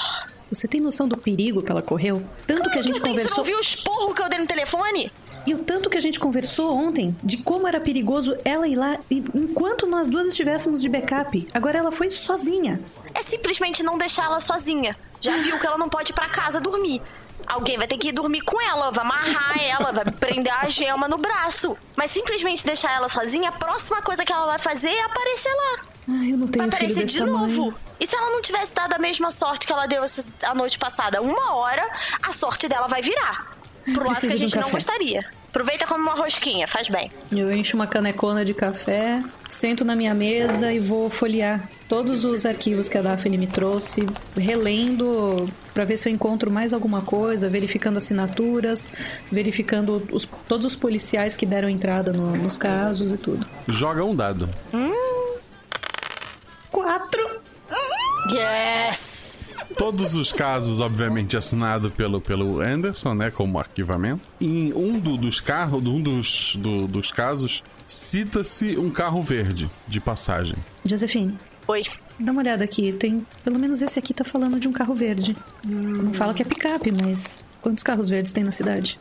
[0.51, 2.25] Você tem noção do perigo que ela correu?
[2.47, 3.45] Tanto que a gente Eu tenho, Você não conversou.
[3.45, 5.13] viu o esporro que eu dei no telefone?
[5.47, 8.99] E o tanto que a gente conversou ontem de como era perigoso ela ir lá
[9.11, 11.47] e- enquanto nós duas estivéssemos de backup.
[11.53, 12.81] Agora ela foi sozinha.
[13.13, 14.97] É simplesmente não deixar ela sozinha.
[15.21, 17.03] Já viu que ela não pode ir pra casa dormir.
[17.47, 21.07] Alguém vai ter que ir dormir com ela, vai amarrar ela, vai prender a gema
[21.09, 21.77] no braço.
[21.95, 25.85] Mas simplesmente deixar ela sozinha, a próxima coisa que ela vai fazer é aparecer lá.
[26.09, 27.39] Ai, eu não tenho Vai aparecer de tamanho.
[27.49, 27.75] novo.
[27.99, 30.79] E se ela não tivesse dado a mesma sorte que ela deu essa- a noite
[30.79, 31.23] passada?
[31.23, 31.87] Uma hora,
[32.23, 33.53] a sorte dela vai virar.
[33.93, 35.25] Pro lado que a de um gente não gostaria.
[35.49, 37.13] Aproveita como uma rosquinha, faz bem.
[37.31, 42.45] Eu encho uma canecona de café, sento na minha mesa e vou folhear todos os
[42.45, 44.05] arquivos que a Daphne me trouxe,
[44.37, 48.91] relendo pra ver se eu encontro mais alguma coisa, verificando assinaturas,
[49.31, 53.47] verificando os- todos os policiais que deram entrada no- nos casos e tudo.
[53.69, 54.49] Joga um dado.
[56.75, 57.41] Quatro.
[58.33, 59.55] Yes!
[59.79, 64.23] Todos os casos, obviamente, assinado pelo, pelo Anderson, né, como arquivamento.
[64.41, 70.01] Em um do- dos carros, um dos, do- dos casos, cita-se um carro verde de
[70.01, 70.57] passagem.
[70.85, 71.39] Josefine.
[71.69, 71.83] Oi.
[72.19, 73.25] Dá uma olhada aqui, tem.
[73.45, 75.37] Pelo menos esse aqui tá falando de um carro verde.
[75.65, 78.99] Não fala que é picape, mas quantos carros verdes tem na cidade?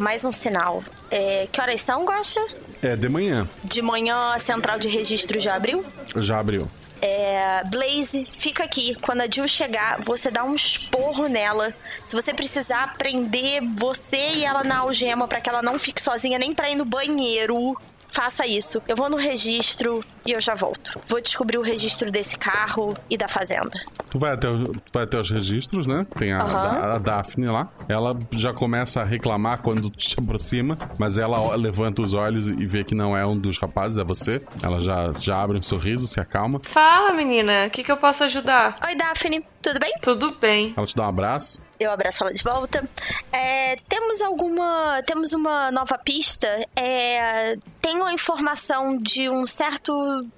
[0.00, 0.82] Mais um sinal.
[1.10, 2.40] É, que horas são, Guaxa?
[2.80, 3.46] É, de manhã.
[3.62, 5.84] De manhã a central de registro já abriu?
[6.16, 6.66] Já abriu.
[7.02, 8.94] É, Blaze, fica aqui.
[9.02, 11.74] Quando a Jill chegar, você dá um esporro nela.
[12.02, 16.38] Se você precisar prender você e ela na algema pra que ela não fique sozinha
[16.38, 17.76] nem pra ir no banheiro,
[18.12, 18.82] faça isso.
[18.88, 20.98] Eu vou no registro e eu já volto.
[21.06, 23.70] Vou descobrir o registro desse carro e da fazenda.
[24.10, 26.04] Tu vai até, o- vai até os registros, né?
[26.16, 26.78] Tem a, Aham.
[26.80, 27.68] a, a Daphne lá.
[27.88, 32.66] Ela já começa a reclamar quando tu te aproxima, mas ela levanta os olhos e
[32.66, 34.42] vê que não é um dos rapazes, é você.
[34.62, 36.60] Ela já, já abre um sorriso, se acalma.
[36.64, 38.76] Fala, menina, o que, que eu posso ajudar?
[38.86, 39.92] Oi, Daphne, tudo bem?
[40.02, 40.74] Tudo bem.
[40.76, 41.60] Ela te dá um abraço.
[41.80, 42.86] Eu abraço ela de volta.
[43.32, 45.02] É, temos alguma.
[45.06, 46.46] Temos uma nova pista.
[46.76, 49.92] É, tenho a informação de um certo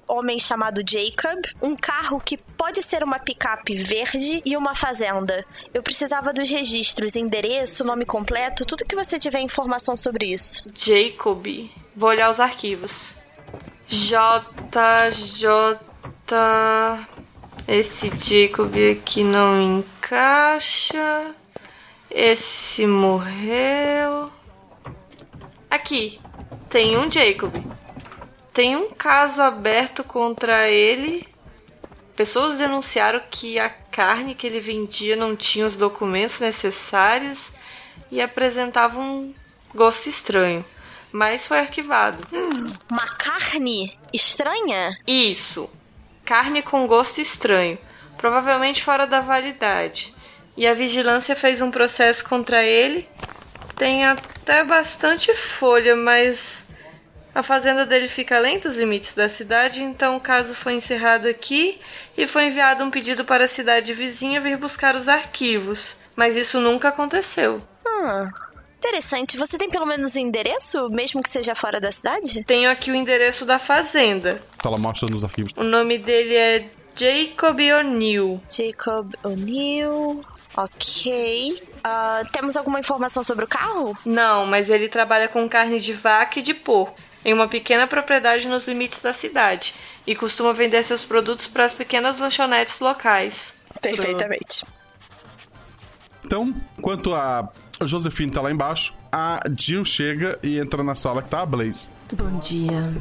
[0.06, 5.44] homem chamado Jacob, um carro que pode ser uma picape verde e uma fazenda.
[5.74, 10.70] Eu precisava dos registros, endereço, nome completo, tudo que você tiver informação sobre isso.
[10.72, 11.44] Jacob.
[11.96, 13.16] Vou olhar os arquivos.
[13.88, 14.46] J.
[17.66, 21.34] Esse Jacob aqui não encaixa.
[22.10, 24.30] Esse morreu.
[25.70, 26.20] Aqui.
[26.68, 27.54] Tem um Jacob.
[28.52, 31.26] Tem um caso aberto contra ele.
[32.14, 37.50] Pessoas denunciaram que a carne que ele vendia não tinha os documentos necessários
[38.10, 39.32] e apresentava um
[39.74, 40.64] gosto estranho,
[41.10, 42.26] mas foi arquivado.
[42.90, 44.94] Uma carne estranha?
[45.06, 45.70] Isso.
[46.24, 47.78] Carne com gosto estranho,
[48.16, 50.14] provavelmente fora da validade.
[50.56, 53.08] E a vigilância fez um processo contra ele.
[53.76, 56.62] Tem até bastante folha, mas
[57.34, 61.80] a fazenda dele fica além dos limites da cidade, então o caso foi encerrado aqui
[62.16, 65.96] e foi enviado um pedido para a cidade vizinha vir buscar os arquivos.
[66.14, 67.66] Mas isso nunca aconteceu.
[67.86, 68.30] Hum,
[68.82, 69.36] interessante.
[69.36, 72.42] Você tem pelo menos o endereço, mesmo que seja fora da cidade?
[72.44, 74.42] Tenho aqui o endereço da fazenda.
[74.64, 75.52] Ela mostra nos arquivos.
[75.56, 78.42] O nome dele é Jacob O'Neill.
[78.50, 80.20] Jacob O'Neill.
[80.56, 81.62] Ok.
[81.84, 83.96] Ah, temos alguma informação sobre o carro?
[84.04, 88.48] Não, mas ele trabalha com carne de vaca e de porco em uma pequena propriedade
[88.48, 93.54] nos limites da cidade e costuma vender seus produtos para as pequenas lanchonetes locais.
[93.80, 94.64] Perfeitamente.
[96.24, 97.48] Então, enquanto a
[97.86, 101.92] Josefine tá lá embaixo, a Jill chega e entra na sala que tá a Blaze.
[102.12, 102.92] Bom dia.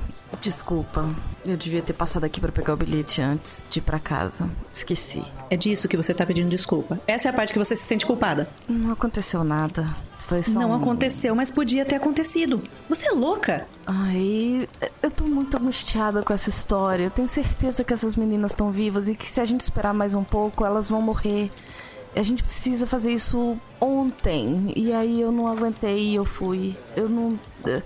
[0.41, 1.07] Desculpa,
[1.45, 4.49] eu devia ter passado aqui pra pegar o bilhete antes de ir pra casa.
[4.73, 5.21] Esqueci.
[5.49, 6.99] É disso que você tá pedindo desculpa.
[7.05, 8.49] Essa é a parte que você se sente culpada.
[8.67, 9.93] Não aconteceu nada.
[10.19, 12.63] Foi só Não um- aconteceu, mas podia ter acontecido.
[12.87, 13.65] Você é louca.
[13.85, 14.67] Ai,
[15.03, 17.03] eu tô muito angustiada com essa história.
[17.03, 20.15] Eu tenho certeza que essas meninas estão vivas e que se a gente esperar mais
[20.15, 21.51] um pouco, elas vão morrer.
[22.15, 24.73] A gente precisa fazer isso ontem.
[24.75, 26.75] E aí eu não aguentei e eu fui.
[26.95, 27.39] Eu não.
[27.65, 27.81] eh,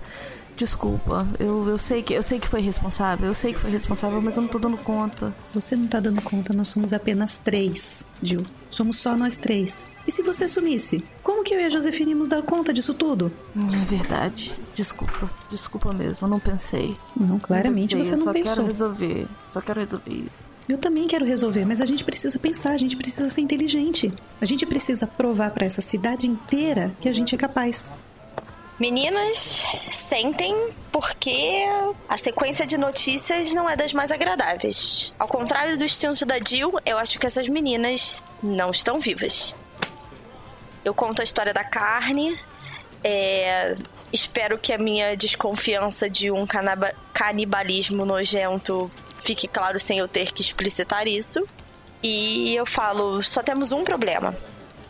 [0.56, 1.28] Desculpa.
[1.38, 3.26] Eu, eu, sei que, eu sei que foi responsável.
[3.26, 5.34] Eu sei que foi responsável, mas eu não tô dando conta.
[5.52, 8.42] Você não tá dando conta, nós somos apenas três, Jill.
[8.70, 9.86] Somos só nós três.
[10.08, 11.04] E se você sumisse?
[11.22, 13.30] Como que eu e a Josefine íamos dar conta disso tudo?
[13.54, 14.54] É verdade.
[14.74, 15.30] Desculpa.
[15.50, 16.26] Desculpa mesmo.
[16.26, 16.96] Eu não pensei.
[17.14, 18.54] Não, claramente Não pensei, você não eu só pensou.
[18.54, 19.26] quero resolver.
[19.50, 20.55] Só quero resolver isso.
[20.68, 24.12] Eu também quero resolver, mas a gente precisa pensar, a gente precisa ser inteligente.
[24.40, 27.94] A gente precisa provar pra essa cidade inteira que a gente é capaz.
[28.78, 30.54] Meninas, sentem,
[30.92, 31.64] porque
[32.08, 35.14] a sequência de notícias não é das mais agradáveis.
[35.18, 39.54] Ao contrário do instinto da Jill, eu acho que essas meninas não estão vivas.
[40.84, 42.38] Eu conto a história da carne.
[43.02, 43.76] É,
[44.12, 46.44] espero que a minha desconfiança de um
[47.14, 48.90] canibalismo nojento
[49.26, 51.46] fique claro sem eu ter que explicitar isso.
[52.02, 54.36] E eu falo, só temos um problema.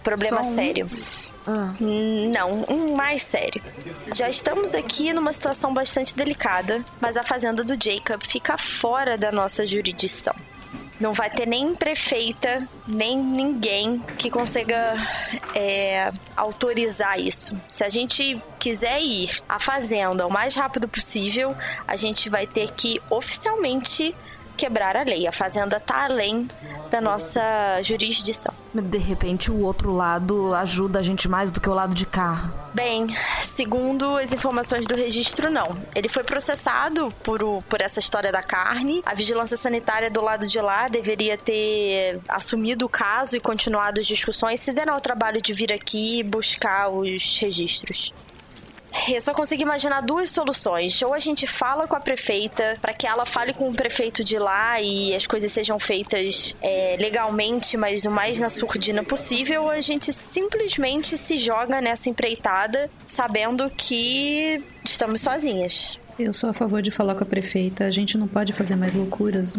[0.05, 0.55] Problema um?
[0.55, 0.87] sério.
[1.49, 3.63] Hum, Não, um mais sério.
[4.13, 9.33] Já estamos aqui numa situação bastante delicada, mas a fazenda do Jacob fica fora da
[9.33, 10.35] nossa jurisdição.
[10.99, 14.95] Não vai ter nem prefeita, nem ninguém que consiga
[15.55, 17.55] é, autorizar isso.
[17.69, 21.55] Se a gente quiser ir à fazenda o mais rápido possível,
[21.87, 24.15] a gente vai ter que oficialmente
[24.57, 25.27] quebrar a lei.
[25.27, 26.49] A fazenda tá além
[26.91, 27.41] da nossa
[27.83, 28.53] jurisdição.
[28.75, 32.53] De repente, o outro lado ajuda a gente mais do que o lado de cá.
[32.75, 33.07] Bem,
[33.41, 35.69] segundo as informações do registro, não.
[35.95, 39.03] Ele foi processado por, o- por essa história da carne.
[39.07, 44.07] A vigilância sanitária do lado de lá deveria ter assumido o caso e continuado as
[44.07, 48.13] discussões, se deram ao trabalho de vir aqui buscar os registros.
[49.09, 51.01] Eu só consigo imaginar duas soluções.
[51.03, 54.39] Ou a gente fala com a prefeita para que ela fale com o prefeito de
[54.39, 59.71] lá e as coisas sejam feitas é, legalmente, mas o mais na surdina possível, ou
[59.71, 65.91] a gente simplesmente se joga nessa empreitada sabendo que estamos sozinhas.
[66.19, 67.85] Eu sou a favor de falar com a prefeita.
[67.85, 69.59] A gente não pode fazer mais loucuras.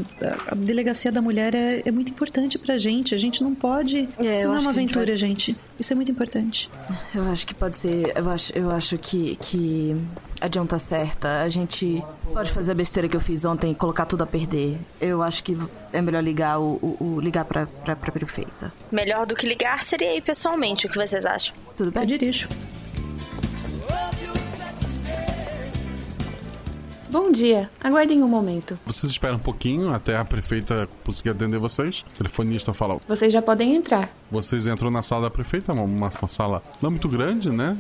[0.49, 3.13] A- delegacia da mulher é, é muito importante pra gente.
[3.13, 4.09] A gente não pode.
[4.19, 5.55] É, Isso eu não é uma que a gente aventura, vai- gente.
[5.79, 6.67] Isso é muito importante.
[7.13, 8.11] Eu acho que pode ser.
[8.15, 9.95] Eu acho, eu acho que, que
[10.41, 11.43] a John tá certa.
[11.43, 12.01] A gente
[12.33, 14.79] pode fazer a besteira que eu fiz ontem e colocar tudo a perder.
[14.99, 15.55] Eu acho que
[15.93, 18.73] é melhor ligar o, o- o- ligar pra, pra, pra prefeita.
[18.91, 20.87] Melhor do que ligar seria ir pessoalmente.
[20.87, 21.55] O que vocês acham?
[21.77, 22.01] Tudo bem?
[22.01, 22.49] Eu dirijo.
[27.09, 28.77] Bom dia, aguardem um momento.
[28.85, 32.01] Vocês esperam um pouquinho até a prefeita conseguir atender vocês.
[32.01, 34.09] O telefonista fala: Vocês já podem entrar.
[34.29, 37.77] Vocês entram na sala da prefeita, uma, uma- sala não muito grande, né?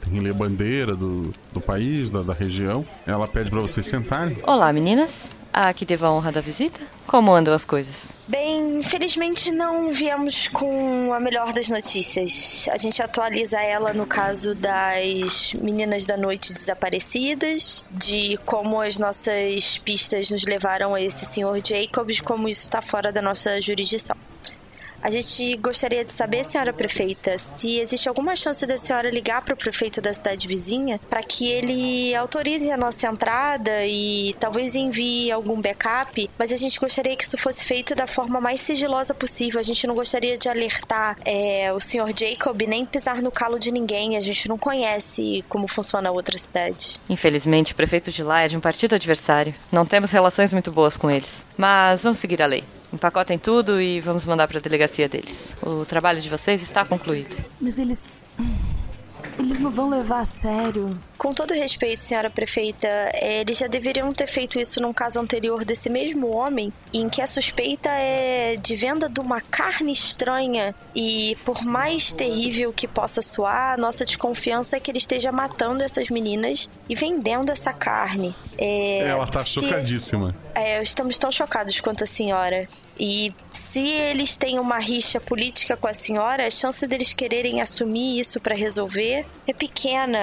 [0.00, 2.86] Tem ali a bandeira do, do país, da, da região.
[3.04, 4.38] Ela pede pra vocês sentarem.
[4.44, 5.34] Olá, meninas.
[5.52, 6.80] A que teve a honra da visita?
[7.06, 8.12] Como andam as coisas?
[8.26, 12.68] Bem, infelizmente não viemos com a melhor das notícias.
[12.70, 19.78] A gente atualiza ela no caso das meninas da noite desaparecidas, de como as nossas
[19.78, 24.16] pistas nos levaram a esse senhor Jacobs, como isso está fora da nossa jurisdição.
[25.02, 29.54] A gente gostaria de saber, senhora prefeita, se existe alguma chance da senhora ligar para
[29.54, 35.30] o prefeito da cidade vizinha para que ele autorize a nossa entrada e talvez envie
[35.30, 39.60] algum backup, mas a gente gostaria que isso fosse feito da forma mais sigilosa possível.
[39.60, 43.70] A gente não gostaria de alertar é, o senhor Jacob nem pisar no calo de
[43.70, 44.16] ninguém.
[44.16, 47.00] A gente não conhece como funciona a outra cidade.
[47.08, 49.54] Infelizmente, o prefeito de lá é de um partido adversário.
[49.70, 51.44] Não temos relações muito boas com eles.
[51.56, 52.64] Mas vamos seguir a lei.
[52.92, 55.54] Empacotem tudo e vamos mandar para a delegacia deles.
[55.62, 57.36] O trabalho de vocês está concluído.
[57.60, 58.12] Mas eles.
[59.38, 60.98] Eles não vão levar a sério.
[61.16, 65.64] Com todo respeito, senhora prefeita, eh, eles já deveriam ter feito isso num caso anterior
[65.64, 70.74] desse mesmo homem, em que a suspeita é de venda de uma carne estranha.
[70.94, 75.82] E por mais terrível que possa soar, a nossa desconfiança é que ele esteja matando
[75.82, 78.34] essas meninas e vendendo essa carne.
[78.56, 80.34] É, Ela tá se- chocadíssima.
[80.54, 82.66] é, estamos tão chocados quanto a senhora.
[82.98, 88.18] E se eles têm uma rixa política com a senhora, a chance deles quererem assumir
[88.18, 90.18] isso para resolver é pequena.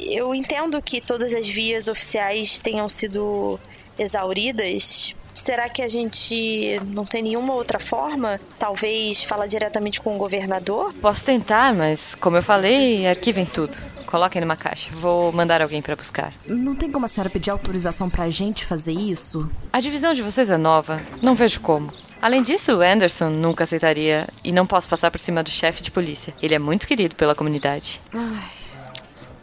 [0.00, 3.60] Eu entendo que todas as vias oficiais tenham sido
[3.98, 5.14] exauridas.
[5.34, 8.40] Será que a gente não tem nenhuma outra forma?
[8.58, 10.92] Talvez falar diretamente com o governador?
[10.94, 13.76] Posso tentar, mas como eu falei, arquivem tudo.
[14.08, 14.88] Coloquem numa caixa.
[14.90, 16.32] Vou mandar alguém para buscar.
[16.46, 19.50] Não tem como a senhora pedir autorização pra gente fazer isso?
[19.70, 20.98] A divisão de vocês é nova.
[21.20, 21.92] Não vejo como.
[22.20, 25.90] Além disso, o Anderson nunca aceitaria e não posso passar por cima do chefe de
[25.90, 26.32] polícia.
[26.40, 28.00] Ele é muito querido pela comunidade.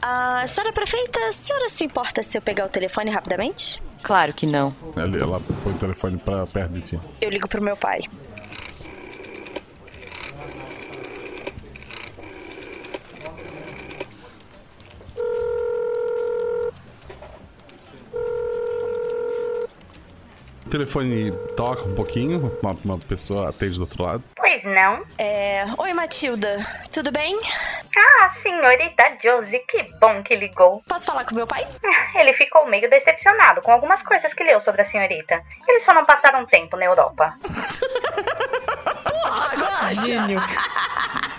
[0.02, 3.80] Ah, senhora prefeita, a senhora se importa se eu pegar o telefone rapidamente?
[4.02, 4.76] Claro que não.
[4.96, 7.00] Ela, ela põe o telefone pra perto de ti.
[7.22, 8.02] Eu ligo pro meu pai.
[20.76, 24.24] Telefone toca um pouquinho, uma, uma pessoa atende do outro lado.
[24.36, 25.06] Pois não.
[25.18, 25.64] É.
[25.78, 26.66] Oi, Matilda.
[26.92, 27.40] Tudo bem?
[27.98, 30.84] Ah, senhorita Josie, que bom que ligou.
[30.86, 31.66] Posso falar com meu pai?
[32.16, 35.42] Ele ficou meio decepcionado com algumas coisas que leu sobre a senhorita.
[35.66, 37.34] Eles só não passaram tempo na Europa.
[39.24, 39.94] Agora!
[39.94, 40.40] Gênio.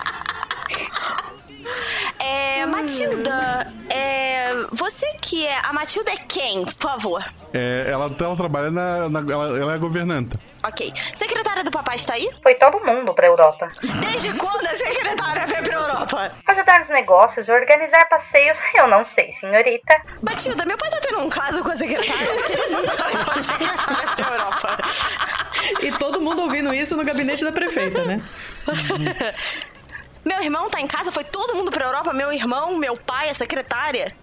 [2.19, 5.57] É, Matilda, é, você que é.
[5.63, 7.23] A Matilda é quem, por favor?
[7.53, 9.09] É, ela, ela trabalha na.
[9.09, 10.39] na- ela, ela é governanta.
[10.63, 10.91] Ok.
[11.15, 12.29] Secretária do papai está aí?
[12.43, 13.69] Foi todo mundo pra Europa.
[14.01, 16.31] Desde quando a secretária veio pra Europa?
[16.47, 19.95] Ajudar nos negócios, organizar passeios, eu não sei, senhorita.
[20.21, 22.31] Matilda, meu pai tá tendo um caso com a secretária.
[22.49, 24.77] Ele não vai pra Europa.
[25.81, 28.21] E todo mundo ouvindo isso no gabinete da prefeita, né?
[30.27, 33.33] Meu irmão tá em casa, foi todo mundo pra Europa, meu irmão, meu pai, a
[33.33, 34.13] secretária.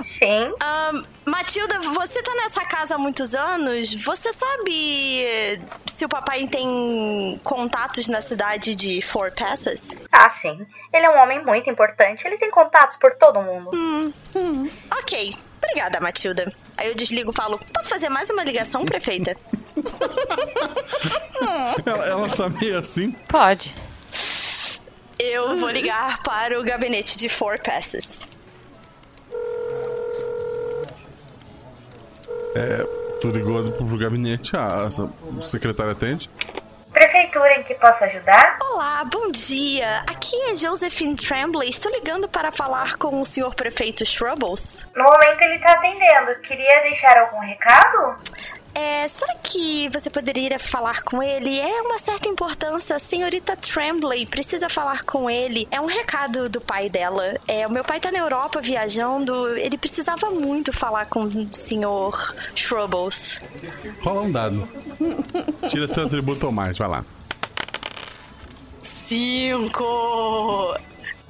[0.00, 0.54] Sim.
[0.60, 3.92] Ahn, Matilda, você tá nessa casa há muitos anos.
[3.92, 9.96] Você sabe se o papai tem contatos na cidade de Four Passes?
[10.12, 10.64] Ah, sim.
[10.92, 12.24] Ele é um homem muito importante.
[12.24, 13.72] Ele tem contatos por todo mundo.
[13.74, 14.70] Hum, hum.
[15.00, 15.36] Ok.
[15.58, 16.52] Obrigada, Matilda.
[16.76, 19.36] Aí eu desligo e falo: Posso fazer mais uma ligação, prefeita?
[21.84, 23.10] Ela, ela tá meio assim.
[23.28, 23.74] Pode.
[25.18, 28.28] Eu vou ligar para o gabinete de Four Passes.
[32.54, 32.84] É,
[33.20, 35.10] tu ligou pro, gabinete, a, essa
[35.42, 36.28] secretária atende.
[36.92, 38.58] Prefeitura em que posso ajudar?
[38.60, 40.00] Olá, bom dia.
[40.06, 41.68] Aqui é Josephine Tremblay.
[41.68, 44.86] Estou ligando para falar com o senhor prefeito Shrubbles.
[44.94, 46.40] No momento ele tá atendendo.
[46.40, 48.16] Queria deixar algum recado?
[48.76, 51.58] É, será que você poderia falar com ele?
[51.58, 52.94] É uma certa importância.
[52.94, 55.66] A senhorita Tremblay precisa falar com ele.
[55.70, 57.38] É um recado do pai dela.
[57.48, 59.56] É, o meu pai tá na Europa viajando.
[59.56, 63.40] Ele precisava muito falar com o senhor Shrubbles.
[64.02, 64.68] Rola um dado.
[65.70, 67.04] Tira teu atributo ou mais, vai lá.
[68.82, 70.76] Cinco!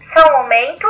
[0.03, 0.87] Só um momento.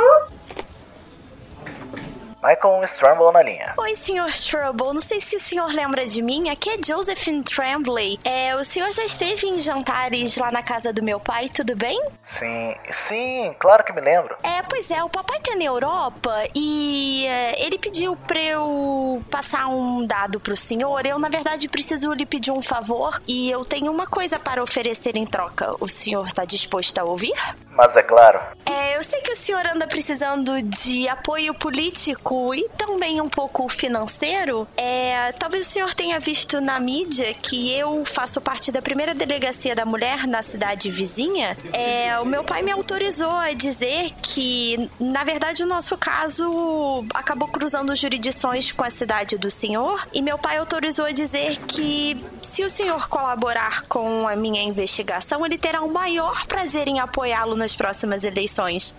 [2.41, 3.73] Michael Stramble na linha.
[3.77, 4.93] Oi, senhor Strubble.
[4.93, 6.49] Não sei se o senhor lembra de mim.
[6.49, 8.19] Aqui é Josephine Tremblay.
[8.23, 11.99] É, o senhor já esteve em jantares lá na casa do meu pai, tudo bem?
[12.21, 14.35] Sim, sim, claro que me lembro.
[14.43, 19.67] É, pois é, o papai tá na Europa e é, ele pediu pra eu passar
[19.67, 21.05] um dado pro senhor.
[21.07, 25.15] Eu, na verdade, preciso lhe pedir um favor e eu tenho uma coisa para oferecer
[25.17, 25.75] em troca.
[25.79, 27.33] O senhor tá disposto a ouvir?
[27.71, 28.39] Mas é claro.
[28.65, 33.69] É, eu sei que o senhor anda precisando de apoio político e também um pouco
[33.69, 34.67] financeiro.
[34.75, 39.75] É, talvez o senhor tenha visto na mídia que eu faço parte da primeira delegacia
[39.75, 41.57] da mulher na cidade vizinha.
[41.71, 47.47] É, o meu pai me autorizou a dizer que, na verdade, o nosso caso acabou
[47.47, 50.05] cruzando jurisdições com a cidade do senhor.
[50.13, 55.45] E meu pai autorizou a dizer que, se o senhor colaborar com a minha investigação,
[55.45, 58.95] ele terá o maior prazer em apoiá-lo nas próximas eleições.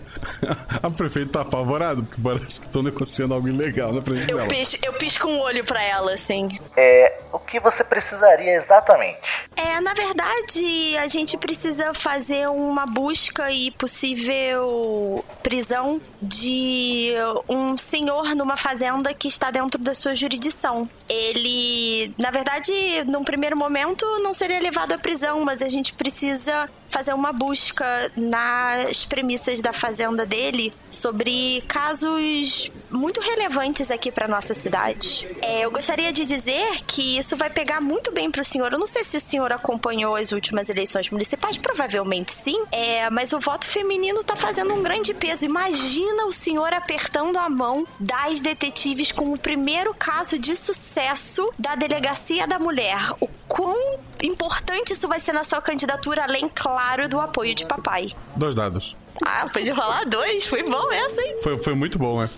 [0.82, 4.48] A prefeita tá apavorada, porque parece que estão negociando algo ilegal na frente Eu dela.
[4.48, 6.58] pisco, eu pisco um olho pra ela, assim.
[6.76, 9.18] É, o que você precisaria exatamente?
[9.56, 17.14] É, na verdade, a gente precisa fazer uma busca e possível prisão de
[17.48, 20.88] um senhor numa fazenda que está dentro da sua jurisdição.
[21.08, 22.72] Ele, na verdade,
[23.06, 28.10] num primeiro momento não seria levado à prisão, mas a gente precisa fazer uma busca
[28.16, 35.26] nas premissas da fazenda dele sobre casos muito relevantes aqui para nossa cidade.
[35.40, 38.72] É, eu gostaria de dizer que isso vai pegar muito bem pro senhor.
[38.72, 42.60] Eu não sei se o senhor acompanhou as últimas eleições municipais, provavelmente sim.
[42.72, 45.44] É, mas o voto feminino tá fazendo um grande peso.
[45.44, 51.76] Imagina o senhor apertando a mão das detetives com o primeiro caso de sucesso da
[51.76, 53.12] delegacia da mulher.
[53.20, 58.10] O quão importante isso vai ser na sua candidatura, além, claro, do apoio de papai.
[58.36, 58.96] Dois dados.
[59.24, 60.46] Ah, pode rolar dois.
[60.46, 61.36] Foi bom essa, hein?
[61.42, 62.30] Foi, foi muito bom, né?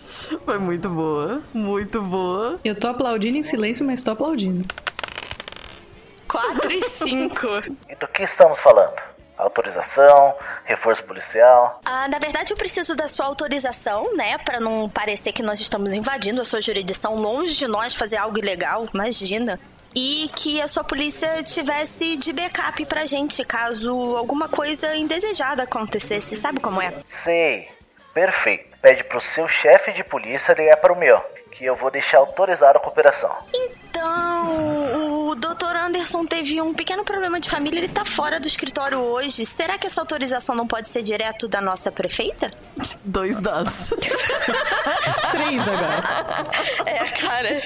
[0.45, 1.41] Foi muito boa.
[1.53, 2.59] Muito boa.
[2.65, 4.67] Eu tô aplaudindo em silêncio, mas tô aplaudindo.
[6.29, 7.47] 4 e 5.
[7.91, 8.95] E do que estamos falando?
[9.37, 11.81] Autorização, reforço policial.
[11.85, 14.39] Ah, na verdade, eu preciso da sua autorização, né?
[14.39, 18.39] Pra não parecer que nós estamos invadindo a sua jurisdição, longe de nós fazer algo
[18.39, 19.59] ilegal, imagina.
[19.95, 26.35] E que a sua polícia tivesse de backup pra gente, caso alguma coisa indesejada acontecesse.
[26.35, 26.95] Sabe como é?
[27.07, 27.69] Sei,
[28.15, 28.79] perfeito.
[28.81, 31.21] Pede pro seu chefe de polícia ligar para o meu,
[31.51, 33.33] que eu vou deixar autorizada a cooperação.
[33.55, 35.77] Então, o Dr.
[35.77, 39.45] Anderson teve um pequeno problema de família, ele tá fora do escritório hoje.
[39.47, 42.53] Será que essa autorização não pode ser direto da nossa prefeita?
[43.05, 43.93] Dois dados.
[45.31, 46.03] Três agora.
[46.87, 47.63] É, cara.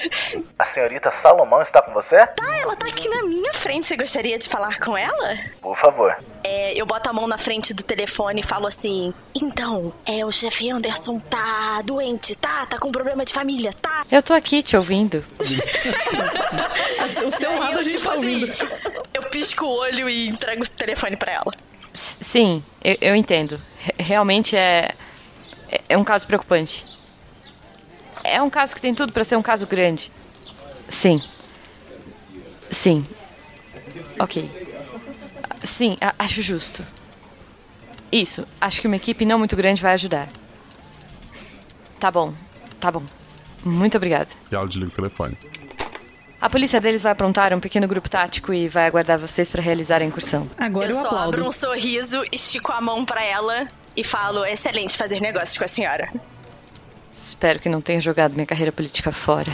[0.57, 2.25] A senhorita Salomão está com você?
[2.27, 3.87] Tá, ela tá aqui na minha frente.
[3.87, 5.37] Você gostaria de falar com ela?
[5.61, 6.15] Por favor.
[6.49, 10.31] É, eu boto a mão na frente do telefone e falo assim: Então, é, o
[10.31, 12.65] chefe Anderson tá doente, tá?
[12.65, 14.05] Tá com problema de família, tá?
[14.09, 15.25] Eu tô aqui te ouvindo.
[17.25, 18.53] O seu lado eu, a gente tipo tá assim, ouvindo.
[19.13, 21.51] Eu pisco o olho e entrego o telefone pra ela.
[21.93, 23.61] Sim, eu, eu entendo.
[23.79, 24.93] Re- Realmente é,
[25.69, 26.85] é- é um caso preocupante.
[28.23, 30.11] É um caso que tem tudo pra ser um caso grande.
[30.89, 31.21] Sim.
[32.69, 33.05] Sim.
[34.19, 34.49] Ok.
[35.67, 36.83] Sim, acho justo.
[38.11, 40.29] Isso, acho que uma equipe não muito grande vai ajudar.
[41.99, 42.33] Tá bom,
[42.79, 43.03] tá bom.
[43.63, 44.29] Muito obrigada.
[44.51, 45.37] E ela desliga o telefone.
[46.39, 50.01] A polícia deles vai aprontar um pequeno grupo tático e vai aguardar vocês para realizar
[50.01, 50.47] a incursão.
[50.57, 51.29] Agora eu, eu, só aplaudo.
[51.29, 55.67] abro um sorriso, estico a mão pra ela e falo: excelente fazer negócios com a
[55.67, 56.09] senhora.
[57.11, 59.51] Espero que não tenha jogado minha carreira política fora.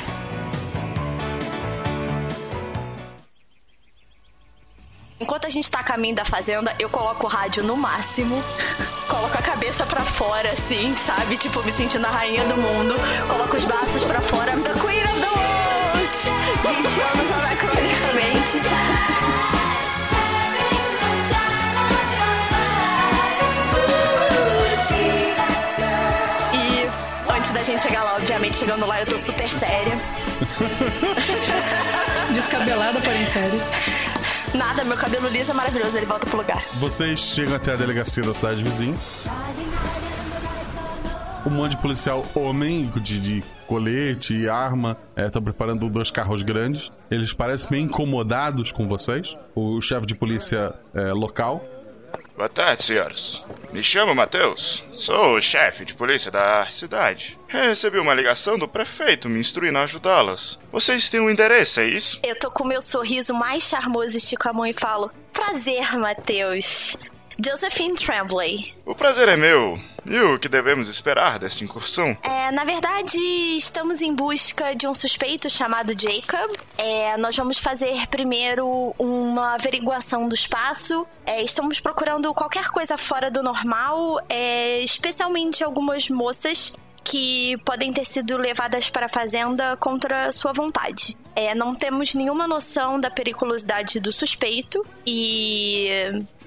[5.23, 8.43] Enquanto a gente tá a caminho da fazenda, eu coloco o rádio no máximo,
[9.07, 11.37] coloco a cabeça pra fora, assim, sabe?
[11.37, 12.93] Tipo, me sentindo a rainha do mundo,
[13.29, 16.13] coloco os braços pra fora, the queen world!
[16.61, 19.13] 20 anos anacronicamente.
[27.53, 29.95] Da gente chegar lá, obviamente, chegando lá, eu tô super séria.
[32.33, 33.61] Descabelada, porém sério.
[34.53, 36.61] Nada, meu cabelo liso é maravilhoso, ele volta pro lugar.
[36.73, 38.95] Vocês chegam até a delegacia da cidade vizinha.
[41.45, 46.91] Um monte de policial homem de, de colete e arma estão preparando dois carros grandes.
[47.09, 49.35] Eles parecem meio incomodados com vocês.
[49.55, 51.61] O chefe de polícia é, local
[52.35, 53.43] Boa tarde, senhoras.
[53.71, 54.83] Me chamo Matheus.
[54.91, 57.37] Sou o chefe de polícia da cidade.
[57.53, 60.59] Recebi uma ligação do prefeito me instruindo a ajudá-las.
[60.71, 62.19] Vocês têm um endereço, é isso?
[62.23, 66.97] Eu tô com meu sorriso mais charmoso, estico a mão e falo: Prazer, Matheus.
[67.43, 68.73] Josephine Tremblay.
[68.85, 69.79] O prazer é meu.
[70.05, 72.15] E o que devemos esperar dessa incursão?
[72.21, 73.17] É, na verdade,
[73.57, 76.55] estamos em busca de um suspeito chamado Jacob.
[76.77, 81.05] É, nós vamos fazer primeiro uma averiguação do espaço.
[81.25, 86.73] É, estamos procurando qualquer coisa fora do normal, é, especialmente algumas moças
[87.03, 91.17] que podem ter sido levadas para a fazenda contra sua vontade.
[91.35, 95.89] É, não temos nenhuma noção da periculosidade do suspeito e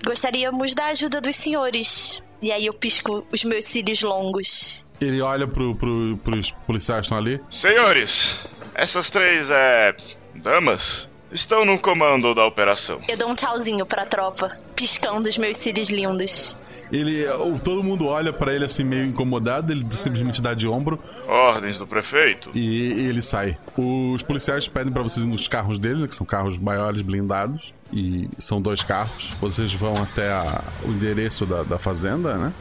[0.04, 2.22] gostaríamos da ajuda dos senhores.
[2.40, 4.84] E aí eu pisco os meus cílios longos.
[5.00, 7.40] Ele olha pro, pro, pros policiais que estão ali.
[7.50, 8.40] Senhores,
[8.74, 9.94] essas três, é.
[10.34, 13.00] damas, estão no comando da operação.
[13.08, 16.56] Eu dou um tchauzinho pra tropa, piscando os meus cílios lindos.
[16.92, 20.98] Ele, o- todo mundo olha pra ele assim meio incomodado, ele simplesmente dá de ombro
[21.26, 22.50] Ordens do prefeito.
[22.54, 23.56] e, e ele sai.
[23.76, 27.74] Os policiais pedem pra vocês ir nos carros dele, né, que são carros maiores blindados,
[27.92, 29.34] e são dois carros.
[29.40, 32.52] Vocês vão até a- o endereço da, da fazenda, né?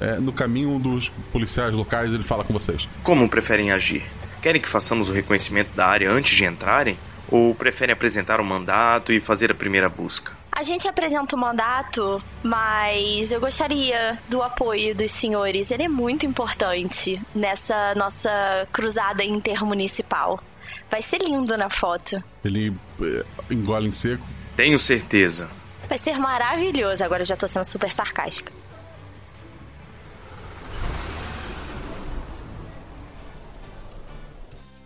[0.00, 2.88] É, no caminho, um dos policiais locais ele fala com vocês.
[3.02, 4.02] Como preferem agir?
[4.42, 6.96] Querem que façamos o reconhecimento da área antes de entrarem?
[7.28, 10.32] Ou preferem apresentar o mandato e fazer a primeira busca?
[10.52, 15.70] A gente apresenta o mandato, mas eu gostaria do apoio dos senhores.
[15.70, 20.42] Ele é muito importante nessa nossa cruzada intermunicipal.
[20.90, 22.22] Vai ser lindo na foto.
[22.44, 24.26] Ele é, engole em seco.
[24.56, 25.48] Tenho certeza.
[25.88, 27.02] Vai ser maravilhoso.
[27.02, 28.52] Agora eu já tô sendo super sarcástica.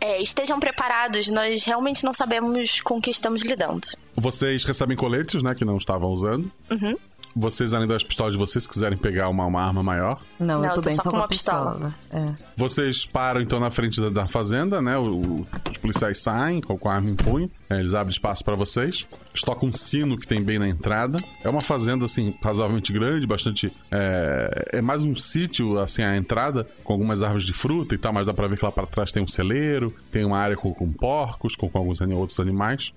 [0.05, 3.89] É, estejam preparados, nós realmente não sabemos com o que estamos lidando.
[4.15, 6.53] Vocês recebem coletes, né, que não estavam usando.
[6.71, 6.95] Uhum.
[7.37, 10.21] Vocês, além das pistolas de vocês, se quiserem pegar uma, uma arma maior.
[10.39, 11.73] Não, Não, eu tô tô bem só só com uma pistola.
[11.73, 11.95] pistola.
[12.13, 12.35] É.
[12.57, 14.97] Vocês param então na frente da, da fazenda, né?
[14.97, 17.51] O- os policiais saem com, com a arma em punho.
[17.69, 19.07] É, eles abrem espaço pra vocês.
[19.31, 21.19] Eles tocam um sino que tem bem na entrada.
[21.43, 23.73] É uma fazenda assim razoavelmente grande, bastante.
[23.91, 28.13] É, é mais um sítio assim a entrada com algumas árvores de fruta e tal,
[28.13, 30.73] mas dá pra ver que lá pra trás tem um celeiro, tem uma área com,
[30.73, 32.93] com porcos, com, com alguns outros animais.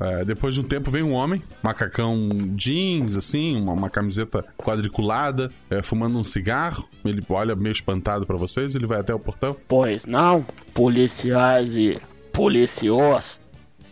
[0.00, 5.52] É, depois de um tempo vem um homem, macacão jeans, assim, uma, uma camiseta quadriculada,
[5.70, 6.88] é, fumando um cigarro.
[7.04, 9.56] Ele olha meio espantado pra vocês, ele vai até o portão.
[9.68, 12.00] Pois não, policiais e
[12.32, 13.40] policios,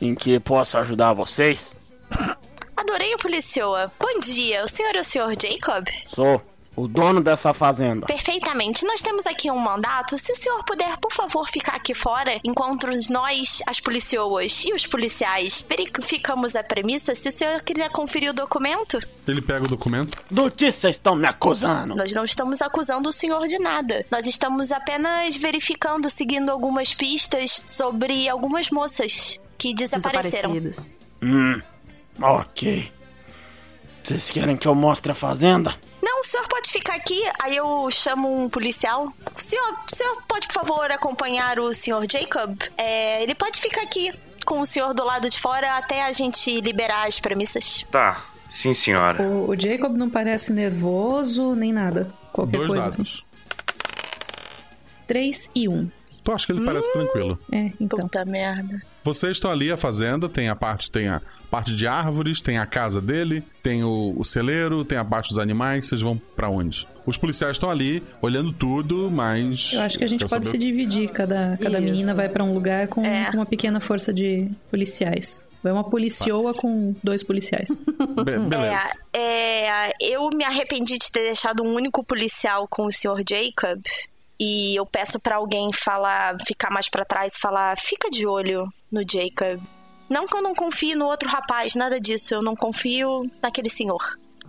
[0.00, 1.76] em que posso ajudar vocês?
[2.76, 3.92] Adorei o policioa.
[3.98, 5.86] Bom dia, o senhor é o senhor Jacob?
[6.06, 6.42] Sou
[6.74, 8.06] o dono dessa fazenda.
[8.06, 8.84] Perfeitamente.
[8.84, 10.18] Nós temos aqui um mandato.
[10.18, 14.86] Se o senhor puder, por favor, ficar aqui fora, enquanto nós, as policioas e os
[14.86, 18.98] policiais, verificamos a premissa, se o senhor quiser conferir o documento.
[19.26, 20.18] Ele pega o documento.
[20.30, 21.94] Do que vocês estão me acusando?
[21.94, 24.04] Nós não estamos acusando o senhor de nada.
[24.10, 30.52] Nós estamos apenas verificando, seguindo algumas pistas sobre algumas moças que desapareceram.
[31.22, 31.60] Hum,
[32.20, 32.90] ok.
[34.02, 35.74] Vocês querem que eu mostre a fazenda?
[36.02, 39.12] Não, o senhor pode ficar aqui, aí eu chamo um policial.
[39.34, 42.56] O senhor, o senhor pode, por favor, acompanhar o senhor Jacob?
[42.76, 44.12] É, ele pode ficar aqui
[44.44, 47.84] com o senhor do lado de fora até a gente liberar as premissas.
[47.90, 49.22] Tá, sim senhora.
[49.22, 52.08] O, o Jacob não parece nervoso nem nada.
[52.32, 52.98] Qualquer Dois coisa dados.
[52.98, 53.32] assim.
[55.06, 55.72] 3 e 1.
[55.72, 55.90] Um.
[56.24, 57.38] Tu acha que ele parece tranquilo.
[57.52, 57.98] É, então.
[58.00, 58.82] Puta merda.
[59.04, 61.20] Vocês estão ali, a fazenda, tem a parte, tem a
[61.50, 65.38] parte de árvores, tem a casa dele, tem o, o celeiro, tem a parte dos
[65.38, 66.86] animais, vocês vão pra onde?
[67.04, 69.72] Os policiais estão ali, olhando tudo, mas.
[69.72, 71.08] Eu acho que a gente pode saber- se dividir.
[71.10, 71.90] Cada, cada Isso.
[71.90, 75.44] menina vai pra um lugar com, com uma pequena força de policiais.
[75.62, 77.80] Vai uma policioa com dois policiais.
[78.24, 78.98] Be- beleza.
[79.12, 83.22] É, é, eu me arrependi de ter deixado um único policial com o Sr.
[83.28, 83.80] Jacob.
[84.44, 89.00] E eu peço pra alguém falar, ficar mais pra trás falar, fica de olho no
[89.00, 89.60] Jacob.
[90.10, 92.34] Não que eu não confie no outro rapaz, nada disso.
[92.34, 94.02] Eu não confio naquele senhor.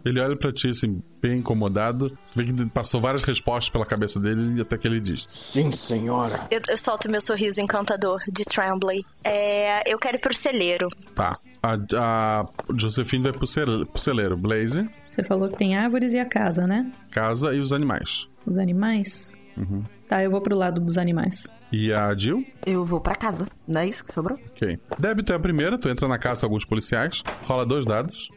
[0.04, 2.18] Ele olha pra ti, assim, bem incomodado.
[2.36, 6.46] Vê que passou várias respostas pela cabeça dele e até que ele diz: Sim, senhora.
[6.52, 9.06] Eu, eu solto meu sorriso encantador de Tremblay.
[9.24, 10.90] É, eu quero ir pro celeiro.
[11.16, 11.38] Tá.
[11.62, 12.44] A, a
[12.76, 14.36] Josephine vai pro, cele- pro celeiro.
[14.36, 16.92] Blaze, Você falou que tem árvores e a casa, né?
[17.12, 18.28] casa e os animais.
[18.46, 19.34] Os animais.
[19.58, 19.84] Uhum.
[20.08, 21.52] Tá, eu vou pro lado dos animais.
[21.72, 22.46] E a Jill?
[22.66, 23.48] Eu vou pra casa.
[23.68, 24.38] Não é isso que sobrou?
[24.52, 24.78] Ok.
[25.00, 28.30] Débito é a primeira, tu entra na casa com alguns policiais, rola dois dados.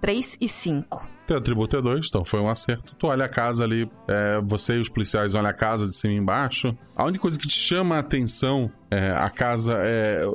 [0.00, 1.08] 3 e 5.
[1.28, 2.96] Teu atributo é dois, então foi um acerto.
[2.98, 6.14] Tu olha a casa ali, é, você e os policiais olham a casa de cima
[6.14, 6.74] e embaixo.
[6.96, 10.26] A única coisa que te chama a atenção é a casa é,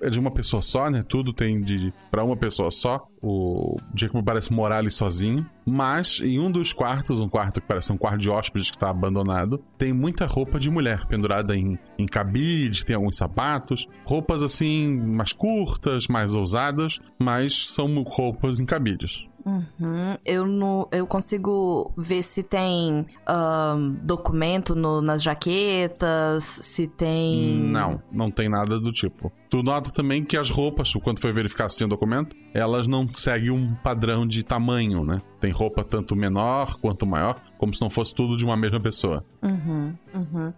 [0.00, 1.02] é de uma pessoa só, né?
[1.02, 3.08] Tudo tem de para uma pessoa só.
[3.20, 7.92] O Jacob parece morar ali sozinho, mas em um dos quartos, um quarto que parece
[7.92, 12.06] um quarto de hóspedes que tá abandonado, tem muita roupa de mulher pendurada em, em
[12.06, 19.26] cabide, tem alguns sapatos, roupas assim mais curtas, mais ousadas, mas são roupas em cabides.
[19.46, 20.18] Uhum.
[20.24, 23.06] Eu, não, eu consigo ver se tem
[24.02, 27.56] documento no- nas jaquetas, se tem.
[27.60, 29.30] Não, não tem nada do tipo.
[29.48, 33.50] Tu nota também que as roupas, quando foi verificar se tinha documento, elas não seguem
[33.50, 35.20] um padrão de tamanho, né?
[35.40, 39.24] Tem roupa tanto menor quanto maior, como se não fosse tudo de uma mesma pessoa.
[39.42, 40.52] Uhum, uhum.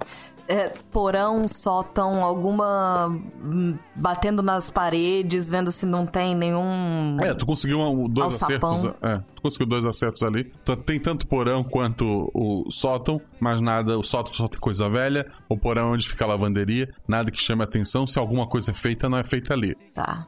[0.49, 3.09] É, porão, sótão, alguma.
[3.45, 7.19] hum, batendo nas paredes, vendo se não tem nenhum.
[7.21, 8.73] É, tu conseguiu um- dois Alçapão.
[8.73, 9.03] acertos.
[9.03, 10.51] É, tu conseguiu dois acertos ali.
[10.87, 13.99] Tem tanto porão quanto o sótão, mas nada.
[13.99, 15.27] O sótão só tem coisa velha.
[15.51, 16.89] O porão é onde fica a lavanderia.
[17.07, 18.07] Nada que chame atenção.
[18.07, 19.77] Se alguma coisa é feita, não é feita ali.
[19.95, 20.27] Tá.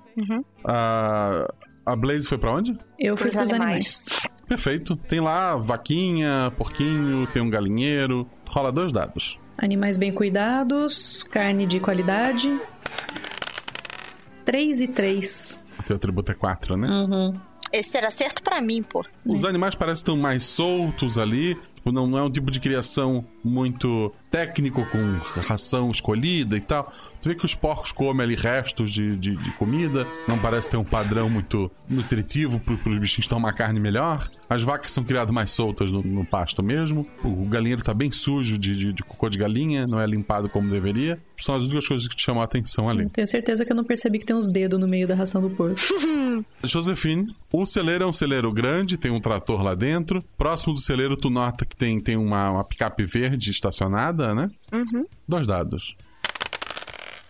[0.64, 1.46] A,
[1.86, 2.72] a Blaze foi pra onde?
[2.98, 4.06] Eu fui Pros pros animais.
[4.10, 4.30] animais.
[4.46, 4.96] Perfeito.
[4.96, 8.28] Tem lá vaquinha, porquinho, tem um galinheiro.
[8.48, 9.38] Rola dois dados.
[9.62, 12.58] Animais bem cuidados, carne de qualidade.
[14.46, 15.62] 3 e 3.
[15.78, 16.88] O teu atributo é 4, né?
[16.88, 17.38] Uhum.
[17.70, 19.04] Esse era certo pra mim, pô.
[19.24, 21.56] Os animais parecem estar mais soltos ali.
[21.74, 26.92] Tipo, não, não é um tipo de criação muito técnico, com ração escolhida e tal.
[27.22, 30.06] Tu vê que os porcos comem ali restos de, de, de comida.
[30.26, 34.26] Não parece ter um padrão muito nutritivo para os bichinhos tomar carne melhor.
[34.48, 37.06] As vacas são criadas mais soltas no, no pasto mesmo.
[37.22, 40.70] O, galinheiro tá bem sujo de, de, de cocô de galinha, não é limpado como
[40.70, 41.20] deveria.
[41.36, 43.08] São as únicas coisas que te chamam a atenção ali.
[43.10, 45.50] Tenho certeza que eu não percebi que tem uns dedos no meio da ração do
[45.50, 45.78] porco.
[46.64, 50.22] Josefine, o celeiro é um celeiro grande, tem um trator lá dentro.
[50.36, 54.50] Próximo do celeiro, tu nota que tem, tem uma, uma picape verde estacionada, né?
[54.72, 55.04] Uhum.
[55.28, 55.94] Dois dados.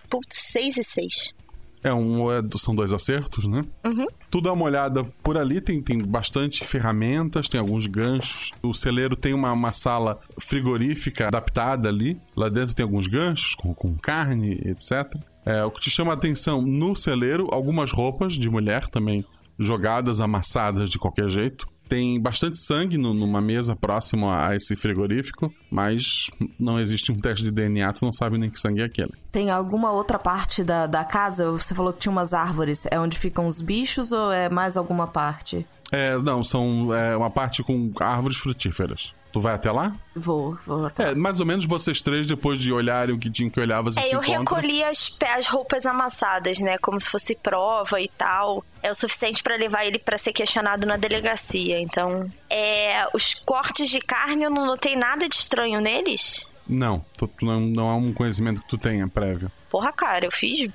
[0.08, 1.40] Putz, 6 e 6.
[1.82, 3.64] É um, é- são dois acertos, né?
[3.84, 4.06] Uhum.
[4.30, 8.52] Tu dá uma olhada por ali, tem, tem bastante ferramentas, tem alguns ganchos.
[8.62, 12.20] O celeiro tem uma, uma sala frigorífica adaptada ali.
[12.36, 15.14] Lá dentro tem alguns ganchos com, com carne, etc.
[15.46, 19.24] É, o que te chama a atenção no celeiro, algumas roupas de mulher também
[19.58, 21.66] jogadas, amassadas de qualquer jeito.
[21.90, 27.44] Tem bastante sangue no- numa mesa próximo a esse frigorífico, mas não existe um teste
[27.44, 29.12] de DNA, tu não sabe nem que sangue é aquele.
[29.32, 31.50] Tem alguma outra parte da, da casa?
[31.52, 32.86] Você falou que tinha umas árvores.
[32.90, 35.66] É onde ficam os bichos ou é mais alguma parte?
[35.92, 39.12] É, não, são é, uma parte com árvores frutíferas.
[39.32, 39.94] Tu vai até lá?
[40.14, 41.10] Vou, vou até.
[41.10, 44.04] É, mais ou menos vocês três, depois de olharem o que tinham que olhar, vocês
[44.04, 44.40] É, se eu encontram.
[44.58, 46.76] recolhi as, as roupas amassadas, né?
[46.78, 48.64] Como se fosse prova e tal.
[48.82, 51.78] É o suficiente pra levar ele pra ser questionado na delegacia.
[51.80, 56.48] Então, é, os cortes de carne eu não notei nada de estranho neles.
[56.66, 59.50] Não, tu não, não é um conhecimento que tu tenha prévio.
[59.68, 60.70] Porra, cara, eu fiz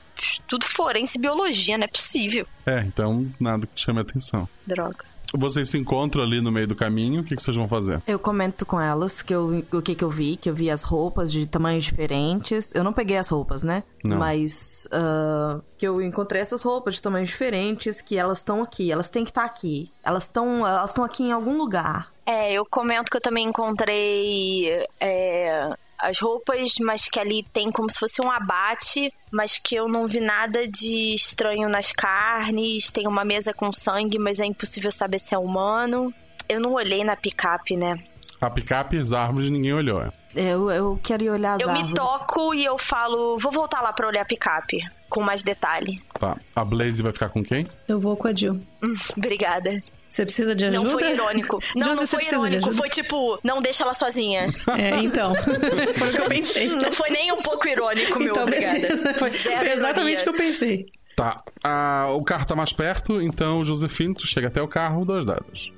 [0.48, 2.45] tudo forense e biologia, não é possível.
[2.65, 4.48] É, então nada que te chame a atenção.
[4.68, 5.06] Droga.
[5.34, 8.02] Vocês se encontram ali no meio do caminho, o que, que vocês vão fazer?
[8.08, 10.84] Eu comento com elas que eu, o que, que eu vi, que eu vi as
[10.84, 12.74] roupas de tamanhos diferentes.
[12.74, 13.84] Eu não peguei as roupas, né?
[14.04, 14.18] Não.
[14.18, 19.10] Mas ah, que eu encontrei essas roupas de tamanhos diferentes, que elas estão aqui, elas
[19.10, 19.92] têm que estar aqui.
[20.04, 22.10] Elas estão elas estão aqui em algum lugar.
[22.26, 25.70] É, eu comento que eu também encontrei é,
[26.10, 30.07] as roupas, mas que ali tem como se fosse um abate, mas que eu não
[30.07, 32.91] vi nada de estranho nas carnes.
[32.91, 36.14] Tem uma mesa com sangue, mas é impossível saber se é humano.
[36.48, 37.98] Eu não olhei na picape, né?
[38.40, 40.02] A picape as árvores ninguém olhou.
[40.02, 40.10] é.
[40.38, 41.90] Eu, eu quero ir olhar as Eu árvores.
[41.91, 44.77] me toco e eu falo, vou voltar lá pra olhar a picape.
[45.16, 46.04] Com mais detalhe.
[46.20, 46.38] Tá.
[46.54, 47.66] A Blaze vai ficar com quem?
[47.88, 48.62] Eu vou com a Jill.
[48.84, 49.82] Hum, obrigada.
[50.10, 50.84] Você precisa de ajuda?
[50.84, 51.60] Não foi irônico.
[51.74, 52.68] Não, Josie, não você foi precisa de irônico.
[52.68, 52.78] ajuda?
[52.78, 54.54] Foi tipo, não deixa ela sozinha.
[54.78, 55.34] É, então.
[55.96, 56.68] foi o que eu pensei.
[56.68, 59.14] Não foi nem um pouco irônico, meu Então, obrigada.
[59.18, 60.86] Foi, foi exatamente o que eu pensei.
[61.16, 61.42] Tá.
[61.64, 65.72] Ah, o carro tá mais perto, então, Josefino, tu chega até o carro, dois dados.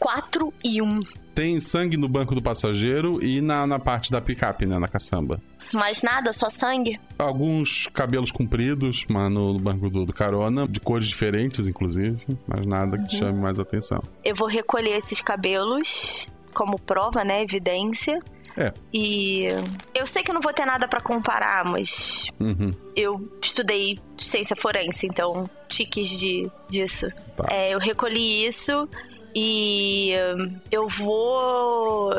[0.00, 1.00] 4 e 1.
[1.32, 4.76] Tem sangue no banco do passageiro e na, na parte da picape, né?
[4.76, 5.40] Na caçamba.
[5.72, 6.98] Mais nada, só sangue.
[7.18, 12.98] Alguns cabelos compridos, mas no, banco do, do carona, de cores diferentes, inclusive, mas nada
[12.98, 14.02] que te chame mais atenção.
[14.24, 17.42] Eu vou recolher esses cabelos como prova, né?
[17.42, 18.20] Evidência.
[18.56, 18.70] É.
[18.92, 19.48] E
[19.94, 22.74] eu sei que eu não vou ter nada pra comparar, mas Uhum.
[22.94, 27.08] eu estudei ciência forense, então tiques de, disso.
[27.34, 27.46] Tá.
[27.50, 28.86] É, eu recolhi isso
[29.34, 32.14] e hum, eu vou.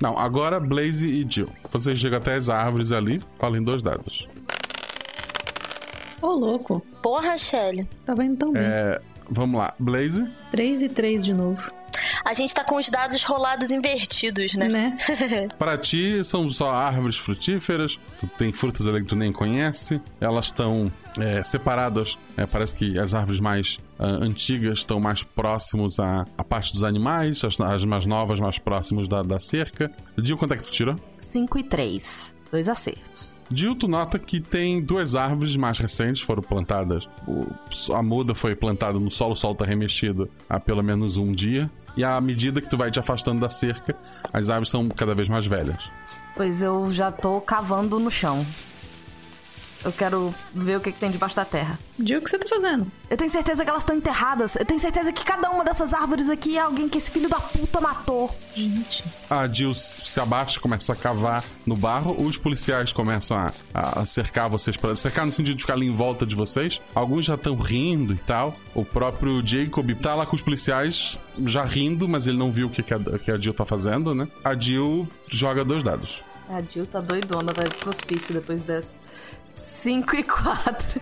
[0.00, 1.48] Não, agora Blaze e Jill.
[1.70, 4.28] Vocês chegam até as árvores ali, falem dois dados.
[6.20, 6.84] Ô, louco.
[7.02, 7.86] Porra, Shelly.
[8.04, 8.62] Tava indo tão bem.
[8.62, 10.26] É, vamos lá, Blaze.
[10.50, 11.70] 3 e 3 de novo.
[12.24, 14.68] A gente tá com os dados rolados invertidos, né?
[14.68, 14.98] Né?
[15.58, 20.46] Para ti, são só árvores frutíferas, tu tem frutas ali que tu nem conhece, elas
[20.46, 26.26] estão é, separadas, é, parece que as árvores mais ah, antigas estão mais próximos à,
[26.36, 29.90] à parte dos animais, as, as mais novas mais próximos da, da cerca.
[30.18, 30.96] Dil, quanto é que tu tirou?
[31.18, 32.34] 5 e 3.
[32.50, 33.30] Dois acertos.
[33.50, 37.06] Dil, tu nota que tem duas árvores mais recentes, foram plantadas.
[37.28, 37.46] o-
[37.94, 41.70] a muda foi plantada no solo, o solo tá remexido há pelo menos um dia.
[41.96, 43.94] E à medida que tu vai te afastando da cerca,
[44.32, 45.90] as árvores são cada vez mais velhas.
[46.34, 48.44] Pois eu já tô cavando no chão.
[49.86, 51.78] Eu quero ver o que, que tem debaixo da terra.
[51.96, 52.90] Diga o que você tá fazendo.
[53.08, 54.56] Eu tenho certeza que elas estão enterradas.
[54.56, 57.38] Eu tenho certeza que cada uma dessas árvores aqui é alguém que esse filho da
[57.38, 58.36] puta matou.
[58.52, 59.04] Gente.
[59.30, 62.16] A Jill se abaixa, começa a cavar no barro.
[62.20, 65.94] Os policiais começam a, a cercar vocês, para cercar no sentido de ficar ali em
[65.94, 66.82] volta de vocês.
[66.92, 68.56] Alguns já estão rindo e tal.
[68.74, 72.70] O próprio Jacob tá lá com os policiais, já rindo, mas ele não viu o
[72.70, 74.26] que, que, a, que a Jill tá fazendo, né?
[74.44, 76.24] A Jill joga dois dados.
[76.48, 78.94] A Jill tá doidona, vai pro hospício depois dessa.
[79.56, 81.00] 5 e 4.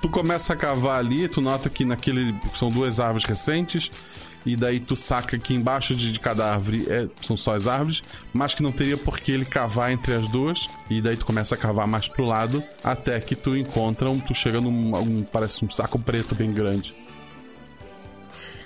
[0.00, 2.34] Tu começa a cavar ali, tu nota que naquele.
[2.54, 3.90] São duas árvores recentes.
[4.46, 8.02] E daí tu saca que embaixo de, de cada árvore é- são só as árvores,
[8.32, 10.68] mas que não teria por que ele cavar entre as duas.
[10.88, 14.18] E daí tu começa a cavar mais pro lado, até que tu encontra um.
[14.20, 14.94] Tu chega num.
[14.96, 16.94] um- parece um saco preto bem grande.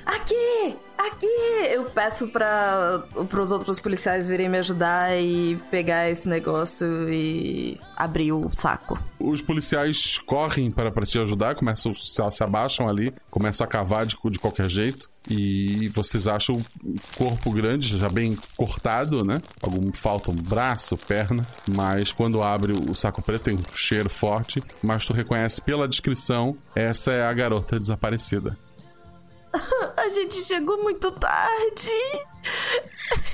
[0.04, 0.76] Aqui!
[1.06, 1.26] Aqui!
[1.72, 3.04] Eu peço para
[3.42, 8.96] os outros policiais virem me ajudar e pegar esse negócio e abrir o saco.
[9.18, 14.06] Os policiais correm para, para te ajudar, começam, se, se abaixam ali, começam a cavar
[14.06, 15.10] de, de qualquer jeito.
[15.28, 19.40] E vocês acham um corpo grande, já bem cortado, né?
[19.60, 21.46] Algum falta um braço, perna.
[21.68, 24.62] Mas quando abre o saco preto tem um cheiro forte.
[24.82, 28.56] Mas tu reconhece pela descrição, essa é a garota desaparecida.
[30.04, 31.90] A gente chegou muito tarde.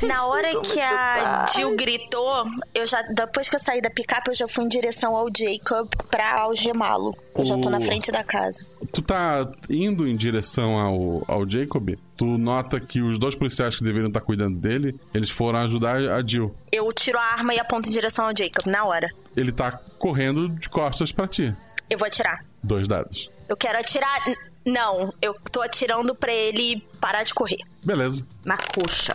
[0.02, 0.90] Na hora chegou que a
[1.22, 1.52] tarde.
[1.54, 5.16] Jill gritou, eu já depois que eu saí da picape, eu já fui em direção
[5.16, 7.16] ao Jacob pra algemá-lo.
[7.34, 8.60] Eu já tô O- na frente da casa.
[8.92, 13.84] Tu tá indo em direção ao, ao Jacob, tu nota que os dois policiais que
[13.84, 16.54] deveriam estar cuidando dele, eles foram ajudar a Jill.
[16.70, 19.08] Eu tiro a arma e aponto em direção ao Jacob na hora.
[19.36, 21.54] Ele tá correndo de costas pra ti.
[21.88, 22.44] Eu vou atirar.
[22.62, 23.30] Dois dados.
[23.48, 24.20] Eu quero atirar.
[24.68, 27.58] Não, eu tô atirando pra ele parar de correr.
[27.82, 28.26] Beleza.
[28.44, 29.14] Na coxa.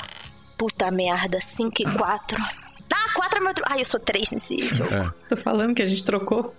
[0.58, 2.38] Puta merda, 5 e 4.
[2.94, 3.54] Ah, 4 é meu.
[3.66, 4.94] Ai, eu sou 3 nesse jogo.
[4.94, 5.12] É.
[5.30, 6.54] Tô falando que a gente trocou.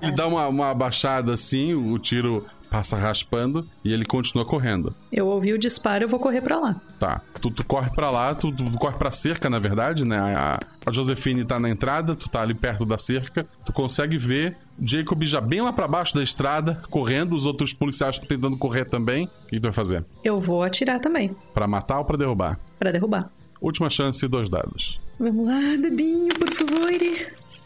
[0.00, 4.94] Ele dá uma, uma abaixada assim, o, tiro passa raspando e ele continua correndo.
[5.10, 6.76] Eu ouvi o disparo, eu vou correr pra lá.
[6.98, 7.20] Tá.
[7.40, 10.18] Tu, tu corre pra lá, tu, tu corre pra cerca, na verdade, né?
[10.18, 13.46] A, a Josefine tá na entrada, tu tá ali perto da cerca.
[13.64, 18.18] Tu consegue ver Jacob já bem lá pra baixo da estrada, correndo, os outros policiais
[18.18, 19.26] tentando correr também.
[19.26, 20.04] O que tu vai fazer?
[20.24, 22.58] Eu vou atirar também, Pra matar ou pra derrubar?
[22.78, 23.30] Pra derrubar.
[23.60, 25.00] Última chance, dois dados.
[25.18, 26.88] Vamos lá, dedinho, por favor.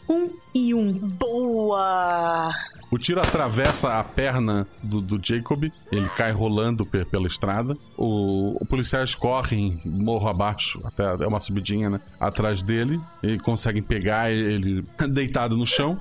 [0.09, 0.91] Um e um.
[0.93, 2.51] Boa!
[2.91, 7.75] O tiro atravessa a perna do, do Jacob, ele cai rolando pe- pela estrada.
[7.97, 12.01] O, o policiais correm morro abaixo, até é uma subidinha, né?
[12.19, 15.99] Atrás dele, e conseguem pegar ele deitado no chão.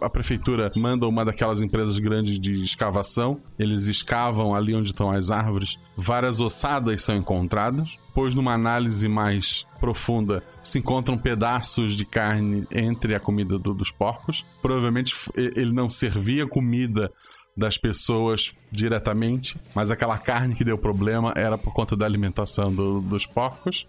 [0.00, 3.40] A prefeitura manda uma daquelas empresas grandes de escavação.
[3.58, 5.76] Eles escavam ali onde estão as árvores.
[5.96, 7.96] Várias ossadas são encontradas.
[8.14, 13.90] Pois, numa análise mais profunda, se encontram pedaços de carne entre a comida do- dos
[13.90, 14.44] porcos.
[14.60, 17.10] Provavelmente ele não servia comida
[17.56, 23.00] das pessoas diretamente, mas aquela carne que deu problema era por conta da alimentação do-
[23.00, 23.86] dos porcos.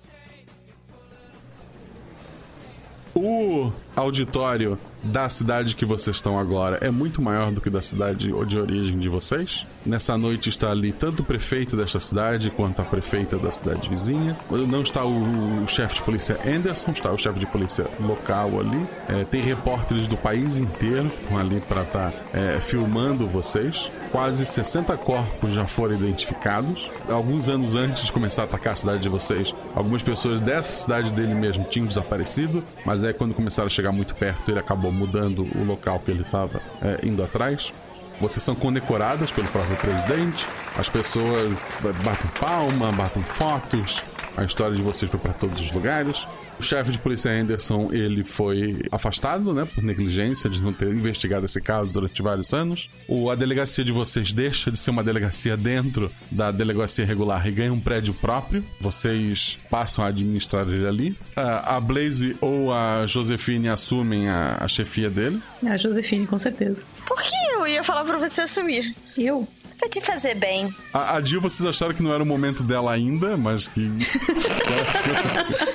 [3.13, 8.31] O auditório da cidade que vocês estão agora é muito maior do que da cidade
[8.47, 9.65] de origem de vocês.
[9.85, 14.37] Nessa noite está ali tanto o prefeito desta cidade quanto a prefeita da cidade vizinha.
[14.49, 15.17] Não está o,
[15.63, 18.85] o chefe de polícia Anderson, está o chefe de polícia local ali.
[19.07, 22.13] É, tem repórteres do país inteiro que estão ali para estar
[22.61, 23.91] filmando vocês.
[24.11, 26.89] Quase 60 corpos já foram identificados.
[27.09, 31.11] Alguns anos antes de começar a atacar a cidade de vocês, algumas pessoas dessa cidade
[31.11, 35.47] dele mesmo tinham desaparecido, mas é quando começaram a chegar muito perto, ele acabou mudando
[35.55, 36.61] o local que ele estava
[37.03, 37.73] indo atrás.
[38.19, 40.47] Vocês são condecoradas pelo próprio presidente,
[40.77, 41.57] as pessoas
[42.03, 44.03] batem palma, batem fotos,
[44.37, 46.27] a história de vocês foi para todos os lugares.
[46.61, 51.43] O chefe de polícia Anderson, ele foi afastado, né, por negligência de não ter investigado
[51.43, 52.87] esse caso durante vários anos.
[53.07, 57.51] O, a delegacia de vocês deixa de ser uma delegacia dentro da delegacia regular e
[57.51, 58.63] ganha um prédio próprio.
[58.79, 61.17] Vocês passam a administrar ele ali.
[61.35, 65.41] A, a Blaze ou a Josefine assumem a, a chefia dele.
[65.65, 66.83] A Josefine, com certeza.
[67.07, 68.95] Por que eu ia falar pra você assumir?
[69.17, 69.47] Eu?
[69.79, 70.71] Pra te fazer bem.
[70.93, 73.81] A, a Jill, vocês acharam que não era o momento dela ainda, mas que.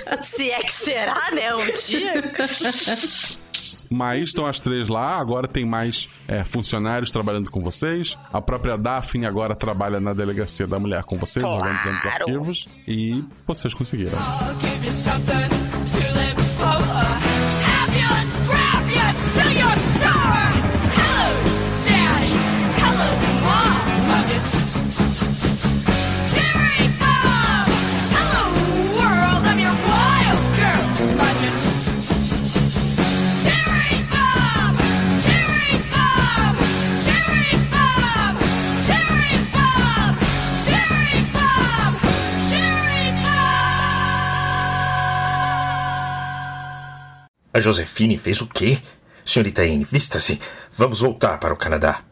[0.22, 1.54] Se é que será, né?
[1.54, 2.32] Um dia.
[3.88, 8.18] Mas estão as três lá, agora tem mais é, funcionários trabalhando com vocês.
[8.32, 11.60] A própria Daphne agora trabalha na delegacia da mulher com vocês, Claro.
[11.60, 12.68] organizando os arquivos.
[12.86, 14.18] E vocês conseguiram.
[14.18, 14.54] Hello,
[21.86, 22.32] Daddy.
[22.78, 23.08] Hello,
[23.42, 23.76] Mom.
[47.56, 48.78] A Josefine fez o quê?
[49.24, 50.38] Senhorita Anne, vista-se.
[50.74, 52.02] Vamos voltar para o Canadá.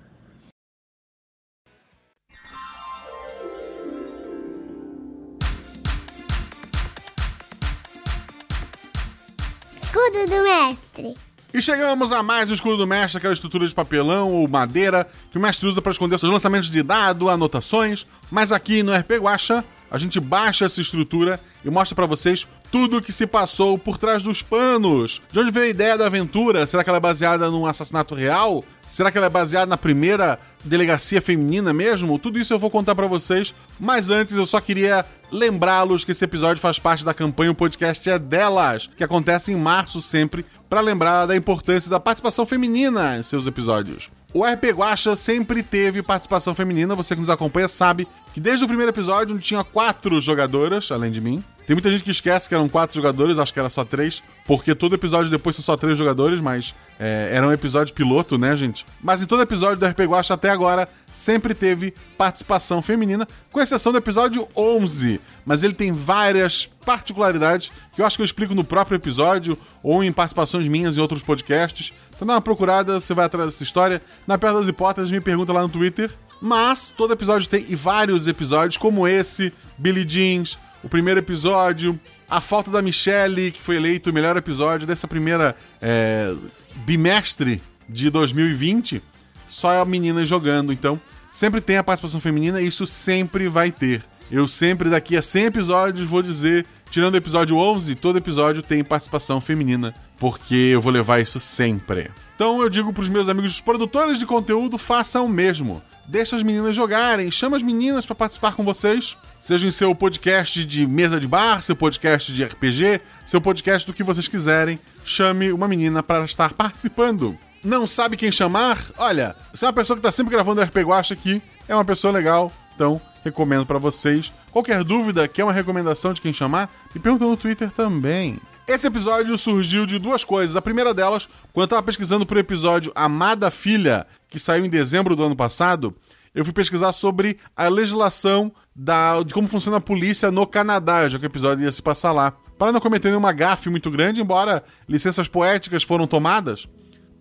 [9.83, 11.15] Escudo do mestre.
[11.53, 15.37] E chegamos a mais um escudo do mestre, aquela estrutura de papelão ou madeira que
[15.37, 18.07] o mestre usa para esconder seus lançamentos de dado, anotações.
[18.31, 19.63] Mas aqui no RP Guacha,
[19.95, 23.97] a gente baixa essa estrutura e mostra para vocês tudo o que se passou por
[23.97, 25.23] trás dos panos.
[25.31, 26.67] De onde veio a ideia da aventura?
[26.67, 28.65] Será que ela é baseada num assassinato real?
[28.89, 32.19] Será que ela é baseada na primeira delegacia feminina mesmo?
[32.19, 33.55] Tudo isso eu vou contar pra vocês.
[33.79, 38.11] Mas antes eu só queria lembrá-los que esse episódio faz parte da campanha O Podcast
[38.11, 43.23] é Delas, que acontece em março sempre, pra lembrar da importância da participação feminina em
[43.23, 44.09] seus episódios.
[44.35, 48.67] O RP Guacha sempre teve participação feminina, você que nos acompanha sabe que desde o
[48.67, 51.43] primeiro episódio tinha quatro jogadoras, além de mim.
[51.69, 54.75] Tem muita gente que esquece que eram quatro jogadores, acho que era só três, porque
[54.75, 58.85] todo episódio depois são só três jogadores, mas é, era um episódio piloto, né, gente?
[59.01, 63.93] Mas em todo episódio do RP Guacha até agora sempre teve participação feminina, com exceção
[63.93, 65.21] do episódio 11.
[65.47, 70.05] Mas ele tem várias particularidades que eu acho que eu explico no próprio episódio ou
[70.05, 71.95] em participações minhas em outros podcasts.
[72.25, 74.01] Então dá uma procurada, você vai atrás dessa história.
[74.27, 76.11] Na pior das hipóteses, me pergunta lá no Twitter.
[76.41, 82.41] Mas todo episódio tem, e vários episódios, como esse, Billy Jeans, o primeiro episódio, a
[82.41, 86.35] falta da Michelle, que foi eleito o melhor episódio dessa primeira é,
[86.77, 89.03] bimestre de 2020,
[89.47, 90.73] só a menina jogando.
[90.73, 90.99] Então,
[91.31, 94.03] sempre tem a participação feminina e isso sempre vai ter.
[94.31, 98.83] Eu sempre, daqui a 100 episódios, vou dizer, tirando o episódio 11, todo episódio tem
[98.83, 99.93] participação feminina,
[100.25, 102.11] porque eu vou levar isso sempre.
[102.35, 105.83] Então eu digo pros meus amigos produtores de conteúdo, façam o mesmo.
[106.09, 109.19] Deixa as meninas jogarem, chama as meninas para participar com vocês.
[109.39, 113.93] Seja em seu podcast de mesa de bar, seu podcast de RPG, seu podcast do
[113.93, 117.37] que vocês quiserem, chame uma menina para estar participando.
[117.63, 118.83] Não sabe quem chamar?
[118.97, 122.11] Olha, se é uma pessoa que tá sempre gravando RP Guacha aqui, é uma pessoa
[122.11, 124.33] legal, então recomendo para vocês.
[124.51, 128.41] Qualquer dúvida, quer uma recomendação de quem chamar, me pergunta no Twitter também.
[128.67, 130.57] Esse episódio surgiu de duas coisas.
[130.57, 135.15] A primeira delas, quando eu tava pesquisando pro episódio Amada Filha, que saiu em dezembro
[135.15, 135.95] do ano passado,
[136.35, 141.19] eu fui pesquisar sobre a legislação da, de como funciona a polícia no Canadá, já
[141.19, 142.33] que o episódio ia se passar lá.
[142.59, 146.67] Para não cometer nenhuma gafe muito grande, embora licenças poéticas foram tomadas,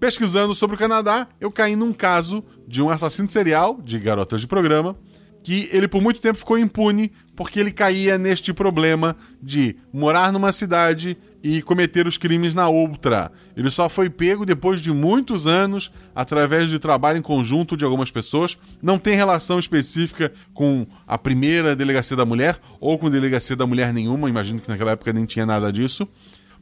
[0.03, 4.47] Pesquisando sobre o Canadá, eu caí num caso de um assassino serial de garotas de
[4.47, 4.97] programa
[5.41, 10.51] que ele por muito tempo ficou impune porque ele caía neste problema de morar numa
[10.51, 13.29] cidade e cometer os crimes na outra.
[13.55, 18.09] Ele só foi pego depois de muitos anos, através de trabalho em conjunto de algumas
[18.09, 18.57] pessoas.
[18.81, 23.93] Não tem relação específica com a primeira delegacia da mulher ou com delegacia da mulher
[23.93, 24.29] nenhuma.
[24.29, 26.07] Imagino que naquela época nem tinha nada disso.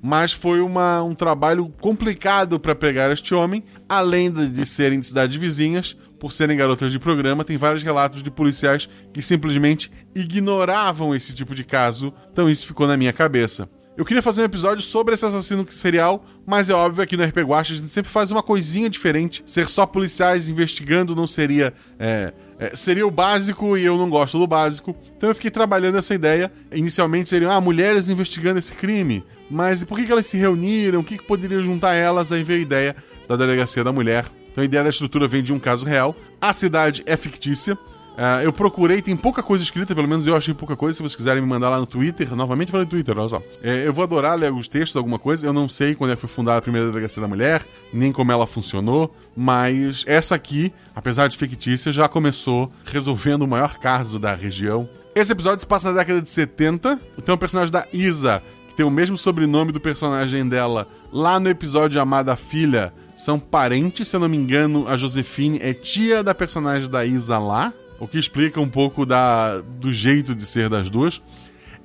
[0.01, 5.05] Mas foi uma, um trabalho complicado para pegar este homem, além de, de serem de
[5.05, 11.15] cidades vizinhas, por serem garotas de programa, tem vários relatos de policiais que simplesmente ignoravam
[11.15, 13.69] esse tipo de caso, então isso ficou na minha cabeça.
[13.97, 17.39] Eu queria fazer um episódio sobre esse assassino serial, mas é óbvio que no RP
[17.39, 19.43] Guacha a gente sempre faz uma coisinha diferente.
[19.45, 21.73] Ser só policiais investigando não seria.
[21.99, 24.95] É, é, seria o básico e eu não gosto do básico.
[25.17, 26.49] Então eu fiquei trabalhando essa ideia.
[26.71, 29.23] Inicialmente seriam, ah, mulheres investigando esse crime.
[29.49, 31.01] Mas por que, que elas se reuniram?
[31.01, 32.31] O que, que poderia juntar elas?
[32.31, 32.95] Aí veio a ideia
[33.27, 34.25] da delegacia da mulher.
[34.51, 36.15] Então a ideia da estrutura vem de um caso real.
[36.39, 37.77] A cidade é fictícia.
[38.11, 40.95] Uh, eu procurei, tem pouca coisa escrita, pelo menos eu achei pouca coisa.
[40.95, 43.41] Se vocês quiserem me mandar lá no Twitter, novamente falei no Twitter, olha só.
[43.63, 45.45] É, eu vou adorar ler os textos, alguma coisa.
[45.45, 48.31] Eu não sei quando é que foi fundada a primeira delegacia da mulher, nem como
[48.31, 54.35] ela funcionou, mas essa aqui, apesar de fictícia, já começou resolvendo o maior caso da
[54.35, 54.87] região.
[55.15, 56.99] Esse episódio se passa na década de 70.
[57.17, 61.49] Então o personagem da Isa, que tem o mesmo sobrenome do personagem dela lá no
[61.49, 66.33] episódio Amada Filha, são parentes, se eu não me engano, a Josefine é tia da
[66.33, 67.71] personagem da Isa lá
[68.01, 71.21] o que explica um pouco da, do jeito de ser das duas.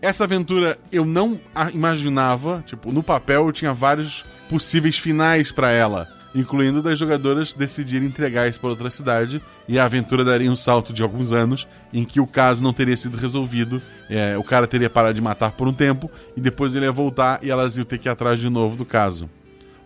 [0.00, 1.38] Essa aventura eu não
[1.74, 8.08] imaginava, tipo, no papel eu tinha vários possíveis finais para ela, incluindo das jogadoras decidirem
[8.08, 12.02] entregar isso para outra cidade e a aventura daria um salto de alguns anos em
[12.02, 15.68] que o caso não teria sido resolvido, é, o cara teria parado de matar por
[15.68, 18.48] um tempo e depois ele ia voltar e elas iam ter que ir atrás de
[18.48, 19.28] novo do caso.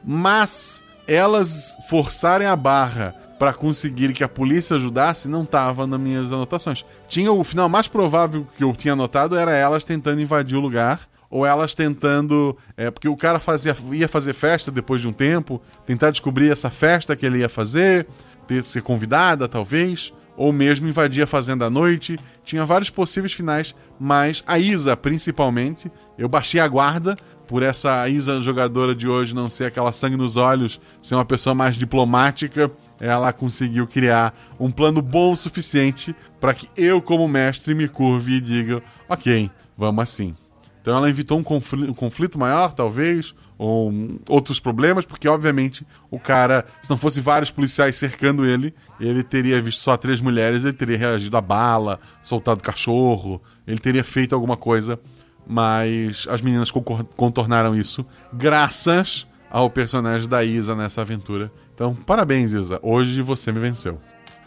[0.05, 6.31] Mas elas forçarem a barra para conseguir que a polícia ajudasse não estava nas minhas
[6.31, 6.85] anotações.
[7.09, 11.01] Tinha o final mais provável que eu tinha anotado era elas tentando invadir o lugar
[11.31, 15.59] ou elas tentando, é, porque o cara fazia, ia fazer festa depois de um tempo,
[15.87, 18.07] tentar descobrir essa festa que ele ia fazer,
[18.47, 22.21] ter ser convidada talvez, ou mesmo invadir a fazenda à noite.
[22.45, 27.17] Tinha vários possíveis finais, mas a Isa principalmente, eu baixei a guarda
[27.49, 31.55] por essa Isa jogadora de hoje não ser aquela sangue nos olhos, ser uma pessoa
[31.55, 32.71] mais diplomática
[33.01, 38.35] ela conseguiu criar um plano bom o suficiente para que eu, como mestre, me curve
[38.35, 40.37] e diga: ok, vamos assim.
[40.83, 43.93] Então ela evitou um conflito, um conflito maior, talvez, ou
[44.29, 49.61] outros problemas, porque obviamente o cara, se não fosse vários policiais cercando ele, ele teria
[49.61, 54.57] visto só três mulheres, ele teria reagido à bala, soltado cachorro, ele teria feito alguma
[54.57, 54.99] coisa,
[55.47, 62.79] mas as meninas contornaram isso graças ao personagem da Isa nessa aventura então, parabéns, Isa.
[62.83, 63.99] Hoje você me venceu.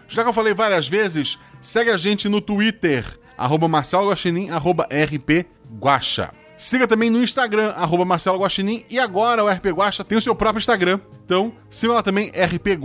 [0.07, 3.03] Já que eu falei várias vezes, segue a gente no Twitter,
[3.35, 5.47] arroba Marcelo Guaxinim, arroba RP.
[6.55, 8.39] Siga também no Instagram, arroba Marcelo.
[8.87, 10.99] E agora o RP Guaxa tem o seu próprio Instagram.
[11.25, 12.79] Então, siga lá também, RP.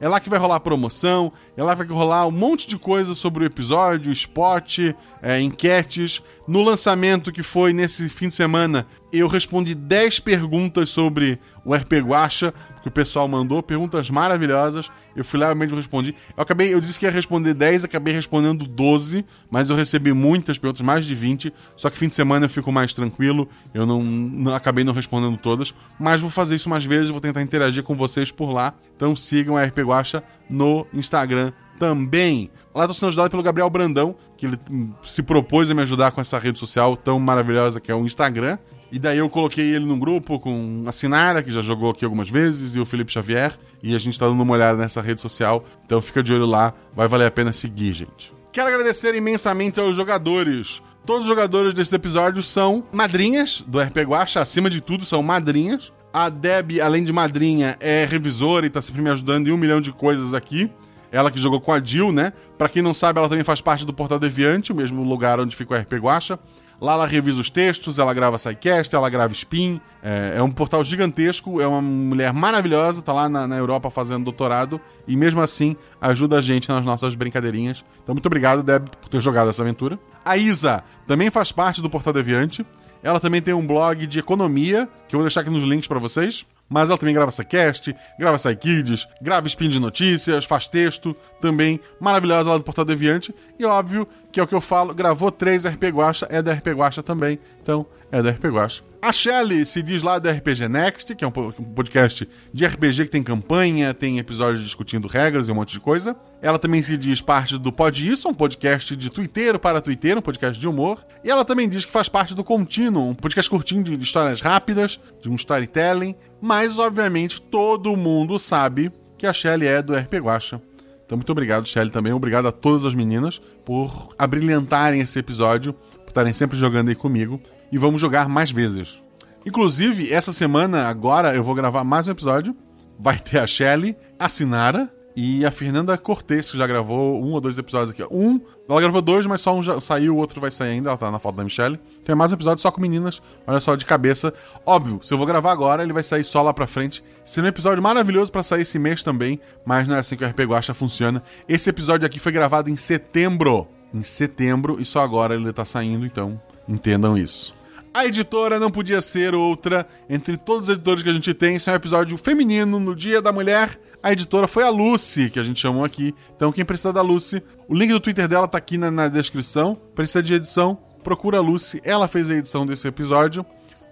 [0.00, 3.46] É lá que vai rolar promoção, que vai rolar um monte de coisa sobre o
[3.46, 4.78] episódio, spot,
[5.22, 6.22] é, enquetes.
[6.46, 11.92] No lançamento que foi nesse fim de semana, eu respondi 10 perguntas sobre o RP
[12.00, 12.52] Guacha
[12.82, 14.90] que o pessoal mandou, perguntas maravilhosas.
[15.16, 16.14] Eu fui lá e mesmo respondi.
[16.36, 20.58] Eu acabei, eu disse que ia responder 10, acabei respondendo 12, mas eu recebi muitas
[20.58, 21.50] perguntas, mais de 20.
[21.76, 25.38] Só que fim de semana eu fico mais tranquilo, eu não, não acabei não respondendo
[25.38, 28.74] todas, mas vou fazer isso mais vezes, vou tentar interagir com vocês por lá.
[28.94, 32.50] Então sigam a RP Guacha no Instagram também.
[32.74, 34.58] Lá estou sendo ajudado pelo Gabriel Brandão, que ele
[35.06, 38.58] se propôs a me ajudar com essa rede social tão maravilhosa que é o Instagram.
[38.90, 42.28] E daí eu coloquei ele num grupo com a Sinara, que já jogou aqui algumas
[42.28, 43.52] vezes, e o Felipe Xavier.
[43.82, 45.64] E a gente tá dando uma olhada nessa rede social.
[45.84, 48.32] Então fica de olho lá, vai valer a pena seguir, gente.
[48.52, 50.80] Quero agradecer imensamente aos jogadores.
[51.04, 55.92] Todos os jogadores desses episódios são madrinhas do RP Guacha, acima de tudo, são madrinhas.
[56.14, 59.80] A Deb, além de madrinha, é revisora e tá sempre me ajudando em um milhão
[59.80, 60.70] de coisas aqui.
[61.10, 62.32] Ela que jogou com a Jill, né?
[62.56, 65.56] Pra quem não sabe, ela também faz parte do Portal Deviante, o mesmo lugar onde
[65.56, 66.38] fica o RP Guacha.
[66.80, 69.80] Lá ela revisa os textos, ela grava SciCast, ela grava Spin.
[70.00, 74.22] É, é, um portal gigantesco, é uma mulher maravilhosa, tá lá na, na, Europa fazendo
[74.22, 77.84] doutorado e mesmo assim ajuda a gente nas nossas brincadeirinhas.
[78.04, 79.98] Então, muito obrigado, Deb, por ter jogado essa aventura.
[80.24, 82.64] A Isa também faz parte do Portal Deviante.
[83.04, 85.98] Ela também tem um blog de economia, que eu vou deixar aqui nos links para
[85.98, 86.46] vocês.
[86.68, 92.50] Mas ela também grava SciCast, grava SciKids, grava Spin de notícias, faz texto, também maravilhosa
[92.50, 93.34] lá do Portal Deviante.
[93.58, 96.68] E óbvio que é o que eu falo, gravou três RP Guacha, é do RP
[96.68, 98.82] Guacha também, então é do RP Guacha.
[99.00, 103.04] A Shelly se diz lá do RPG Next, que é um po- podcast de RPG
[103.04, 106.16] que tem campanha, tem episódios discutindo regras e um monte de coisa.
[106.40, 110.22] Ela também se diz parte do Pod Isso, um podcast de Twitter para Twitter, um
[110.22, 111.04] podcast de humor.
[111.22, 114.98] E ela também diz que faz parte do Contínuo, um podcast curtinho de histórias rápidas,
[115.20, 116.16] de um storytelling.
[116.44, 120.60] Mas, obviamente, todo mundo sabe que a Shelly é do RP Guacha.
[121.02, 122.12] Então, muito obrigado, Shelly, também.
[122.12, 127.40] Obrigado a todas as meninas por abrilhantarem esse episódio, por estarem sempre jogando aí comigo.
[127.72, 129.02] E vamos jogar mais vezes.
[129.46, 132.54] Inclusive, essa semana, agora, eu vou gravar mais um episódio.
[133.00, 137.40] Vai ter a Shelly, a Sinara e a Fernanda Cortez, que já gravou um ou
[137.40, 138.04] dois episódios aqui.
[138.14, 138.38] Um,
[138.68, 140.90] ela gravou dois, mas só um já saiu, o outro vai sair ainda.
[140.90, 141.80] Ela tá na foto da Michelle.
[142.04, 143.22] Tem mais um episódio só com meninas.
[143.46, 144.32] Olha só, de cabeça.
[144.66, 147.02] Óbvio, se eu vou gravar agora, ele vai sair só lá pra frente.
[147.24, 150.28] Seria um episódio maravilhoso pra sair esse mês também, mas não é assim que o
[150.28, 151.22] RP Guacha funciona.
[151.48, 153.66] Esse episódio aqui foi gravado em setembro.
[153.92, 157.54] Em setembro, e só agora ele tá saindo, então entendam isso.
[157.94, 159.86] A editora não podia ser outra.
[160.10, 163.22] Entre todos os editores que a gente tem, esse é um episódio feminino no Dia
[163.22, 163.78] da Mulher.
[164.02, 166.12] A editora foi a Lucy, que a gente chamou aqui.
[166.34, 169.76] Então, quem precisa da Lucy, o link do Twitter dela tá aqui na, na descrição.
[169.94, 171.80] Precisa de edição, procura a Lucy.
[171.84, 173.46] Ela fez a edição desse episódio.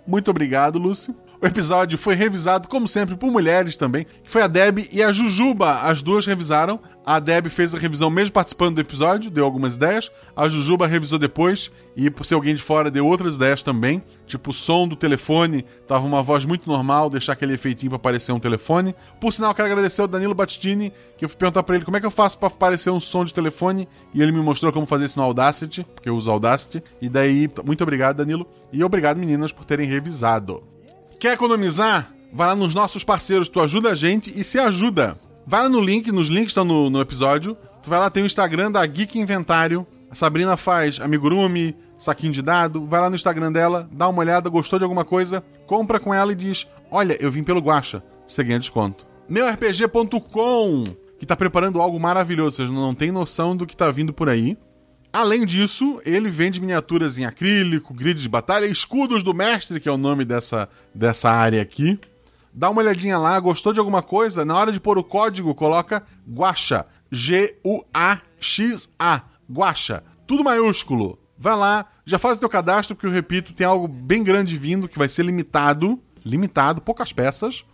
[0.04, 1.14] Muito obrigado, Lucy.
[1.42, 4.04] O episódio foi revisado, como sempre, por mulheres também.
[4.04, 5.72] que Foi a Deb e a Jujuba.
[5.80, 6.78] As duas revisaram.
[7.04, 10.08] A Deb fez a revisão mesmo participando do episódio, deu algumas ideias.
[10.36, 14.00] A Jujuba revisou depois e, por ser alguém de fora, deu outras ideias também.
[14.24, 18.30] Tipo, o som do telefone tava uma voz muito normal, deixar aquele efeitinho pra aparecer
[18.30, 18.94] um telefone.
[19.20, 22.00] Por sinal, quero agradecer ao Danilo Battistini, que eu fui perguntar pra ele como é
[22.00, 23.88] que eu faço pra aparecer um som de telefone.
[24.14, 26.84] E ele me mostrou como fazer isso no Audacity, porque eu uso Audacity.
[27.00, 28.46] E daí, muito obrigado, Danilo.
[28.72, 30.62] E obrigado, meninas, por terem revisado.
[31.22, 32.12] Quer economizar?
[32.32, 35.16] Vai lá nos nossos parceiros, tu ajuda a gente e se ajuda.
[35.46, 37.56] Vai lá no link, nos links estão no, no episódio.
[37.80, 39.86] Tu vai lá, tem o Instagram da Geek Inventário.
[40.10, 42.84] A Sabrina faz amigurumi, saquinho de dado.
[42.86, 46.32] Vai lá no Instagram dela, dá uma olhada, gostou de alguma coisa, compra com ela
[46.32, 48.02] e diz: Olha, eu vim pelo Guacha.
[48.26, 49.06] Você ganha desconto.
[49.28, 50.84] MeuRPG.com,
[51.20, 52.56] que tá preparando algo maravilhoso.
[52.56, 54.58] Vocês não têm noção do que tá vindo por aí.
[55.12, 59.92] Além disso, ele vende miniaturas em acrílico, grid de batalha, escudos do mestre, que é
[59.92, 62.00] o nome dessa, dessa área aqui.
[62.54, 64.44] Dá uma olhadinha lá, gostou de alguma coisa?
[64.44, 66.86] Na hora de pôr o código, coloca Guacha.
[67.10, 68.22] G-U-A-X-A.
[69.50, 70.02] Guacha.
[70.26, 71.18] Tudo maiúsculo.
[71.36, 74.88] Vai lá, já faz o teu cadastro, porque eu repito, tem algo bem grande vindo
[74.88, 76.00] que vai ser limitado.
[76.24, 77.66] Limitado, poucas peças.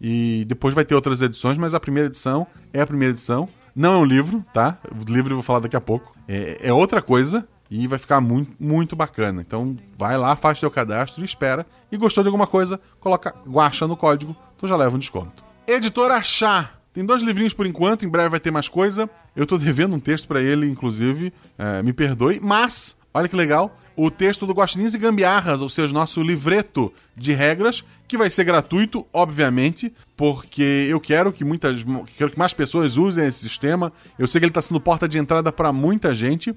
[0.00, 3.48] E depois vai ter outras edições, mas a primeira edição é a primeira edição.
[3.74, 4.78] Não é um livro, tá?
[4.92, 6.13] O livro eu vou falar daqui a pouco.
[6.28, 9.40] É, é outra coisa e vai ficar muito, muito bacana.
[9.40, 11.66] Então vai lá, faz teu cadastro espera.
[11.90, 15.44] E gostou de alguma coisa, coloca guacha no código, tu já leva um desconto.
[15.66, 16.70] Editora Chá.
[16.92, 19.10] Tem dois livrinhos por enquanto, em breve vai ter mais coisa.
[19.34, 22.38] Eu tô devendo um texto pra ele, inclusive, é, me perdoe.
[22.40, 27.32] Mas, olha que legal, o texto do Guaxinins e Gambiarras, ou seja, nosso livreto de
[27.32, 31.84] regras, que vai ser gratuito, obviamente, porque eu quero que muitas,
[32.16, 33.92] quero que mais pessoas usem esse sistema.
[34.18, 36.54] Eu sei que ele está sendo porta de entrada para muita gente.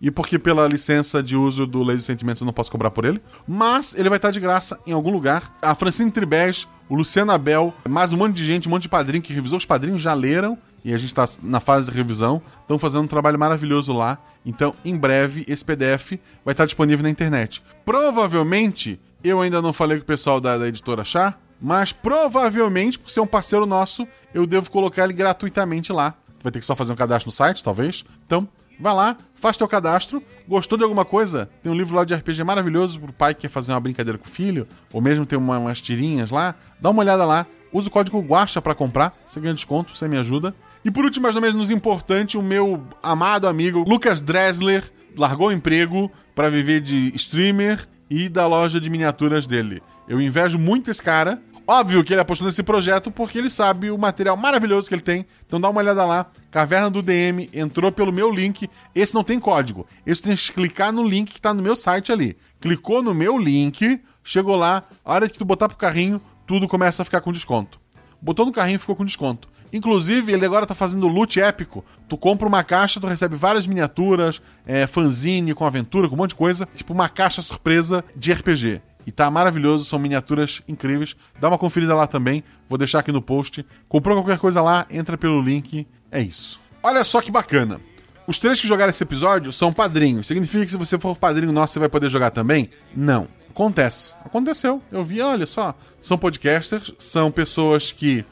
[0.00, 3.20] E porque pela licença de uso do Lazy Sentimentos eu não posso cobrar por ele.
[3.46, 5.56] Mas ele vai estar de graça em algum lugar.
[5.60, 9.22] A Francine Tribés, o Luciano Abel, mais um monte de gente, um monte de padrinho
[9.22, 9.58] que revisou.
[9.58, 12.40] Os padrinhos já leram e a gente está na fase de revisão.
[12.60, 14.18] Estão fazendo um trabalho maravilhoso lá.
[14.48, 16.12] Então, em breve, esse PDF
[16.42, 17.62] vai estar disponível na internet.
[17.84, 23.10] Provavelmente, eu ainda não falei com o pessoal da, da editora Chá, mas provavelmente, por
[23.10, 26.14] ser um parceiro nosso, eu devo colocar ele gratuitamente lá.
[26.42, 28.06] Vai ter que só fazer um cadastro no site, talvez.
[28.24, 28.48] Então,
[28.80, 30.22] vai lá, faz teu cadastro.
[30.48, 31.50] Gostou de alguma coisa?
[31.62, 34.26] Tem um livro lá de RPG maravilhoso pro pai que quer fazer uma brincadeira com
[34.26, 36.54] o filho, ou mesmo tem uma, umas tirinhas lá.
[36.80, 37.44] Dá uma olhada lá.
[37.70, 40.54] Usa o código GUACHA para comprar, você ganha desconto, você me ajuda.
[40.84, 44.84] E por último, mas não menos importante, o meu amado amigo Lucas Dressler
[45.16, 49.82] largou o emprego para viver de streamer e da loja de miniaturas dele.
[50.08, 51.42] Eu invejo muito esse cara.
[51.66, 55.26] Óbvio que ele apostou nesse projeto porque ele sabe o material maravilhoso que ele tem.
[55.46, 56.26] Então dá uma olhada lá.
[56.50, 58.70] Caverna do DM entrou pelo meu link.
[58.94, 59.86] Esse não tem código.
[60.06, 62.38] Esse tem que clicar no link que tá no meu site ali.
[62.58, 67.02] Clicou no meu link, chegou lá, a hora que tu botar pro carrinho, tudo começa
[67.02, 67.78] a ficar com desconto.
[68.20, 69.48] Botou no carrinho ficou com desconto.
[69.72, 71.84] Inclusive, ele agora tá fazendo loot épico.
[72.08, 76.30] Tu compra uma caixa, tu recebe várias miniaturas, é, fanzine com aventura, com um monte
[76.30, 76.68] de coisa.
[76.74, 78.80] Tipo uma caixa surpresa de RPG.
[79.06, 81.16] E tá maravilhoso, são miniaturas incríveis.
[81.40, 83.64] Dá uma conferida lá também, vou deixar aqui no post.
[83.88, 85.86] Comprou qualquer coisa lá, entra pelo link.
[86.10, 86.60] É isso.
[86.82, 87.80] Olha só que bacana.
[88.26, 90.26] Os três que jogaram esse episódio são padrinhos.
[90.26, 92.68] Significa que se você for padrinho nosso, você vai poder jogar também?
[92.94, 93.26] Não.
[93.58, 94.14] Acontece.
[94.24, 94.80] Aconteceu.
[94.92, 95.74] Eu vi, olha só.
[96.00, 98.24] São podcasters, são pessoas que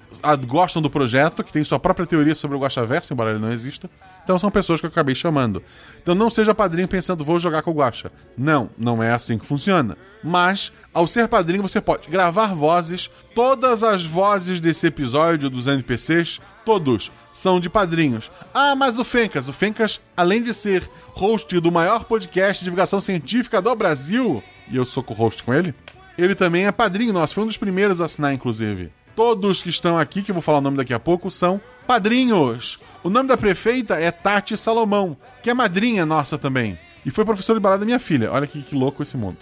[0.46, 3.90] gostam do projeto, que têm sua própria teoria sobre o Guaxaverso, embora ele não exista.
[4.22, 5.60] Então são pessoas que eu acabei chamando.
[6.00, 8.12] Então não seja padrinho pensando, vou jogar com o Guacha.
[8.38, 9.98] Não, não é assim que funciona.
[10.22, 13.10] Mas, ao ser padrinho, você pode gravar vozes.
[13.34, 18.30] Todas as vozes desse episódio dos NPCs, todos, são de padrinhos.
[18.54, 23.00] Ah, mas o Fencas, o Fencas, além de ser host do maior podcast de divulgação
[23.00, 25.74] científica do Brasil, e eu sou co-host com ele,
[26.18, 28.90] ele também é padrinho nosso, foi um dos primeiros a assinar, inclusive.
[29.14, 32.78] Todos que estão aqui, que eu vou falar o nome daqui a pouco, são padrinhos.
[33.02, 36.78] O nome da prefeita é Tati Salomão, que é madrinha nossa também.
[37.04, 38.32] E foi professora de balada da minha filha.
[38.32, 39.38] Olha que, que louco esse mundo.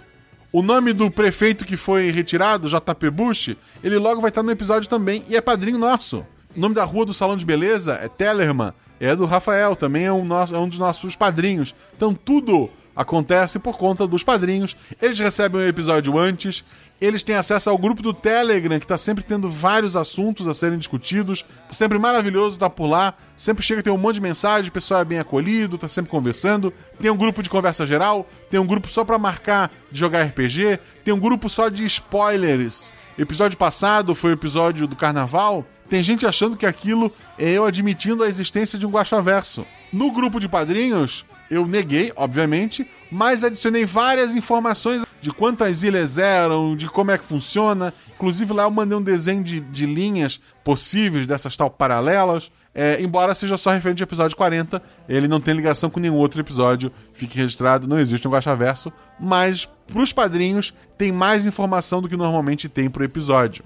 [0.51, 4.87] O nome do prefeito que foi retirado, JP Bush, ele logo vai estar no episódio
[4.89, 6.25] também e é padrinho nosso.
[6.55, 10.13] O nome da rua do salão de beleza é Tellerman, é do Rafael, também é
[10.13, 11.75] um, nosso, é um dos nossos padrinhos.
[11.97, 14.75] Então tudo acontece por conta dos padrinhos.
[15.01, 16.63] Eles recebem o episódio antes,
[16.99, 20.77] eles têm acesso ao grupo do Telegram, que está sempre tendo vários assuntos a serem
[20.77, 21.45] discutidos.
[21.69, 23.13] Sempre maravilhoso estar por lá.
[23.35, 26.73] Sempre chega, tem um monte de mensagem, o pessoal é bem acolhido, tá sempre conversando.
[26.99, 30.79] Tem um grupo de conversa geral, tem um grupo só para marcar de jogar RPG,
[31.03, 32.93] tem um grupo só de spoilers.
[33.17, 35.65] Episódio passado foi o episódio do carnaval.
[35.89, 39.65] Tem gente achando que aquilo é eu admitindo a existência de um guaxaverso.
[39.91, 46.75] No grupo de padrinhos, eu neguei, obviamente, mas adicionei várias informações de quantas ilhas eram,
[46.75, 47.93] de como é que funciona.
[48.15, 52.51] Inclusive lá eu mandei um desenho de, de linhas possíveis dessas tal paralelas.
[52.73, 56.41] É, embora seja só referente ao episódio 40, ele não tem ligação com nenhum outro
[56.41, 56.91] episódio.
[57.13, 58.91] Fique registrado, não existe um Guaxaverso.
[59.19, 63.63] Mas pros padrinhos tem mais informação do que normalmente tem pro episódio.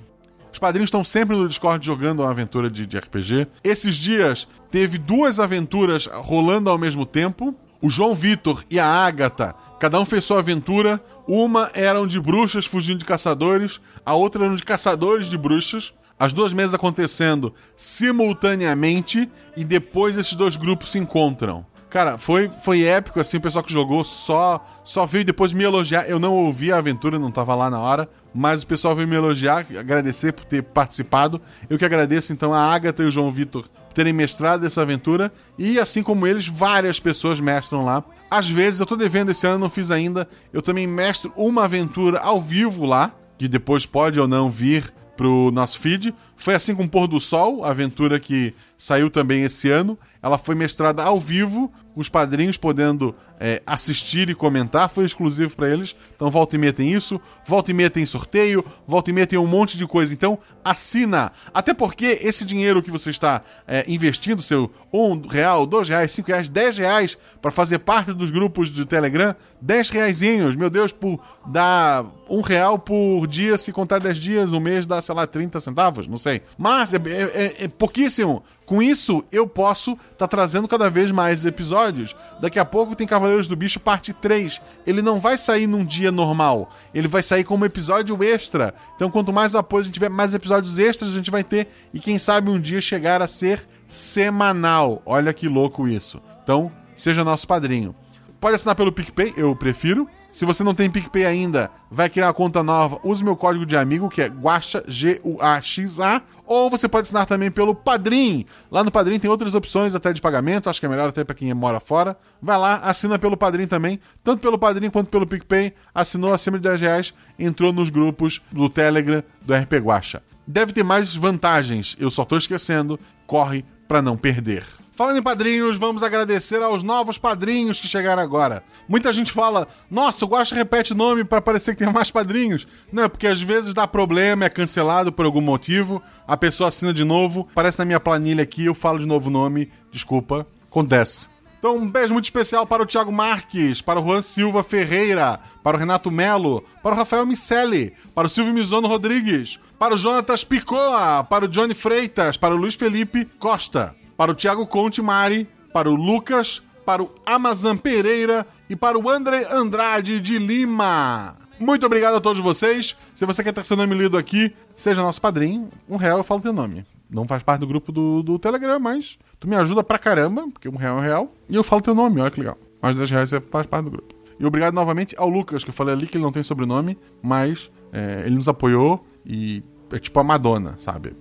[0.51, 3.47] Os padrinhos estão sempre no Discord jogando uma aventura de, de RPG.
[3.64, 7.56] Esses dias teve duas aventuras rolando ao mesmo tempo.
[7.81, 11.01] O João Vitor e a Ágata, cada um fez sua aventura.
[11.27, 15.93] Uma eram de bruxas fugindo de caçadores, a outra eram de caçadores de bruxas.
[16.19, 21.65] As duas mesas acontecendo simultaneamente e depois esses dois grupos se encontram.
[21.89, 26.07] Cara, foi, foi épico, assim, o pessoal que jogou só só veio depois me elogiar.
[26.07, 29.15] Eu não ouvi a aventura, não tava lá na hora, mas o pessoal veio me
[29.15, 31.41] elogiar, agradecer por ter participado.
[31.69, 33.65] Eu que agradeço, então, a Agatha e o João Vitor
[33.99, 35.30] terem mestrado essa aventura.
[35.57, 38.01] E, assim como eles, várias pessoas mestram lá.
[38.31, 40.26] Às vezes, eu tô devendo esse ano, não fiz ainda.
[40.53, 45.51] Eu também mestro uma aventura ao vivo lá, que depois pode ou não vir pro
[45.51, 46.15] nosso feed.
[46.38, 49.99] Foi assim com o Pôr do Sol, a aventura que saiu também esse ano.
[50.23, 55.69] Ela foi mestrada ao vivo, os padrinhos podendo é, assistir e comentar, foi exclusivo para
[55.69, 55.95] eles.
[56.15, 59.39] Então, volta e meia tem isso, volta e meia tem sorteio, volta e meia tem
[59.39, 60.13] um monte de coisa.
[60.13, 61.31] Então, assina.
[61.53, 66.29] Até porque esse dinheiro que você está é, investindo, seu um real, dois reais, cinco
[66.29, 71.19] reais, dez reais, para fazer parte dos grupos de Telegram, dez reaisinhos, meu Deus, por
[71.45, 75.59] dar um real por dia, se contar dez dias, um mês dá, sei lá, 30
[75.59, 76.41] centavos, não sei.
[76.57, 78.43] Mas é, é, é pouquíssimo.
[78.65, 82.15] Com isso, eu posso estar tá trazendo cada vez mais episódios.
[82.39, 84.61] Daqui a pouco tem Cavaleiros do Bicho parte 3.
[84.85, 86.69] Ele não vai sair num dia normal.
[86.93, 88.73] Ele vai sair como episódio extra.
[88.95, 91.68] Então, quanto mais apoio a gente tiver, mais episódios extras a gente vai ter.
[91.93, 95.01] E quem sabe um dia chegar a ser semanal.
[95.06, 96.22] Olha que louco isso.
[96.43, 97.95] Então, seja nosso padrinho.
[98.39, 100.07] Pode assinar pelo PicPay, eu prefiro.
[100.31, 103.76] Se você não tem PicPay ainda, vai criar uma conta nova, use meu código de
[103.76, 106.22] amigo, que é Guaxa, G-U-A-X-A.
[106.45, 108.45] Ou você pode assinar também pelo Padrim.
[108.72, 111.35] Lá no Padrim tem outras opções até de pagamento, acho que é melhor até para
[111.35, 112.15] quem mora fora.
[112.41, 113.99] Vai lá, assina pelo Padrim também.
[114.23, 115.73] Tanto pelo Padrim quanto pelo PicPay.
[115.93, 120.22] Assinou acima de 10 reais, entrou nos grupos do Telegram do RP Guacha.
[120.45, 122.99] Deve ter mais vantagens, eu só tô esquecendo.
[123.26, 124.78] Corre para não perder.
[124.99, 128.65] Falando em padrinhos, vamos agradecer aos novos padrinhos que chegaram agora.
[128.85, 132.67] Muita gente fala, nossa, o Guacha repete nome para parecer que tem mais padrinhos.
[132.91, 136.93] Não, é porque às vezes dá problema, é cancelado por algum motivo, a pessoa assina
[136.93, 141.30] de novo, aparece na minha planilha aqui, eu falo de novo o nome, desculpa, acontece.
[141.59, 145.77] Então, um beijo muito especial para o Thiago Marques, para o Juan Silva Ferreira, para
[145.77, 150.43] o Renato Melo, para o Rafael Micelli, para o Silvio Mizono Rodrigues, para o Jonatas
[150.43, 155.47] Picoa, para o Johnny Freitas, para o Luiz Felipe Costa, para o Thiago Conte Mari,
[155.71, 161.37] para o Lucas, para o Amazon Pereira e para o André Andrade de Lima.
[161.57, 162.97] Muito obrigado a todos vocês.
[163.15, 165.69] Se você quer ter seu nome lido aqui, seja nosso padrinho.
[165.87, 166.85] Um real eu falo teu nome.
[167.09, 170.67] Não faz parte do grupo do, do Telegram, mas tu me ajuda pra caramba, porque
[170.67, 171.31] um real é um real.
[171.49, 172.57] E eu falo teu nome, olha que legal.
[172.81, 174.13] Mais 10 reais você faz parte do grupo.
[174.37, 177.71] E obrigado novamente ao Lucas, que eu falei ali que ele não tem sobrenome, mas
[177.93, 179.63] é, ele nos apoiou e
[179.93, 181.13] é tipo a Madonna, sabe?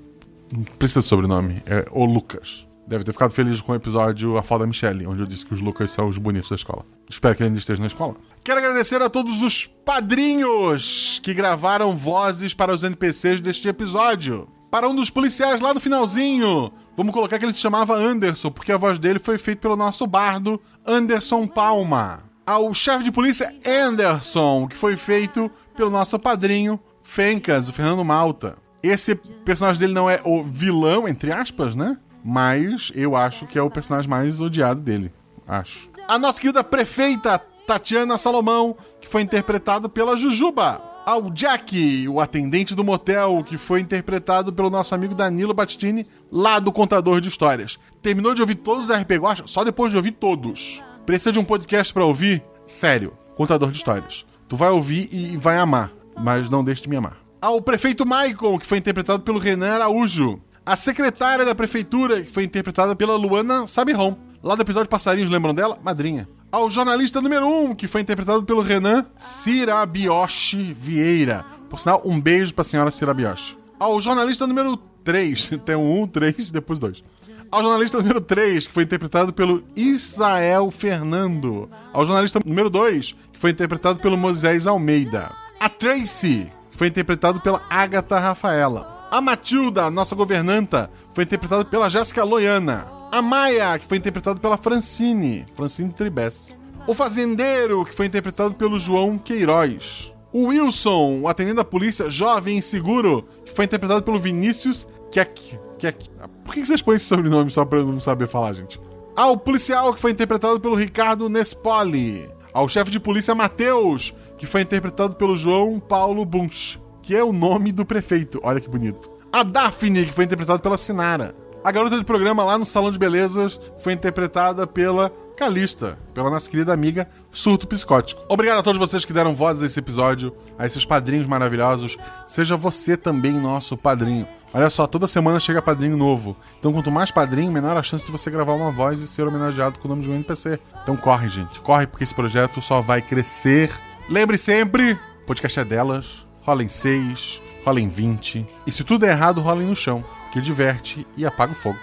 [0.50, 2.66] Não precisa de sobrenome, é o Lucas.
[2.88, 5.60] Deve ter ficado feliz com o episódio A Foda Michelle, onde eu disse que os
[5.60, 6.84] Lucas são os bonitos da escola.
[7.08, 8.16] Espero que ele ainda esteja na escola.
[8.42, 14.48] Quero agradecer a todos os padrinhos que gravaram vozes para os NPCs deste episódio.
[14.70, 18.72] Para um dos policiais lá no finalzinho, Vamos colocar que ele se chamava Anderson, porque
[18.72, 22.24] a voz dele foi feita pelo nosso bardo Anderson Palma.
[22.44, 28.56] Ao chefe de polícia Anderson, que foi feito pelo nosso padrinho Fencas, o Fernando Malta.
[28.82, 31.96] Esse personagem dele não é o vilão, entre aspas, né?
[32.24, 35.12] Mas eu acho que é o personagem mais odiado dele.
[35.46, 35.88] Acho.
[36.06, 40.82] A nossa querida prefeita Tatiana Salomão, que foi interpretada pela Jujuba.
[41.04, 46.58] Ao Jack, o atendente do motel, que foi interpretado pelo nosso amigo Danilo Battistini, lá
[46.58, 47.78] do Contador de Histórias.
[48.02, 49.44] Terminou de ouvir todos os RP Guacha?
[49.46, 50.82] Só depois de ouvir todos.
[51.06, 52.42] Precisa de um podcast pra ouvir?
[52.66, 54.26] Sério, Contador de Histórias.
[54.48, 57.18] Tu vai ouvir e vai amar, mas não deixe de me amar.
[57.40, 60.40] Ao prefeito Michael, que foi interpretado pelo Renan Araújo.
[60.68, 64.18] A secretária da prefeitura, que foi interpretada pela Luana Sabiron.
[64.42, 65.78] Lá do episódio Passarinhos, lembram dela?
[65.82, 66.28] Madrinha.
[66.52, 71.42] Ao jornalista número 1, um, que foi interpretado pelo Renan Cirabioshi Vieira.
[71.70, 73.56] Por sinal, um beijo pra senhora Cirabioshi.
[73.80, 77.02] Ao jornalista número 3, tem um 1, 3, depois 2.
[77.50, 81.70] Ao jornalista número 3, que foi interpretado pelo Israel Fernando.
[81.94, 85.32] Ao jornalista número 2, que foi interpretado pelo Moisés Almeida.
[85.58, 88.97] A Tracy, que foi interpretado pela Agatha Rafaela.
[89.10, 92.86] A Matilda, nossa governanta, foi interpretada pela Jéssica Loiana.
[93.10, 96.54] A Maia, que foi interpretado pela Francine, Francine Tribes.
[96.86, 100.14] O Fazendeiro, que foi interpretado pelo João Queiroz.
[100.30, 105.58] O Wilson, o atendente da polícia, jovem e inseguro, que foi interpretado pelo Vinícius Keck.
[105.78, 106.10] Keck.
[106.44, 108.78] Por que vocês põem esse sobrenome só pra eu não saber falar, gente?
[109.16, 112.28] Ao policial, que foi interpretado pelo Ricardo Nespoli.
[112.52, 116.78] Ao chefe de polícia, Matheus, que foi interpretado pelo João Paulo Bunch,
[117.08, 118.38] que é o nome do prefeito.
[118.42, 119.10] Olha que bonito.
[119.32, 121.34] A Daphne, que foi interpretada pela Sinara.
[121.64, 126.50] A garota de programa lá no Salão de Belezas foi interpretada pela Calista, pela nossa
[126.50, 128.22] querida amiga Surto Psicótico.
[128.28, 131.96] Obrigado a todos vocês que deram voz a esse episódio, a esses padrinhos maravilhosos.
[132.26, 134.28] Seja você também nosso padrinho.
[134.52, 136.36] Olha só, toda semana chega padrinho novo.
[136.58, 139.78] Então, quanto mais padrinho, menor a chance de você gravar uma voz e ser homenageado
[139.78, 140.60] com o nome de um NPC.
[140.82, 141.58] Então, corre, gente.
[141.60, 143.72] Corre, porque esse projeto só vai crescer.
[144.10, 146.27] Lembre sempre: podcast é delas.
[146.48, 148.46] Rola em 6, rola em 20.
[148.66, 150.02] E se tudo é errado, rola no chão
[150.32, 151.78] que diverte e apaga o fogo.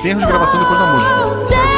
[0.00, 1.77] Tem erro de gravação depois da música.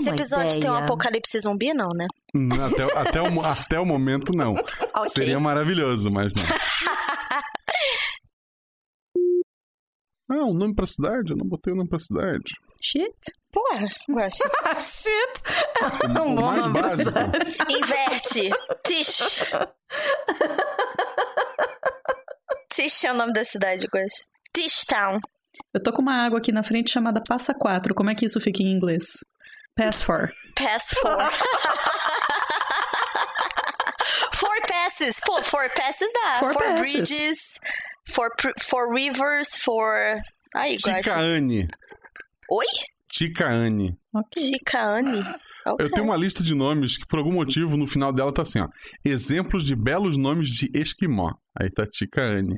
[0.00, 0.84] Esse episódio tem um ideia.
[0.84, 2.06] apocalipse zumbi, não, né?
[2.66, 4.54] Até, até, o, até o momento, não.
[5.06, 6.42] Seria maravilhoso, mas não.
[10.32, 11.32] Ah, um nome pra cidade?
[11.32, 12.54] Eu não botei o nome pra cidade.
[12.80, 13.12] Shit.
[13.52, 14.48] Porra, gosto.
[14.78, 15.42] Shit.
[16.04, 17.10] O, o mais básico.
[17.68, 18.50] Inverte.
[18.86, 19.42] Tish.
[22.72, 24.24] Tish é o nome da cidade, gosto.
[24.54, 25.18] Tish Town.
[25.74, 27.92] Eu tô com uma água aqui na frente chamada Passa 4.
[27.92, 29.02] Como é que isso fica em inglês?
[29.76, 30.30] Pass 4.
[30.56, 31.16] Pass four.
[34.34, 35.20] four passes.
[35.24, 36.38] Pô, four passes dá.
[36.38, 36.92] Four Four, passes.
[36.92, 37.38] bridges.
[38.08, 39.48] Four, pr- four rivers.
[39.56, 40.18] Four...
[40.54, 40.76] Aí.
[40.76, 41.68] Ticaane.
[42.50, 42.66] Oi?
[43.08, 43.96] Ticaane.
[44.34, 45.20] Ticaane.
[45.66, 45.86] Ok.
[45.86, 48.60] Eu tenho uma lista de nomes que, por algum motivo, no final dela tá assim,
[48.60, 48.68] ó.
[49.04, 51.32] Exemplos de belos nomes de esquimó.
[51.58, 52.56] Aí tá Ticaane.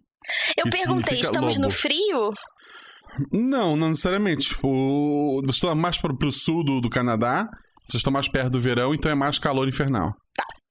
[0.56, 1.74] Eu perguntei, estamos no lobo.
[1.74, 2.30] frio?
[3.30, 4.56] Não, não necessariamente.
[4.62, 5.40] O...
[5.44, 7.48] Você está mais para o sul do, do Canadá,
[7.89, 10.14] vocês estão mais perto do verão, então é mais calor infernal.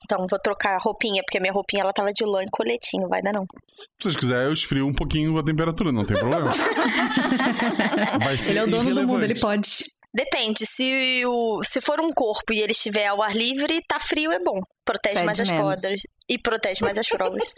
[0.03, 3.07] Então vou trocar a roupinha, porque a minha roupinha ela tava de lã e coletinho,
[3.07, 3.45] vai dar não.
[3.99, 6.51] Se vocês quiserem, eu esfrio um pouquinho a temperatura, não tem problema.
[8.23, 9.85] Vai ser Ele é o dono do mundo, ele pode.
[10.13, 14.31] Depende, se, o, se for um corpo e ele estiver ao ar livre, tá frio
[14.31, 14.59] é bom.
[14.83, 15.81] Protege Fede mais as menos.
[15.81, 16.01] podas.
[16.27, 17.53] E protege mais as provas.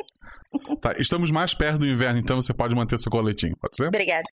[0.80, 3.88] Tá, estamos mais perto do inverno, então você pode manter seu coletinho, pode ser?
[3.88, 4.30] Obrigada.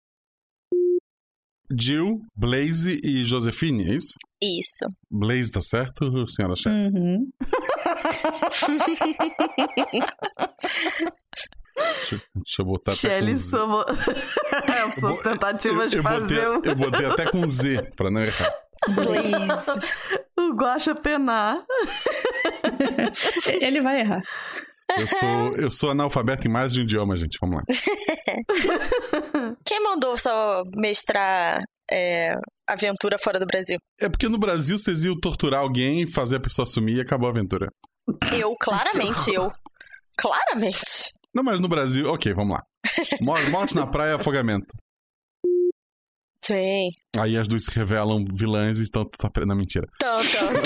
[1.77, 4.13] Jill, Blaze e Josefine, é isso?
[4.41, 4.85] Isso.
[5.11, 6.69] Blaze tá certo, senhora chefe?
[6.69, 7.29] Uhum.
[11.75, 13.39] Deixa, deixa eu botar até Shelly, com...
[13.39, 13.85] sua...
[14.85, 16.73] As suas tentativas de eu, fazer botei, o...
[16.73, 18.53] eu botei até com Z, pra não errar.
[20.37, 21.63] o Guaxa penar.
[23.61, 24.23] Ele vai errar.
[24.97, 27.37] Eu sou, eu sou analfabeto em mais de um idioma, gente.
[27.39, 27.63] Vamos lá.
[29.65, 31.61] Quem mandou só mestrar
[31.91, 32.35] é,
[32.67, 33.77] aventura fora do Brasil?
[33.99, 37.31] É porque no Brasil vocês iam torturar alguém, fazer a pessoa sumir e acabou a
[37.31, 37.67] aventura.
[38.33, 39.51] Eu, claramente, eu.
[40.17, 41.11] Claramente.
[41.33, 42.07] Não, mas no Brasil.
[42.09, 42.61] Ok, vamos lá.
[43.21, 44.67] Mor- Morte na praia, afogamento.
[46.43, 46.89] Sim.
[47.17, 49.85] Aí as duas se revelam vilãs e estão tá na mentira.
[49.99, 50.49] Tan, tan,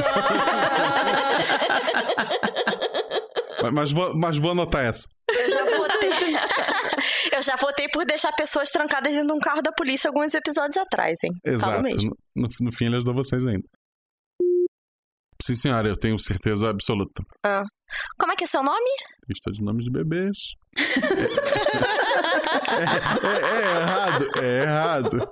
[3.62, 5.08] Mas, mas vou, mas vou anotar essa.
[5.30, 6.10] Eu já votei.
[7.34, 10.78] Eu já votei por deixar pessoas trancadas dentro de um carro da polícia alguns episódios
[10.78, 11.32] atrás, hein?
[11.44, 11.82] Exato.
[11.82, 12.16] mesmo.
[12.36, 13.68] No, no fim, ele ajudou vocês ainda.
[15.42, 17.24] Sim, senhora, eu tenho certeza absoluta.
[17.44, 17.64] Ah.
[18.20, 18.90] Como é que é seu nome?
[19.28, 20.38] Lista de nomes de bebês.
[22.74, 22.84] É,
[23.46, 25.32] é errado, é errado.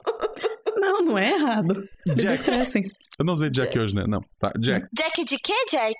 [0.77, 1.83] Não, não é errado.
[2.07, 2.91] Bebês crescem.
[3.17, 4.03] Eu não usei Jack hoje, né?
[4.07, 4.51] Não, tá.
[4.59, 4.87] Jack.
[4.93, 5.97] Jack de quê, Jack?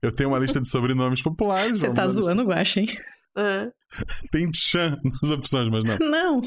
[0.00, 1.80] Eu tenho uma lista de sobrenomes populares.
[1.80, 2.86] Você tá zoando o Guaxa, hein?
[4.30, 5.98] Tem Chan nas opções, mas não.
[5.98, 6.40] Não.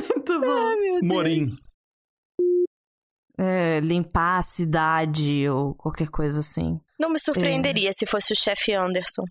[0.00, 1.00] Muito bom.
[1.02, 1.46] Morim.
[3.38, 6.78] É, limpar a cidade ou qualquer coisa assim.
[6.98, 9.24] Não me surpreenderia se fosse o chefe Anderson.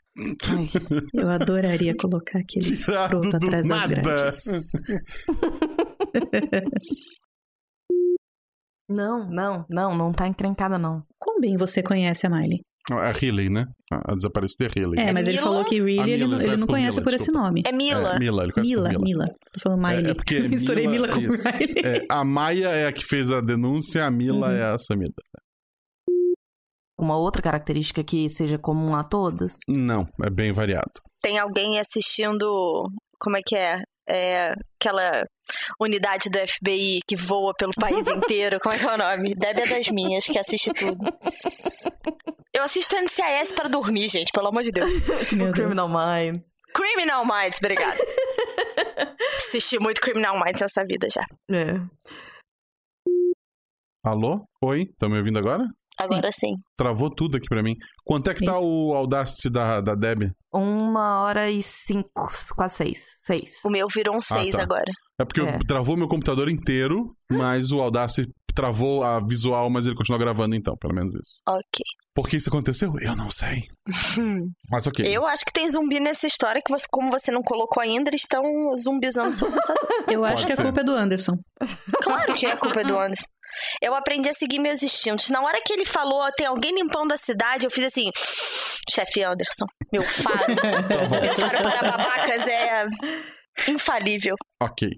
[1.11, 4.71] Eu adoraria colocar aquele escroto atrás das grades.
[8.89, 11.01] Não, não, não, não tá encrencada, não.
[11.19, 12.59] Quão bem você conhece a Miley?
[12.91, 13.65] A Riley, né?
[13.91, 14.99] A desaparecida Riley.
[14.99, 15.49] É, mas ele Mila?
[15.49, 17.47] falou que Really ele, Mila, não- ele ele não conhece conhece por Mila, esse desculpa.
[17.47, 17.63] nome.
[17.65, 18.15] É Mila.
[18.15, 19.23] É, Mila, ele conhece Mila, por Mila.
[19.25, 19.35] Mila.
[19.53, 20.05] Tô falando Miley.
[20.05, 21.47] É, é porque Misturei Mila com isso.
[21.51, 21.73] Miley.
[21.83, 24.53] É, a Maia é a que fez a denúncia, a Mila Uhum.
[24.53, 25.13] é a Samida.
[26.97, 29.53] Uma outra característica que seja comum a todas?
[29.67, 30.91] Não, é bem variado.
[31.21, 32.87] Tem alguém assistindo.
[33.19, 33.81] Como é que é?
[34.07, 35.25] É aquela
[35.79, 38.59] unidade do FBI que voa pelo país inteiro.
[38.59, 39.35] Como é que é o nome?
[39.35, 40.97] Deb é das minhas, que assiste tudo.
[42.53, 44.89] Eu assisto NCIS para dormir, gente, pelo amor de Deus.
[45.27, 45.55] tipo Meu Deus.
[45.55, 46.53] Criminal Minds.
[46.73, 47.97] Criminal Minds, obrigada.
[49.37, 51.25] Assisti muito Criminal Minds nessa vida já.
[51.51, 51.79] É.
[54.03, 54.45] Alô?
[54.63, 54.83] Oi?
[54.83, 55.65] Estão me ouvindo agora?
[55.99, 56.55] Agora sim.
[56.77, 57.75] Travou tudo aqui pra mim.
[58.03, 60.31] Quanto é que tá o Audacity da, da Deb?
[60.53, 63.05] Uma hora e cinco, quase seis.
[63.23, 63.59] Seis.
[63.63, 64.61] O meu virou um 6 tá.
[64.63, 64.91] agora.
[65.19, 65.57] É porque É.
[65.67, 70.75] travou meu computador inteiro, mas o Audacity travou a visual, mas ele continuou gravando então,
[70.77, 71.41] pelo menos isso.
[71.47, 71.83] Ok.
[72.15, 72.93] Por que isso aconteceu?
[73.01, 73.67] Eu não sei.
[74.71, 75.05] Mas ok.
[75.05, 78.21] Eu acho que tem zumbi nessa história que você, como você não colocou ainda, eles
[78.21, 78.41] estão
[78.77, 79.89] zumbizando seu computador.
[80.09, 80.63] Eu acho Pode que a ser.
[80.63, 81.33] culpa é do Anderson.
[82.01, 83.25] Claro que a culpa é do Anderson.
[83.81, 85.29] Eu aprendi a seguir meus instintos.
[85.29, 88.09] Na hora que ele falou, tem alguém limpando a cidade, eu fiz assim,
[88.89, 90.55] chefe Anderson, meu faro.
[91.21, 92.85] meu faro para babacas é
[93.69, 94.35] infalível.
[94.61, 94.89] Ok.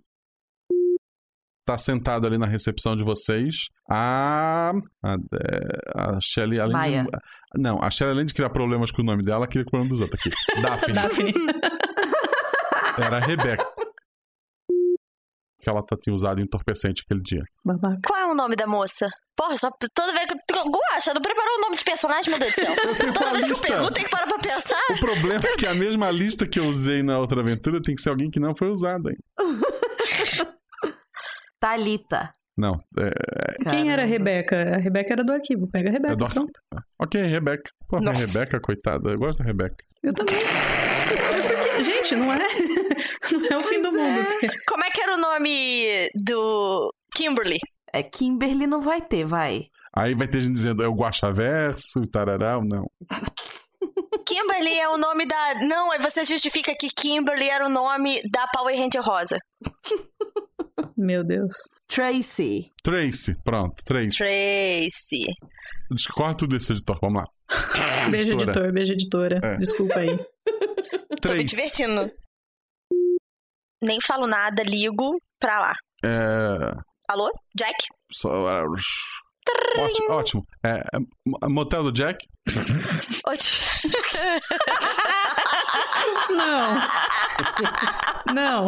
[1.68, 4.72] Tá sentado ali na recepção de vocês a.
[5.03, 7.03] A, é, a Shelly, além Maia.
[7.03, 7.61] de.
[7.61, 9.89] Não, a Shelly, além de criar problemas com o nome dela, queria com o problema
[9.89, 10.31] dos outros aqui.
[10.61, 10.94] Daphne.
[10.94, 11.34] Daphne.
[12.98, 13.68] Era a Rebeca.
[15.60, 17.44] Que ela tá, tinha usado entorpecente aquele dia.
[17.65, 17.99] Babaca.
[18.07, 19.10] Qual é o nome da moça?
[19.35, 20.64] Porra, só toda vez que eu.
[20.72, 22.76] Guacha, não preparou o nome de personagem, meu Deus do céu.
[23.14, 23.68] Toda vez que eu lista.
[23.68, 24.81] pergunto, tem que parar pra pensar.
[24.89, 28.02] O problema é que a mesma lista que eu usei na outra aventura tem que
[28.02, 30.56] ser alguém que não foi usada ainda.
[31.59, 32.31] Talita.
[32.57, 33.69] Não, é.
[33.69, 34.75] Quem era a Rebeca?
[34.75, 35.69] A Rebeca era do arquivo.
[35.71, 36.27] Pega a Rebeca, é do...
[36.27, 36.59] pronto.
[36.99, 37.69] Ok, Rebeca.
[37.88, 38.11] Pô, a.
[38.11, 39.11] Rebeca, coitada.
[39.11, 39.75] Eu gosto da Rebeca.
[40.01, 40.35] Eu também.
[41.07, 42.38] Porque, gente, não é,
[43.31, 44.27] não é o fim do mundo.
[44.67, 47.59] Como é que era o nome do Kimberly?
[47.93, 49.67] É, Kimberly não vai ter, vai.
[49.95, 52.85] Aí vai ter gente dizendo é o Guaxaverso, tarará, não.
[54.26, 55.55] Kimberly é o nome da.
[55.65, 59.38] Não, aí você justifica que Kimberly era o nome da Power Ranger Rosa.
[60.95, 61.55] Meu Deus.
[61.88, 62.72] Tracy.
[62.84, 64.18] Tracy, pronto, Tracy.
[64.18, 65.26] Tracy.
[65.91, 68.09] Discorda tudo isso, editor, vamos lá.
[68.09, 68.51] Beijo, Editora.
[68.51, 68.73] editor.
[68.73, 69.39] Beijo, editora.
[69.43, 69.57] É.
[69.57, 70.18] Desculpa aí.
[71.22, 72.11] Tô me divertindo.
[73.81, 75.73] Nem falo nada, ligo pra lá.
[76.03, 76.72] É.
[77.07, 77.30] Alô?
[77.55, 77.76] Jack?
[78.11, 78.30] Só...
[79.78, 80.48] Ótimo, ótimo.
[80.65, 82.26] É, é, motel do Jack?
[83.26, 83.68] Ótimo.
[86.30, 86.78] Não.
[88.34, 88.68] Não.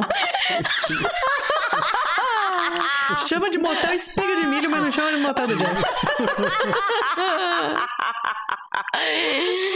[3.28, 5.72] chama de motel espiga de milho, mas não chama de motel do Jack.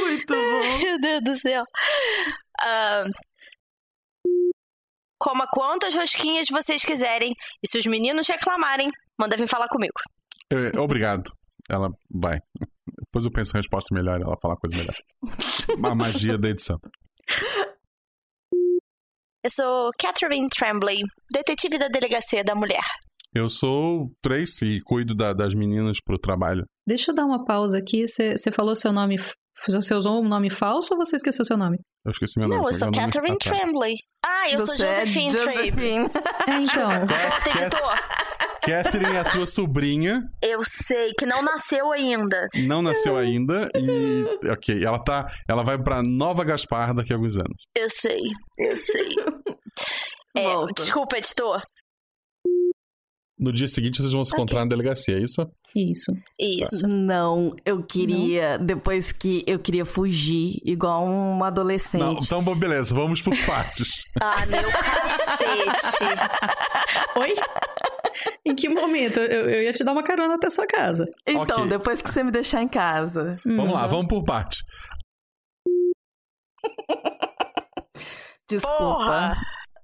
[0.02, 0.78] Muito bom.
[0.80, 1.64] Meu Deus do céu.
[2.60, 3.04] Ah,
[5.20, 7.34] coma quantas rosquinhas vocês quiserem.
[7.62, 9.94] E se os meninos reclamarem, manda vir falar comigo.
[10.54, 11.30] É, obrigado.
[11.70, 12.40] Ela vai.
[13.06, 15.90] Depois eu penso em resposta melhor, ela fala coisa melhor.
[15.92, 16.78] A magia da edição.
[19.46, 21.00] Eu sou Catherine Tremblay,
[21.32, 22.84] detetive da Delegacia da Mulher.
[23.36, 26.66] Eu sou Tracy e cuido da- das meninas pro trabalho.
[26.88, 28.08] Deixa eu dar uma pausa aqui.
[28.08, 29.18] Você você falou seu nome.
[29.68, 31.78] Você usou um nome falso ou você esqueceu seu nome?
[32.06, 32.62] Eu esqueci meu nome.
[32.62, 32.98] Não, eu sou nome?
[32.98, 33.50] Catherine tá.
[33.50, 33.94] Tremblay.
[34.26, 36.10] Ah, eu sou Você é Josephine Josephine.
[36.10, 36.24] Tremblay.
[36.48, 36.90] É, então.
[36.92, 38.23] Editor.
[38.65, 42.48] Catherine é a tua sobrinha, Eu sei que não nasceu ainda.
[42.65, 44.49] não nasceu ainda e.
[44.49, 45.31] Ok, ela tá.
[45.48, 47.64] Ela vai pra Nova Gaspar daqui a alguns anos.
[47.76, 48.22] Eu sei,
[48.57, 49.15] eu sei.
[50.35, 50.45] É,
[50.76, 51.61] desculpa, editor.
[53.38, 55.45] No dia seguinte vocês vão se encontrar na delegacia, é isso?
[55.76, 56.11] Isso.
[56.40, 56.88] Isso.
[56.88, 58.57] Não, eu queria.
[58.57, 62.02] Depois que eu queria fugir, igual um adolescente.
[62.02, 63.90] Não, então bom, beleza, vamos por partes.
[64.19, 66.06] Ah, meu cacete.
[67.15, 67.35] Oi?
[68.45, 69.19] Em que momento?
[69.19, 71.06] Eu, eu ia te dar uma carona até a sua casa.
[71.27, 71.68] Então, Ok.
[71.68, 73.40] depois que você me deixar em casa.
[73.45, 74.60] Vamos lá, vamos por partes.
[78.49, 78.77] Desculpa.
[78.77, 79.35] Porra!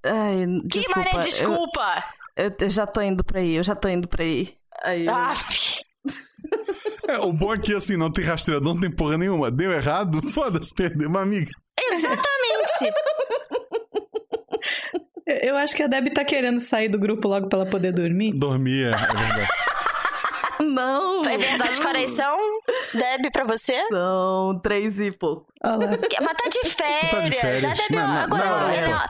[0.06, 1.00] Ai, Que desculpa.
[1.00, 2.04] maré desculpa!
[2.36, 4.54] Eu, eu- eu já tô indo pra aí, eu já tô indo pra aí.
[4.84, 5.82] aí eu- Aff.
[7.08, 9.50] É, o bom é que assim, não tem rastreador, não tem porra nenhuma.
[9.52, 11.52] Deu errado, foda-se, perdeu uma amiga.
[11.80, 12.94] Exatamente.
[15.44, 18.34] Eu- acho que a Deb tá querendo sair do grupo logo pra ela poder dormir.
[18.34, 19.48] Dormir, é, é verdade.
[20.62, 21.24] Não!
[21.24, 22.38] É verdade, coração?
[22.94, 23.82] Deb, pra você?
[23.90, 25.46] São três e pouco.
[25.64, 25.98] Olha lá.
[25.98, 27.12] Que- Mas tá de férias.
[27.12, 27.62] tá de férias.
[27.88, 29.08] Deb na- agora na é, uma,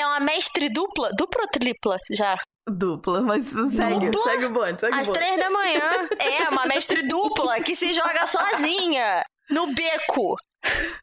[0.00, 1.10] é uma mestre dupla?
[1.16, 2.36] Dupla ou tripla já?
[2.68, 4.22] Dupla, mas segue, Dupla?
[4.30, 5.18] segue o bonde, segue o Às bonde.
[5.18, 5.90] três da manhã.
[6.20, 10.36] É, uma mestre dupla que se joga sozinha no beco.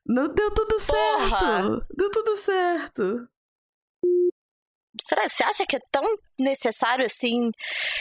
[0.06, 1.30] Não deu tudo certo.
[1.30, 1.80] Porra.
[1.95, 3.27] Deu tudo certo.
[5.08, 6.04] Será você acha que é tão
[6.38, 7.50] necessário assim?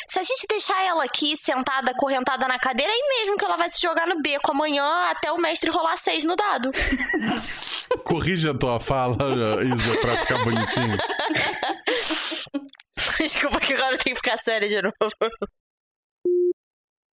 [0.09, 3.57] Se a gente deixar ela aqui sentada, acorrentada na cadeira, é aí mesmo que ela
[3.57, 6.73] vai se jogar no beco amanhã até o mestre rolar seis no dado.
[8.05, 9.17] Corrija a tua fala,
[9.65, 10.97] Isa, pra ficar bonitinho.
[13.19, 14.93] Desculpa que agora eu tenho que ficar séria de novo.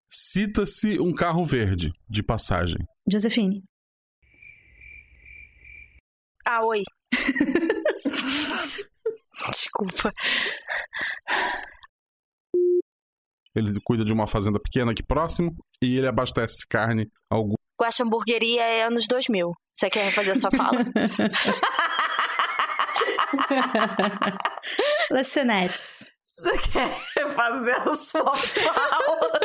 [0.08, 2.78] Cita-se um carro verde, de passagem.
[3.10, 3.62] Josefine.
[6.46, 6.82] Ah, oi.
[9.50, 10.12] Desculpa.
[13.54, 17.54] Ele cuida de uma fazenda pequena aqui próximo e ele abastece de carne algum.
[17.80, 19.52] Guaxa Hamburgueria é anos 2000.
[19.74, 20.84] Você quer refazer a sua fala?
[25.10, 26.12] Lanchonettes.
[26.28, 26.98] Você quer
[27.34, 29.40] fazer a sua fala?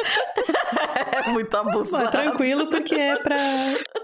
[0.98, 2.06] É muito abusado.
[2.06, 3.38] é tranquilo porque é pra,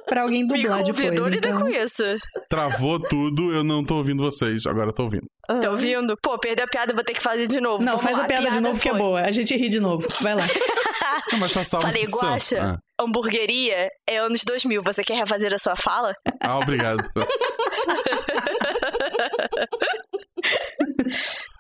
[0.06, 1.28] pra alguém dublar depois.
[1.28, 1.62] lida Então...
[1.62, 2.04] com isso.
[2.50, 5.26] Travou tudo, eu não tô ouvindo vocês, agora eu tô ouvindo.
[5.48, 6.16] Tá ouvindo?
[6.22, 7.84] Pô, perdeu a piada, vou ter que fazer de novo.
[7.84, 9.00] Não, Vamos faz lá, a piada, de novo que é foi.
[9.00, 9.22] boa.
[9.22, 10.08] A gente ri de novo.
[10.22, 10.48] Vai lá.
[11.32, 11.86] Não, mas tá salvo.
[11.86, 12.30] Falei, a edição.
[12.30, 14.82] Guaxa, hamburgueria é anos 2000.
[14.84, 16.14] Você quer refazer a sua fala?
[16.42, 17.04] Ah, ah, obrigado.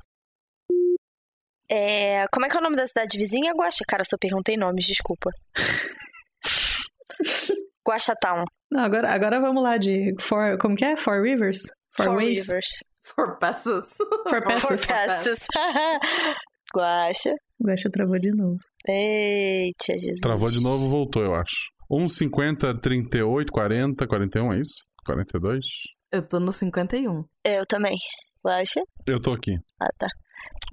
[1.75, 3.83] É, como é que é o nome da cidade vizinha, Guaxa?
[3.87, 5.31] Cara, eu só perguntei nomes, desculpa.
[7.87, 8.43] Guaxa Town.
[8.69, 10.95] Não, agora, agora vamos lá de Four, como que é?
[10.95, 11.61] Four Rivers?
[11.97, 12.47] Four, Four Ways?
[12.47, 12.67] Rivers.
[13.01, 13.97] For passes.
[14.29, 14.85] Four Passes.
[14.85, 15.47] Four Passes.
[16.75, 17.33] Guaxa.
[17.59, 18.59] Guaxa travou de novo.
[18.87, 20.19] Eita, Jesus.
[20.21, 21.71] Travou de novo, voltou, eu acho.
[21.91, 24.83] 1,50, 38, 40, 41, é isso?
[25.05, 25.65] 42?
[26.11, 27.23] Eu tô no 51.
[27.43, 27.97] Eu também.
[28.45, 28.83] Guaxa?
[29.07, 29.57] Eu tô aqui.
[29.81, 30.07] Ah, tá.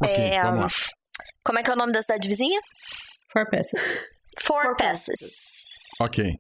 [0.03, 0.69] Ok, É, vamos lá.
[1.45, 2.61] Como é que é o nome da cidade vizinha?
[3.33, 3.99] Four Passes.
[4.41, 5.31] Four, Passes.
[6.01, 6.33] Ok.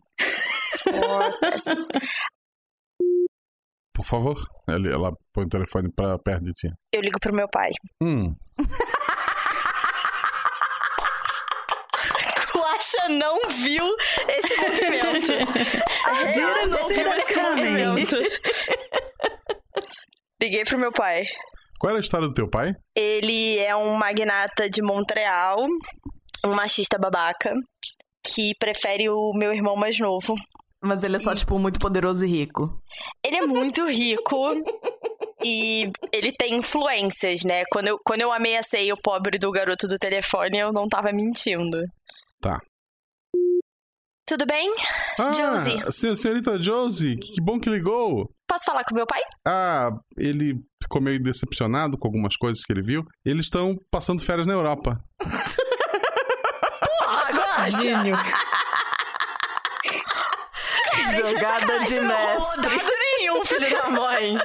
[0.82, 1.86] Four Passes.
[3.94, 4.36] Por favor.
[4.68, 6.68] Ela põe o telefone pra perto de ti.
[6.92, 7.70] Eu ligo pro meu pai.
[8.02, 8.34] Hum.
[12.54, 13.84] Guaxa não viu
[14.28, 15.32] esse movimento.
[16.06, 18.16] A Real não viu esse movimento.
[20.40, 21.24] Liguei pro meu pai.
[21.80, 22.74] Qual era a história do teu pai?
[22.94, 25.56] Ele é um magnata de Montreal,
[26.44, 27.54] um machista babaca,
[28.22, 30.34] que prefere o meu irmão mais novo.
[30.82, 32.70] Mas ele é só, tipo, muito poderoso e rico.
[33.24, 34.36] Ele é muito rico
[35.44, 37.64] e ele tem influências, né?
[37.72, 41.78] Quando eu, quando eu ameacei o pobre do garoto do telefone, eu não tava mentindo.
[42.42, 42.58] Tá.
[44.26, 44.72] Tudo bem?
[45.18, 45.92] Ah, Josie.
[45.92, 48.30] sen- senhorita Josie, que bom que ligou.
[48.50, 49.20] Posso falar com meu pai?
[49.46, 53.04] Ah, ele ficou meio decepcionado com algumas coisas que ele viu.
[53.24, 54.98] Eles estão passando férias na Europa.
[56.98, 57.80] Porra, Guaxa!
[57.80, 58.16] Gênio.
[60.84, 62.62] Cara, é Jogada de não mestre.
[62.62, 64.38] dado nenhum, filho da mãe.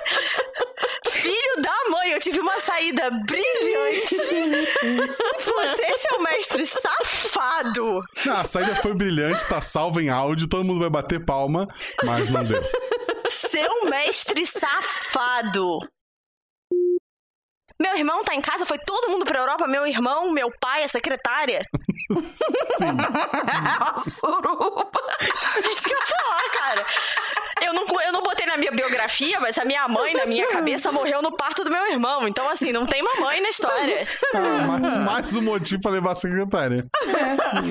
[1.10, 4.16] Filho da mãe, eu tive uma saída brilhante.
[5.46, 8.02] Você, seu mestre safado.
[8.30, 11.68] Ah, a saída foi brilhante, tá salva em áudio, todo mundo vai bater palma,
[12.04, 12.62] mas não deu.
[13.56, 15.78] Seu mestre safado.
[17.82, 20.90] Meu irmão tá em casa, foi todo mundo pra Europa, meu irmão, meu pai, a
[20.90, 21.66] secretária.
[23.80, 24.92] a suruba.
[25.64, 26.86] É isso que eu ia falar, cara.
[27.62, 30.92] Eu não, eu não botei na minha biografia, mas a minha mãe, na minha cabeça,
[30.92, 32.28] morreu no parto do meu irmão.
[32.28, 34.06] Então, assim, não tem mamãe na história.
[34.34, 36.86] Ah, mais, mais um motivo pra levar a secretária.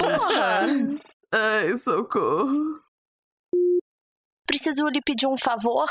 [0.00, 0.66] Porra!
[1.30, 2.83] Ai, socorro.
[4.46, 5.86] Preciso lhe pedir um favor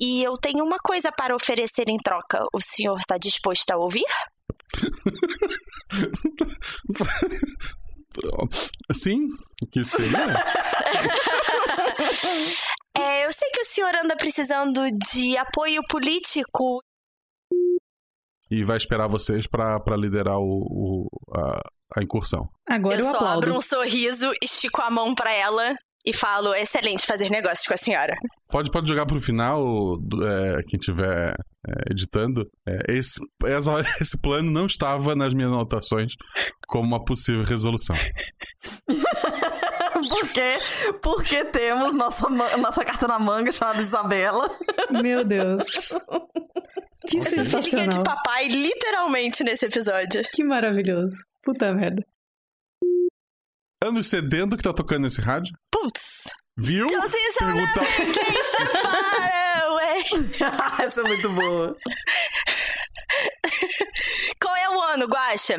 [0.00, 2.44] e eu tenho uma coisa para oferecer em troca.
[2.52, 4.04] O senhor está disposto a ouvir?
[8.92, 9.26] Sim?
[9.70, 10.18] Que seria?
[12.94, 16.82] É, eu sei que o senhor anda precisando de apoio político.
[18.50, 21.58] E vai esperar vocês pra, pra liderar o, o- a,
[21.98, 22.46] a incursão.
[22.68, 23.38] Agora eu, eu só aplaudo.
[23.46, 25.74] abro um sorriso, estico a mão para ela
[26.04, 28.14] e falo: excelente fazer negócios com a senhora.
[28.48, 31.34] Pode, pode jogar pro final, do- é, quem estiver
[31.90, 32.44] editando.
[32.68, 36.12] É, esse, essa- esse plano não estava nas minhas anotações
[36.66, 37.96] como uma possível resolução.
[40.08, 40.58] Porque,
[41.00, 44.50] porque temos nossa, nossa carta na manga chamada Isabela.
[45.02, 45.90] Meu Deus.
[47.06, 48.02] Que filhinha de sensacional.
[48.02, 50.22] papai, literalmente, nesse episódio.
[50.32, 51.14] Que maravilhoso.
[51.42, 52.04] Puta merda.
[53.84, 55.52] Anos 70 que tá tocando nesse rádio.
[55.82, 56.22] Putz!
[56.56, 56.88] Viu?
[56.88, 57.80] Josie Pergunta...
[60.82, 61.76] Essa é muito boa.
[64.40, 65.56] Qual é o ano, Guaxa?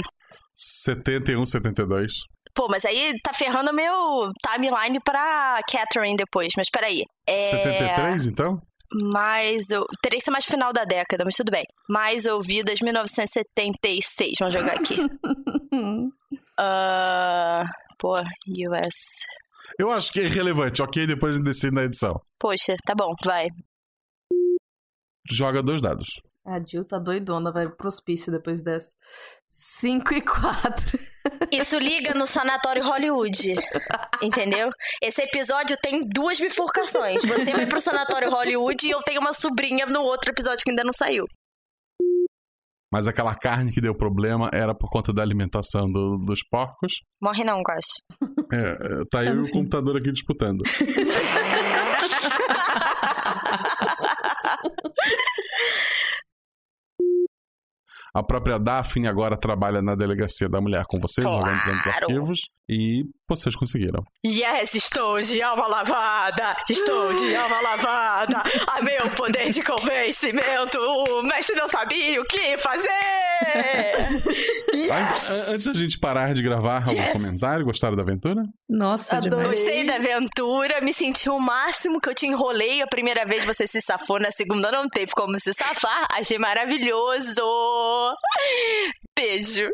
[0.56, 2.14] 71, 72.
[2.53, 6.53] Pô, mas aí tá ferrando meu timeline pra Catherine depois.
[6.56, 7.02] Mas peraí.
[7.27, 7.50] É...
[7.50, 8.61] 73, então?
[9.14, 9.69] Mais.
[9.72, 11.64] ou- Teria que ser mais final da década, mas tudo bem.
[11.90, 14.34] Mais ouvidas, 1976.
[14.40, 14.98] Vamos jogar aqui.
[16.56, 17.64] Ah,
[17.98, 19.26] pô, US.
[19.80, 21.08] Eu acho que é irrelevante, ok?
[21.08, 22.19] Depois a gente decide na edição.
[22.40, 23.48] Poxa, tá bom, vai.
[25.30, 26.08] Joga dois dados.
[26.45, 28.93] A Jill tá doidona, vai pro hospício depois dessa.
[29.50, 31.00] 5 e 4.
[31.51, 33.56] Isso liga no sanatório Hollywood.
[34.22, 34.69] Entendeu?
[35.01, 37.22] Esse episódio tem duas bifurcações.
[37.24, 40.83] Você vai pro sanatório Hollywood e eu tenho uma sobrinha no outro episódio que ainda
[40.83, 41.25] não saiu.
[42.94, 47.02] Mas aquela carne que deu problema era por conta da alimentação do- dos porcos.
[47.20, 48.04] Morre não, gosto.
[48.54, 50.62] É, é, tá aí o computador aqui disputando.
[58.16, 61.40] A própria Daphne agora trabalha na delegacia da mulher com vocês, Claro.
[61.42, 62.40] organizando os arquivos.
[62.69, 64.03] E vocês conseguiram.
[64.25, 66.56] Yes, estou de alma lavada!
[66.69, 68.43] Estou de alma lavada!
[68.67, 70.77] A meu poder de convencimento!
[70.80, 73.33] O mestre não sabia o que fazer!
[74.92, 77.14] An- an- Antes da gente parar de gravar, algum Yes.
[77.14, 77.66] comentário?
[77.66, 78.44] Gostaram da aventura?
[78.70, 79.48] Nossa, demais.
[79.48, 82.82] Gostei da aventura, me senti o máximo que eu te enrolei.
[82.82, 86.08] A primeira vez você se safou, na segunda não teve como se safar.
[86.12, 87.42] Achei maravilhoso!
[89.18, 89.70] Beijo!